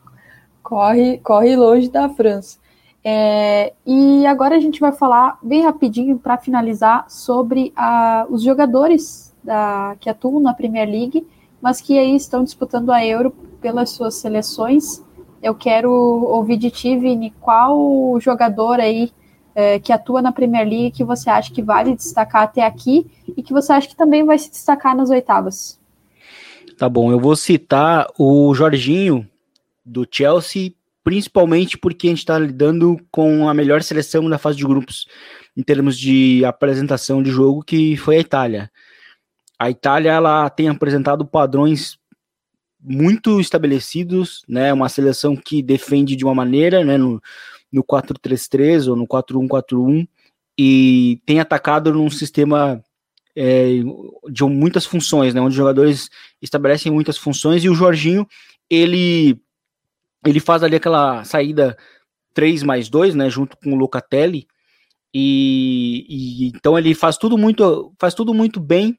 corre, 0.63 1.17
corre 1.19 1.55
longe 1.55 1.89
da 1.89 2.09
França. 2.09 2.57
É, 3.03 3.73
e 3.85 4.25
agora 4.25 4.55
a 4.55 4.59
gente 4.59 4.79
vai 4.79 4.91
falar 4.91 5.37
bem 5.41 5.63
rapidinho 5.63 6.19
para 6.19 6.37
finalizar 6.37 7.05
sobre 7.09 7.71
a, 7.75 8.25
os 8.29 8.43
jogadores 8.43 9.33
da, 9.43 9.95
que 9.99 10.09
atuam 10.09 10.39
na 10.39 10.53
Premier 10.53 10.87
League, 10.87 11.25
mas 11.61 11.79
que 11.81 11.97
aí 11.97 12.15
estão 12.15 12.43
disputando 12.43 12.91
a 12.91 13.05
Euro 13.05 13.31
pelas 13.61 13.91
suas 13.91 14.15
seleções. 14.15 15.03
Eu 15.41 15.55
quero 15.55 15.91
ouvir 15.91 16.57
de 16.57 16.69
ti, 16.69 16.97
Vini, 16.97 17.33
qual 17.39 18.19
jogador 18.19 18.79
aí 18.79 19.11
é, 19.55 19.79
que 19.79 19.91
atua 19.91 20.21
na 20.21 20.31
Premier 20.31 20.67
League 20.67 20.91
que 20.91 21.03
você 21.03 21.29
acha 21.29 21.53
que 21.53 21.61
vale 21.61 21.95
destacar 21.95 22.43
até 22.43 22.65
aqui 22.65 23.09
e 23.35 23.41
que 23.41 23.53
você 23.53 23.71
acha 23.71 23.87
que 23.87 23.95
também 23.95 24.25
vai 24.25 24.37
se 24.37 24.51
destacar 24.51 24.95
nas 24.95 25.09
oitavas? 25.09 25.79
Tá 26.77 26.87
bom, 26.87 27.11
eu 27.11 27.19
vou 27.19 27.35
citar 27.35 28.07
o 28.17 28.53
Jorginho, 28.53 29.27
do 29.89 30.07
Chelsea, 30.09 30.73
principalmente 31.03 31.77
porque 31.77 32.07
a 32.07 32.09
gente 32.11 32.19
está 32.19 32.37
lidando 32.37 32.97
com 33.11 33.49
a 33.49 33.53
melhor 33.53 33.81
seleção 33.81 34.29
da 34.29 34.37
fase 34.37 34.57
de 34.57 34.63
grupos 34.63 35.07
em 35.57 35.63
termos 35.63 35.97
de 35.97 36.45
apresentação 36.45 37.23
de 37.23 37.31
jogo, 37.31 37.63
que 37.63 37.97
foi 37.97 38.17
a 38.17 38.21
Itália. 38.21 38.71
A 39.57 39.69
Itália 39.69 40.11
ela 40.11 40.49
tem 40.49 40.69
apresentado 40.69 41.25
padrões 41.25 41.97
muito 42.79 43.41
estabelecidos, 43.41 44.43
né? 44.47 44.71
Uma 44.71 44.87
seleção 44.87 45.35
que 45.35 45.61
defende 45.61 46.15
de 46.15 46.23
uma 46.23 46.33
maneira, 46.33 46.83
né? 46.85 46.97
No, 46.97 47.21
no 47.71 47.83
4-3-3 47.83 48.87
ou 48.87 48.95
no 48.95 49.05
4-1-4-1 49.05 50.07
e 50.57 51.21
tem 51.25 51.39
atacado 51.39 51.93
num 51.93 52.09
sistema 52.09 52.81
é, 53.35 53.69
de 54.29 54.43
muitas 54.45 54.85
funções, 54.85 55.33
né? 55.33 55.41
Onde 55.41 55.51
os 55.51 55.55
jogadores 55.55 56.09
estabelecem 56.41 56.91
muitas 56.91 57.17
funções 57.17 57.63
e 57.63 57.69
o 57.69 57.75
Jorginho 57.75 58.27
ele 58.69 59.39
ele 60.25 60.39
faz 60.39 60.63
ali 60.63 60.75
aquela 60.75 61.23
saída 61.23 61.77
3 62.33 62.63
mais 62.63 62.89
2, 62.89 63.15
né, 63.15 63.29
junto 63.29 63.57
com 63.57 63.73
o 63.73 63.75
Locatelli, 63.75 64.47
e, 65.13 66.05
e, 66.07 66.47
então 66.49 66.77
ele 66.77 66.93
faz 66.93 67.17
tudo 67.17 67.37
muito 67.37 67.91
faz 67.99 68.13
tudo 68.13 68.33
muito 68.33 68.59
bem 68.59 68.97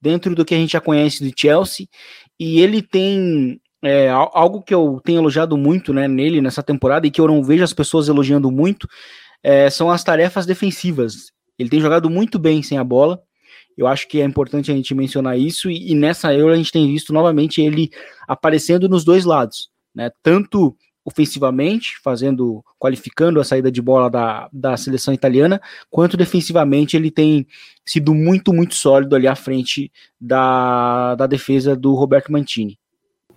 dentro 0.00 0.34
do 0.34 0.44
que 0.44 0.54
a 0.54 0.58
gente 0.58 0.72
já 0.72 0.80
conhece 0.80 1.22
do 1.22 1.32
Chelsea, 1.38 1.86
e 2.38 2.60
ele 2.60 2.82
tem 2.82 3.60
é, 3.84 4.08
algo 4.10 4.62
que 4.62 4.74
eu 4.74 5.00
tenho 5.04 5.20
elogiado 5.20 5.56
muito 5.56 5.92
né, 5.92 6.08
nele 6.08 6.40
nessa 6.40 6.62
temporada 6.62 7.06
e 7.06 7.10
que 7.10 7.20
eu 7.20 7.26
não 7.26 7.42
vejo 7.42 7.64
as 7.64 7.72
pessoas 7.72 8.08
elogiando 8.08 8.50
muito 8.50 8.88
é, 9.42 9.68
são 9.70 9.90
as 9.90 10.04
tarefas 10.04 10.46
defensivas. 10.46 11.32
Ele 11.58 11.68
tem 11.68 11.80
jogado 11.80 12.08
muito 12.08 12.38
bem 12.38 12.62
sem 12.62 12.78
a 12.78 12.84
bola. 12.84 13.20
Eu 13.76 13.86
acho 13.86 14.06
que 14.08 14.20
é 14.20 14.24
importante 14.24 14.70
a 14.70 14.74
gente 14.74 14.94
mencionar 14.94 15.38
isso, 15.38 15.70
e, 15.70 15.92
e 15.92 15.94
nessa 15.94 16.34
Euro 16.34 16.52
a 16.52 16.56
gente 16.56 16.72
tem 16.72 16.86
visto 16.86 17.12
novamente 17.12 17.60
ele 17.60 17.90
aparecendo 18.28 18.88
nos 18.88 19.04
dois 19.04 19.24
lados 19.24 19.71
né? 19.94 20.10
Tanto 20.22 20.76
ofensivamente, 21.04 21.98
fazendo, 22.02 22.64
qualificando 22.78 23.40
a 23.40 23.44
saída 23.44 23.72
de 23.72 23.82
bola 23.82 24.08
da, 24.08 24.48
da 24.52 24.76
seleção 24.76 25.12
italiana, 25.12 25.60
quanto 25.90 26.16
defensivamente 26.16 26.96
ele 26.96 27.10
tem 27.10 27.46
sido 27.84 28.14
muito, 28.14 28.52
muito 28.52 28.74
sólido 28.74 29.16
ali 29.16 29.26
à 29.26 29.34
frente 29.34 29.90
da, 30.20 31.16
da 31.16 31.26
defesa 31.26 31.74
do 31.74 31.94
Roberto 31.94 32.30
Mantini. 32.30 32.78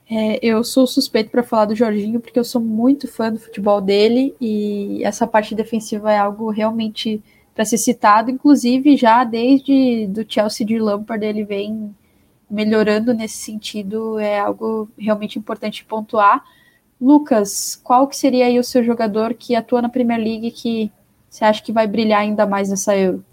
É, 0.08 0.38
eu 0.46 0.64
sou 0.64 0.86
suspeito 0.86 1.32
para 1.32 1.42
falar 1.42 1.66
do 1.66 1.76
Jorginho, 1.76 2.20
porque 2.20 2.38
eu 2.38 2.44
sou 2.44 2.62
muito 2.62 3.08
fã 3.08 3.32
do 3.32 3.40
futebol 3.40 3.82
dele 3.82 4.36
e 4.40 5.04
essa 5.04 5.26
parte 5.26 5.56
defensiva 5.56 6.12
é 6.12 6.18
algo 6.20 6.52
realmente 6.52 7.24
para 7.56 7.66
ser 7.66 7.78
citado, 7.78 8.30
inclusive 8.30 8.96
já 8.98 9.24
desde 9.24 10.06
do 10.08 10.24
Chelsea 10.28 10.68
de 10.68 10.78
Lampard 10.78 11.26
ele 11.26 11.44
vem 11.44 11.96
melhorando 12.50 13.14
nesse 13.14 13.38
sentido, 13.38 14.20
é 14.20 14.40
algo 14.40 14.90
realmente 14.98 15.40
importante 15.40 15.86
pontuar. 15.86 16.44
Lucas, 17.00 17.80
qual 17.84 18.08
que 18.08 18.16
seria 18.16 18.46
aí 18.46 18.60
o 18.60 18.64
seu 18.64 18.84
jogador 18.84 19.34
que 19.34 19.56
atua 19.56 19.82
na 19.82 19.90
Premier 19.90 20.20
League 20.20 20.52
que 20.52 20.92
você 21.30 21.44
acha 21.44 21.62
que 21.62 21.72
vai 21.72 21.88
brilhar 21.88 22.22
ainda 22.22 22.46
mais 22.46 22.70
nessa 22.70 22.96
Euro? 22.96 23.24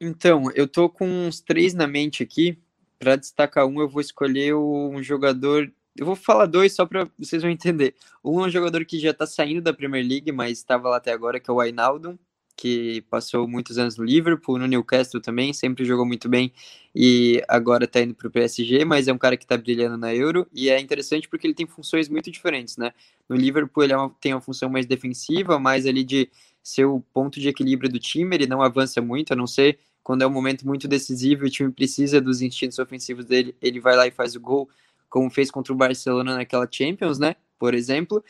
Então, 0.00 0.50
eu 0.54 0.66
tô 0.66 0.88
com 0.88 1.06
uns 1.06 1.40
três 1.40 1.74
na 1.74 1.86
mente 1.86 2.22
aqui. 2.22 2.58
Para 2.98 3.16
destacar 3.16 3.66
um, 3.66 3.80
eu 3.80 3.88
vou 3.88 4.00
escolher 4.00 4.54
um 4.54 5.02
jogador 5.02 5.70
eu 5.96 6.04
vou 6.04 6.16
falar 6.16 6.46
dois 6.46 6.74
só 6.74 6.84
para 6.84 7.08
vocês 7.18 7.42
vão 7.42 7.50
entender. 7.50 7.94
Um 8.24 8.40
é 8.40 8.46
um 8.46 8.50
jogador 8.50 8.84
que 8.84 8.98
já 8.98 9.10
está 9.10 9.26
saindo 9.26 9.60
da 9.60 9.72
Premier 9.72 10.04
League, 10.04 10.32
mas 10.32 10.58
estava 10.58 10.88
lá 10.88 10.96
até 10.96 11.12
agora, 11.12 11.38
que 11.38 11.48
é 11.48 11.52
o 11.52 11.60
Ainaldo, 11.60 12.18
que 12.56 13.02
passou 13.10 13.48
muitos 13.48 13.78
anos 13.78 13.96
no 13.96 14.04
Liverpool, 14.04 14.58
no 14.58 14.66
Newcastle 14.66 15.20
também, 15.20 15.52
sempre 15.52 15.84
jogou 15.84 16.06
muito 16.06 16.28
bem 16.28 16.52
e 16.94 17.42
agora 17.48 17.84
está 17.84 18.00
indo 18.00 18.14
para 18.14 18.28
o 18.28 18.30
PSG, 18.30 18.84
mas 18.84 19.08
é 19.08 19.12
um 19.12 19.18
cara 19.18 19.36
que 19.36 19.44
está 19.44 19.56
brilhando 19.56 19.96
na 19.96 20.14
Euro 20.14 20.46
e 20.52 20.70
é 20.70 20.80
interessante 20.80 21.28
porque 21.28 21.46
ele 21.46 21.54
tem 21.54 21.66
funções 21.66 22.08
muito 22.08 22.30
diferentes, 22.30 22.76
né? 22.76 22.92
No 23.28 23.36
Liverpool 23.36 23.82
ele 23.82 23.92
é 23.92 23.96
uma, 23.96 24.10
tem 24.20 24.32
uma 24.32 24.40
função 24.40 24.70
mais 24.70 24.86
defensiva, 24.86 25.58
mais 25.58 25.86
ali 25.86 26.04
de 26.04 26.30
ser 26.62 26.84
o 26.84 27.00
ponto 27.12 27.40
de 27.40 27.48
equilíbrio 27.48 27.90
do 27.90 27.98
time, 27.98 28.36
ele 28.36 28.46
não 28.46 28.62
avança 28.62 29.00
muito, 29.02 29.32
a 29.32 29.36
não 29.36 29.46
ser 29.46 29.78
quando 30.02 30.22
é 30.22 30.26
um 30.26 30.30
momento 30.30 30.66
muito 30.66 30.86
decisivo 30.86 31.44
e 31.44 31.48
o 31.48 31.50
time 31.50 31.72
precisa 31.72 32.20
dos 32.20 32.40
instintos 32.42 32.78
ofensivos 32.78 33.24
dele, 33.24 33.54
ele 33.60 33.80
vai 33.80 33.96
lá 33.96 34.06
e 34.06 34.10
faz 34.10 34.36
o 34.36 34.40
gol 34.40 34.68
como 35.08 35.30
fez 35.30 35.50
contra 35.50 35.72
o 35.72 35.76
Barcelona 35.76 36.34
naquela 36.34 36.68
Champions, 36.70 37.18
né? 37.18 37.36
Por 37.58 37.74
exemplo. 37.74 38.22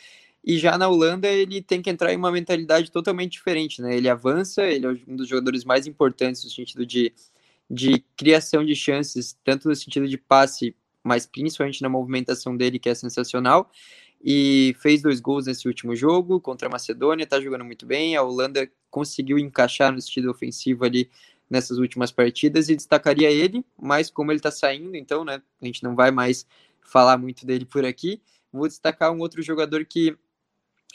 E 0.45 0.59
já 0.59 0.77
na 0.77 0.87
Holanda 0.87 1.27
ele 1.27 1.59
tem 1.59 1.81
que 1.81 1.89
entrar 1.89 2.13
em 2.13 2.17
uma 2.17 2.31
mentalidade 2.31 2.91
totalmente 2.91 3.31
diferente, 3.31 3.81
né? 3.81 3.97
Ele 3.97 4.07
avança, 4.07 4.61
ele 4.63 4.85
é 4.85 4.89
um 5.07 5.15
dos 5.15 5.27
jogadores 5.27 5.65
mais 5.65 5.87
importantes 5.87 6.43
no 6.43 6.51
sentido 6.51 6.85
de, 6.85 7.11
de 7.67 8.05
criação 8.15 8.63
de 8.63 8.75
chances, 8.75 9.35
tanto 9.43 9.67
no 9.67 9.75
sentido 9.75 10.07
de 10.07 10.19
passe, 10.19 10.75
mas 11.03 11.25
principalmente 11.25 11.81
na 11.81 11.89
movimentação 11.89 12.55
dele, 12.55 12.77
que 12.77 12.87
é 12.87 12.93
sensacional. 12.93 13.71
E 14.23 14.75
fez 14.79 15.01
dois 15.01 15.19
gols 15.19 15.47
nesse 15.47 15.67
último 15.67 15.95
jogo 15.95 16.39
contra 16.39 16.67
a 16.67 16.71
Macedônia, 16.71 17.25
tá 17.25 17.41
jogando 17.41 17.65
muito 17.65 17.87
bem. 17.87 18.15
A 18.15 18.21
Holanda 18.21 18.69
conseguiu 18.91 19.39
encaixar 19.39 19.91
no 19.91 19.99
sentido 19.99 20.29
ofensivo 20.29 20.85
ali 20.85 21.09
nessas 21.49 21.79
últimas 21.79 22.11
partidas 22.11 22.69
e 22.69 22.75
destacaria 22.75 23.31
ele, 23.31 23.65
mas 23.79 24.11
como 24.11 24.31
ele 24.31 24.39
tá 24.39 24.51
saindo, 24.51 24.95
então, 24.95 25.25
né, 25.25 25.41
a 25.59 25.65
gente 25.65 25.83
não 25.83 25.95
vai 25.95 26.11
mais 26.11 26.45
falar 26.81 27.17
muito 27.17 27.47
dele 27.47 27.65
por 27.65 27.83
aqui. 27.83 28.21
Vou 28.53 28.67
destacar 28.67 29.11
um 29.11 29.19
outro 29.19 29.41
jogador 29.41 29.83
que 29.85 30.15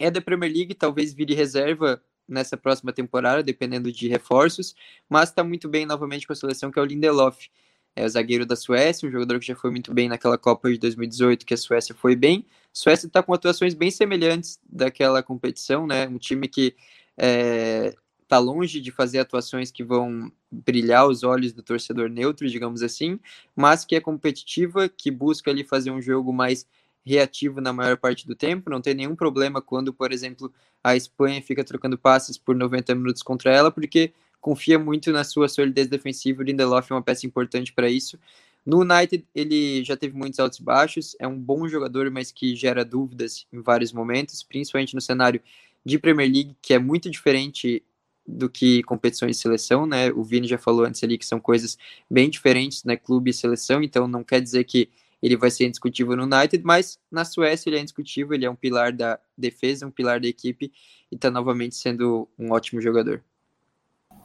é 0.01 0.11
da 0.11 0.21
Premier 0.21 0.51
League, 0.51 0.75
talvez 0.75 1.13
vire 1.13 1.35
reserva 1.35 2.03
nessa 2.27 2.57
próxima 2.57 2.93
temporada, 2.93 3.43
dependendo 3.43 3.93
de 3.93 4.09
reforços, 4.09 4.75
mas 5.09 5.29
está 5.29 5.45
muito 5.45 5.69
bem 5.69 5.85
novamente 5.85 6.27
com 6.27 6.33
a 6.33 6.37
seleção, 6.37 6.71
que 6.71 6.79
é 6.79 6.83
o 6.83 6.85
Lindelof. 6.85 7.49
É 7.95 8.05
o 8.05 8.09
zagueiro 8.09 8.47
da 8.47 8.55
Suécia, 8.55 9.07
um 9.07 9.13
jogador 9.13 9.41
que 9.41 9.47
já 9.47 9.57
foi 9.57 9.71
muito 9.71 9.93
bem 9.93 10.09
naquela 10.09 10.39
Copa 10.39 10.71
de 10.71 10.79
2018, 10.79 11.45
que 11.45 11.53
a 11.53 11.57
Suécia 11.57 11.93
foi 11.93 12.15
bem. 12.15 12.47
A 12.49 12.69
Suécia 12.73 13.09
está 13.09 13.21
com 13.21 13.35
atuações 13.35 13.75
bem 13.75 13.91
semelhantes 13.91 14.61
daquela 14.65 15.23
competição, 15.25 15.89
né? 15.89 16.07
Um 16.07 16.17
time 16.17 16.47
que 16.47 16.77
é, 17.19 17.93
está 18.23 18.39
longe 18.39 18.81
de 18.81 18.93
fazer 18.93 19.19
atuações 19.19 19.73
que 19.73 19.83
vão 19.83 20.31
brilhar 20.51 21.09
os 21.09 21.25
olhos 21.25 21.53
do 21.53 21.65
torcedor 21.65 22.09
neutro, 22.09 22.49
digamos 22.49 22.81
assim, 22.81 23.19
mas 23.57 23.85
que 23.85 23.97
é 23.97 24.01
competitiva, 24.01 24.89
que 24.89 25.11
busca 25.11 25.51
ali 25.51 25.65
fazer 25.65 25.91
um 25.91 26.01
jogo 26.01 26.33
mais 26.33 26.65
reativo 27.05 27.61
na 27.61 27.73
maior 27.73 27.97
parte 27.97 28.27
do 28.27 28.35
tempo, 28.35 28.71
não 28.71 28.81
tem 28.81 28.95
nenhum 28.95 29.17
problema 29.17 29.61
quando, 29.61 29.93
por 29.93 30.13
exemplo, 30.13 30.53
a 30.83 30.97
Espanha 30.97 31.43
fica 31.43 31.65
trocando 31.65 31.99
passes 31.99 32.37
por 32.37 32.55
90 32.55 32.95
minutos 32.95 33.23
contra 33.23 33.53
ela, 33.53 33.71
porque 33.71 34.13
confia 34.41 34.79
muito 34.79 35.13
na 35.13 35.25
sua 35.25 35.49
solidez 35.49 35.89
defensiva, 35.89 36.43
o 36.43 36.45
Lindelof 36.45 36.91
é 36.91 36.95
uma 36.95 37.03
peça 37.03 37.27
importante 37.27 37.73
para 37.73 37.89
isso. 37.89 38.19
No 38.65 38.81
United, 38.81 39.25
ele 39.35 39.83
já 39.85 39.97
teve 39.97 40.17
muitos 40.17 40.39
altos 40.39 40.59
e 40.59 40.63
baixos, 40.63 41.17
é 41.19 41.27
um 41.27 41.39
bom 41.39 41.67
jogador, 41.67 42.11
mas 42.11 42.31
que 42.31 42.55
gera 42.55 42.85
dúvidas 42.85 43.47
em 43.53 43.61
vários 43.61 43.93
momentos, 43.93 44.43
principalmente 44.43 44.95
no 44.95 45.01
cenário 45.01 45.41
de 45.85 45.99
Premier 45.99 46.31
League, 46.31 46.57
que 46.61 46.75
é 46.75 46.79
muito 46.79 47.11
diferente 47.11 47.83
do 48.27 48.49
que 48.49 48.83
competições 48.83 49.37
de 49.37 49.43
seleção, 49.43 49.87
né? 49.87 50.11
O 50.13 50.23
Vini 50.23 50.47
já 50.47 50.59
falou 50.59 50.85
antes 50.85 51.03
ali 51.03 51.19
que 51.19 51.27
são 51.27 51.41
coisas 51.41 51.77
bem 52.09 52.29
diferentes, 52.29 52.85
né? 52.85 52.97
Clube 52.97 53.31
e 53.31 53.35
seleção, 53.35 53.83
então 53.83 54.07
não 54.07 54.23
quer 54.23 54.41
dizer 54.41 54.65
que 54.65 54.91
ele 55.23 55.37
vai 55.37 55.51
ser 55.51 55.67
indiscutível 55.67 56.17
no 56.17 56.25
United, 56.25 56.63
mas 56.65 56.99
na 57.11 57.25
Suécia 57.25 57.69
ele 57.69 57.79
é 57.79 57.81
indiscutível, 57.81 58.35
ele 58.35 58.45
é 58.45 58.51
um 58.51 58.55
pilar 58.55 58.93
da 58.93 59.19
defesa, 59.37 59.87
um 59.87 59.91
pilar 59.91 60.21
da 60.21 60.29
equipe 60.29 60.73
e 61.11 61.15
está 61.15 61.31
novamente 61.31 61.75
sendo 61.75 62.29
um 62.39 62.53
ótimo 62.53 62.81
jogador. 62.81 63.23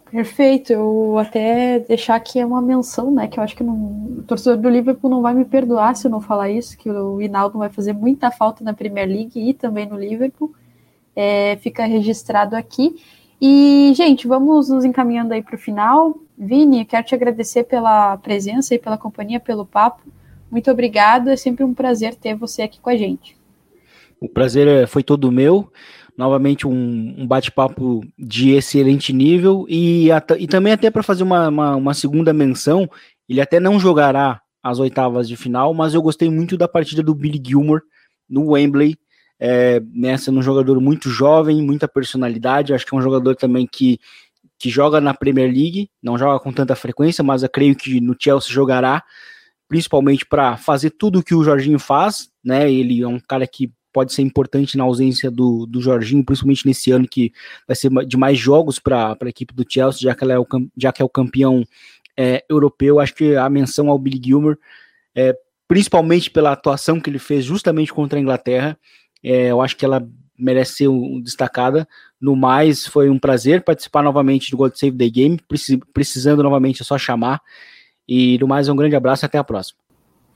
Perfeito, 0.10 0.72
eu 0.72 1.18
até 1.18 1.80
deixar 1.80 2.16
aqui 2.16 2.44
uma 2.44 2.62
menção, 2.62 3.12
né, 3.12 3.28
que 3.28 3.40
eu 3.40 3.44
acho 3.44 3.56
que 3.56 3.64
não, 3.64 3.76
o 4.20 4.24
torcedor 4.26 4.58
do 4.58 4.70
Liverpool 4.70 5.10
não 5.10 5.22
vai 5.22 5.34
me 5.34 5.44
perdoar 5.44 5.96
se 5.96 6.06
eu 6.06 6.12
não 6.12 6.22
falar 6.22 6.50
isso, 6.50 6.78
que 6.78 6.90
o 6.90 7.22
Hinaldo 7.22 7.58
vai 7.58 7.70
fazer 7.70 7.92
muita 7.94 8.30
falta 8.32 8.64
na 8.64 8.74
Premier 8.74 9.08
League 9.08 9.38
e 9.38 9.54
também 9.54 9.88
no 9.88 9.98
Liverpool, 9.98 10.54
é, 11.16 11.58
fica 11.58 11.86
registrado 11.86 12.56
aqui, 12.56 12.96
e, 13.42 13.94
gente, 13.96 14.28
vamos 14.28 14.70
nos 14.70 14.86
encaminhando 14.86 15.34
aí 15.34 15.42
para 15.42 15.56
o 15.56 15.60
final. 15.60 16.18
Vini, 16.38 16.86
quero 16.86 17.06
te 17.06 17.16
agradecer 17.16 17.64
pela 17.66 18.18
presença 18.18 18.74
e 18.74 18.80
pela 18.80 18.98
companhia, 18.98 19.40
pelo 19.40 19.66
papo. 19.66 20.02
Muito 20.56 20.72
obrigado, 20.72 21.30
é 21.30 21.36
sempre 21.36 21.66
um 21.66 21.74
prazer 21.74 22.16
ter 22.16 22.34
você 22.34 22.62
aqui 22.62 22.80
com 22.80 22.90
a 22.90 22.96
gente. 22.96 23.36
O 24.22 24.30
prazer 24.30 24.66
é, 24.66 24.88
foi 24.88 25.04
todo 25.04 25.30
meu. 25.30 25.70
Novamente, 26.18 26.66
um, 26.66 27.14
um 27.18 27.28
bate-papo 27.28 28.06
de 28.18 28.52
excelente 28.52 29.12
nível 29.12 29.66
e, 29.68 30.08
e 30.40 30.48
também 30.48 30.72
até 30.72 30.90
para 30.90 31.04
fazer 31.04 31.24
uma, 31.24 31.50
uma, 31.50 31.76
uma 31.76 31.94
segunda 31.94 32.32
menção. 32.32 32.90
Ele 33.28 33.42
até 33.42 33.60
não 33.60 33.78
jogará 33.78 34.40
as 34.64 34.80
oitavas 34.80 35.28
de 35.28 35.36
final, 35.36 35.74
mas 35.74 35.94
eu 35.94 36.02
gostei 36.02 36.30
muito 36.30 36.56
da 36.56 36.70
partida 36.70 37.04
do 37.04 37.14
Billy 37.14 37.42
Gilmore 37.46 37.82
no 38.30 38.52
Wembley 38.52 38.98
é, 39.38 39.82
né, 39.94 40.16
sendo 40.16 40.40
um 40.40 40.42
jogador 40.42 40.80
muito 40.80 41.10
jovem, 41.10 41.62
muita 41.62 41.86
personalidade, 41.86 42.74
acho 42.74 42.86
que 42.86 42.96
é 42.96 42.98
um 42.98 43.02
jogador 43.02 43.36
também 43.36 43.68
que, 43.70 44.00
que 44.58 44.70
joga 44.70 45.02
na 45.02 45.14
Premier 45.14 45.52
League, 45.52 45.90
não 46.02 46.18
joga 46.18 46.40
com 46.40 46.54
tanta 46.54 46.78
frequência, 46.78 47.22
mas 47.26 47.44
eu 47.44 47.50
creio 47.50 47.76
que 47.76 48.00
no 48.00 48.16
Chelsea 48.18 48.54
jogará, 48.54 49.04
principalmente 49.68 50.26
para 50.26 50.58
fazer 50.58 50.92
tudo 50.92 51.20
o 51.20 51.24
que 51.24 51.36
o 51.36 51.44
Jorginho 51.44 51.80
faz, 51.80 52.30
né, 52.44 52.72
ele 52.72 53.02
é 53.02 53.08
um 53.08 53.20
cara 53.20 53.48
que 53.48 53.72
pode 53.92 54.14
ser 54.14 54.22
importante 54.22 54.78
na 54.78 54.84
ausência 54.84 55.32
do, 55.32 55.66
do 55.66 55.82
Jorginho, 55.82 56.24
principalmente 56.24 56.68
nesse 56.68 56.92
ano 56.92 57.08
que 57.08 57.32
vai 57.66 57.76
ser 57.76 57.90
de 58.06 58.18
mais 58.18 58.38
jogos 58.38 58.78
para 58.78 59.18
a 59.20 59.30
equipe 59.30 59.54
do 59.54 59.66
Chelsea, 59.68 60.02
já 60.02 60.14
que, 60.14 60.24
ela 60.24 60.34
é 60.34 60.40
o, 60.40 60.46
já 60.76 60.92
que 60.92 61.02
é 61.02 61.06
o 61.06 61.10
campeão 61.10 61.66
é, 62.18 62.44
europeu, 62.50 63.00
acho 63.00 63.16
que 63.16 63.36
a 63.36 63.50
menção 63.50 63.90
ao 63.90 63.98
Billy 63.98 64.22
Gilmer, 64.22 64.58
é, 65.16 65.34
principalmente 65.66 66.30
pela 66.30 66.52
atuação 66.52 67.00
que 67.00 67.10
ele 67.10 67.20
fez 67.20 67.46
justamente 67.46 67.94
contra 67.94 68.20
a 68.20 68.22
Inglaterra, 68.22 68.78
é, 69.24 69.52
eu 69.52 69.62
acho 69.62 69.78
que 69.78 69.86
ela 69.86 70.06
merece 70.38 70.74
ser 70.74 70.88
um, 70.88 71.22
destacada. 71.22 71.88
No 72.20 72.36
mais, 72.36 72.86
foi 72.86 73.10
um 73.10 73.18
prazer 73.18 73.64
participar 73.64 74.04
novamente 74.04 74.52
do 74.52 74.58
God 74.58 74.76
Save 74.76 74.98
the 74.98 75.10
Game. 75.10 75.40
Precisando 75.94 76.44
novamente 76.44 76.82
é 76.82 76.86
só 76.86 76.98
chamar. 76.98 77.42
E 78.08 78.38
no 78.40 78.48
mais, 78.48 78.70
um 78.70 78.76
grande 78.76 78.96
abraço 78.96 79.26
e 79.26 79.28
até 79.28 79.38
a 79.38 79.44
próxima. 79.44 79.80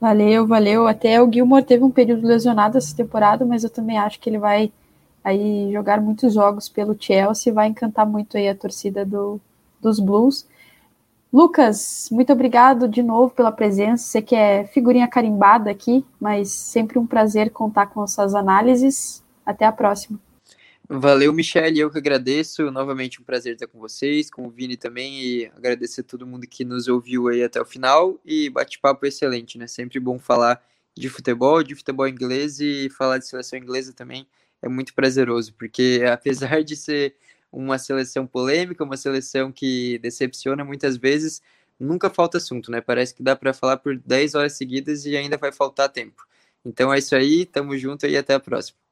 Valeu, 0.00 0.46
valeu. 0.46 0.86
Até 0.86 1.22
o 1.22 1.30
Gilmore 1.30 1.64
teve 1.64 1.84
um 1.84 1.90
período 1.90 2.26
lesionado 2.26 2.78
essa 2.78 2.96
temporada, 2.96 3.44
mas 3.44 3.64
eu 3.64 3.70
também 3.70 3.98
acho 3.98 4.18
que 4.18 4.30
ele 4.30 4.38
vai 4.38 4.72
aí 5.22 5.70
jogar 5.72 6.00
muitos 6.00 6.32
jogos 6.32 6.68
pelo 6.68 6.96
Chelsea, 6.98 7.52
vai 7.52 7.68
encantar 7.68 8.06
muito 8.06 8.36
aí 8.36 8.48
a 8.48 8.54
torcida 8.54 9.04
do, 9.04 9.38
dos 9.80 10.00
Blues. 10.00 10.46
Lucas, 11.32 12.08
muito 12.10 12.32
obrigado 12.32 12.88
de 12.88 13.02
novo 13.02 13.32
pela 13.34 13.52
presença. 13.52 14.04
Você 14.04 14.22
que 14.22 14.34
é 14.34 14.64
figurinha 14.64 15.06
carimbada 15.06 15.70
aqui, 15.70 16.04
mas 16.18 16.50
sempre 16.50 16.98
um 16.98 17.06
prazer 17.06 17.50
contar 17.50 17.86
com 17.86 18.04
suas 18.06 18.34
análises. 18.34 19.22
Até 19.46 19.64
a 19.64 19.72
próxima. 19.72 20.18
Valeu, 20.92 21.32
Michelle. 21.32 21.78
Eu 21.78 21.88
que 21.88 21.98
agradeço. 21.98 22.68
Novamente 22.72 23.20
um 23.20 23.24
prazer 23.24 23.54
estar 23.54 23.68
com 23.68 23.78
vocês, 23.78 24.28
com 24.28 24.46
o 24.46 24.50
Vini 24.50 24.76
também, 24.76 25.22
e 25.22 25.46
agradecer 25.56 26.00
a 26.00 26.04
todo 26.04 26.26
mundo 26.26 26.48
que 26.48 26.64
nos 26.64 26.88
ouviu 26.88 27.28
aí 27.28 27.44
até 27.44 27.60
o 27.60 27.64
final. 27.64 28.20
E 28.24 28.50
bate-papo 28.50 29.06
excelente, 29.06 29.56
né? 29.56 29.68
Sempre 29.68 30.00
bom 30.00 30.18
falar 30.18 30.60
de 30.96 31.08
futebol, 31.08 31.62
de 31.62 31.76
futebol 31.76 32.08
inglês 32.08 32.58
e 32.58 32.90
falar 32.90 33.18
de 33.18 33.28
seleção 33.28 33.56
inglesa 33.56 33.92
também 33.92 34.26
é 34.60 34.68
muito 34.68 34.92
prazeroso, 34.92 35.54
porque 35.54 36.02
apesar 36.12 36.62
de 36.64 36.74
ser 36.76 37.14
uma 37.52 37.78
seleção 37.78 38.26
polêmica, 38.26 38.82
uma 38.84 38.96
seleção 38.96 39.52
que 39.52 39.98
decepciona 40.00 40.64
muitas 40.64 40.96
vezes, 40.96 41.40
nunca 41.78 42.10
falta 42.10 42.38
assunto, 42.38 42.70
né? 42.70 42.80
Parece 42.80 43.14
que 43.14 43.22
dá 43.22 43.36
para 43.36 43.54
falar 43.54 43.76
por 43.78 43.96
10 43.96 44.34
horas 44.34 44.54
seguidas 44.54 45.06
e 45.06 45.16
ainda 45.16 45.36
vai 45.36 45.52
faltar 45.52 45.88
tempo. 45.88 46.26
Então 46.64 46.92
é 46.92 46.98
isso 46.98 47.14
aí, 47.14 47.46
tamo 47.46 47.76
junto 47.78 48.06
e 48.06 48.16
até 48.16 48.34
a 48.34 48.40
próxima. 48.40 48.89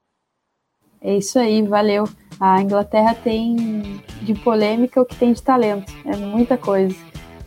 É 1.01 1.17
isso 1.17 1.39
aí, 1.39 1.63
valeu. 1.63 2.09
A 2.41 2.61
Inglaterra 2.63 3.15
tem 3.15 4.01
de 4.23 4.35
polêmica 4.35 5.01
o 5.01 5.05
que 5.05 5.17
tem 5.17 5.33
de 5.33 5.43
talento. 5.43 5.93
É 6.05 6.17
muita 6.17 6.57
coisa. 6.57 6.95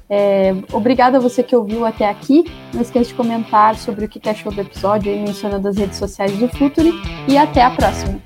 É, 0.10 0.54
obrigada 0.74 1.18
a 1.18 1.22
você 1.22 1.42
que 1.42 1.56
ouviu 1.56 1.86
até 1.86 2.10
aqui. 2.10 2.44
Não 2.74 2.82
esqueça 2.82 3.10
de 3.10 3.14
comentar 3.14 3.76
sobre 3.76 4.06
o 4.06 4.10
que 4.10 4.28
achou 4.28 4.52
do 4.52 4.60
episódio 4.60 5.12
aí 5.12 5.20
mencionando 5.20 5.70
as 5.70 5.78
redes 5.78 5.98
sociais 5.98 6.38
do 6.38 6.50
Futuri. 6.50 6.92
E 7.28 7.38
até 7.38 7.64
a 7.64 7.72
próxima. 7.72 8.20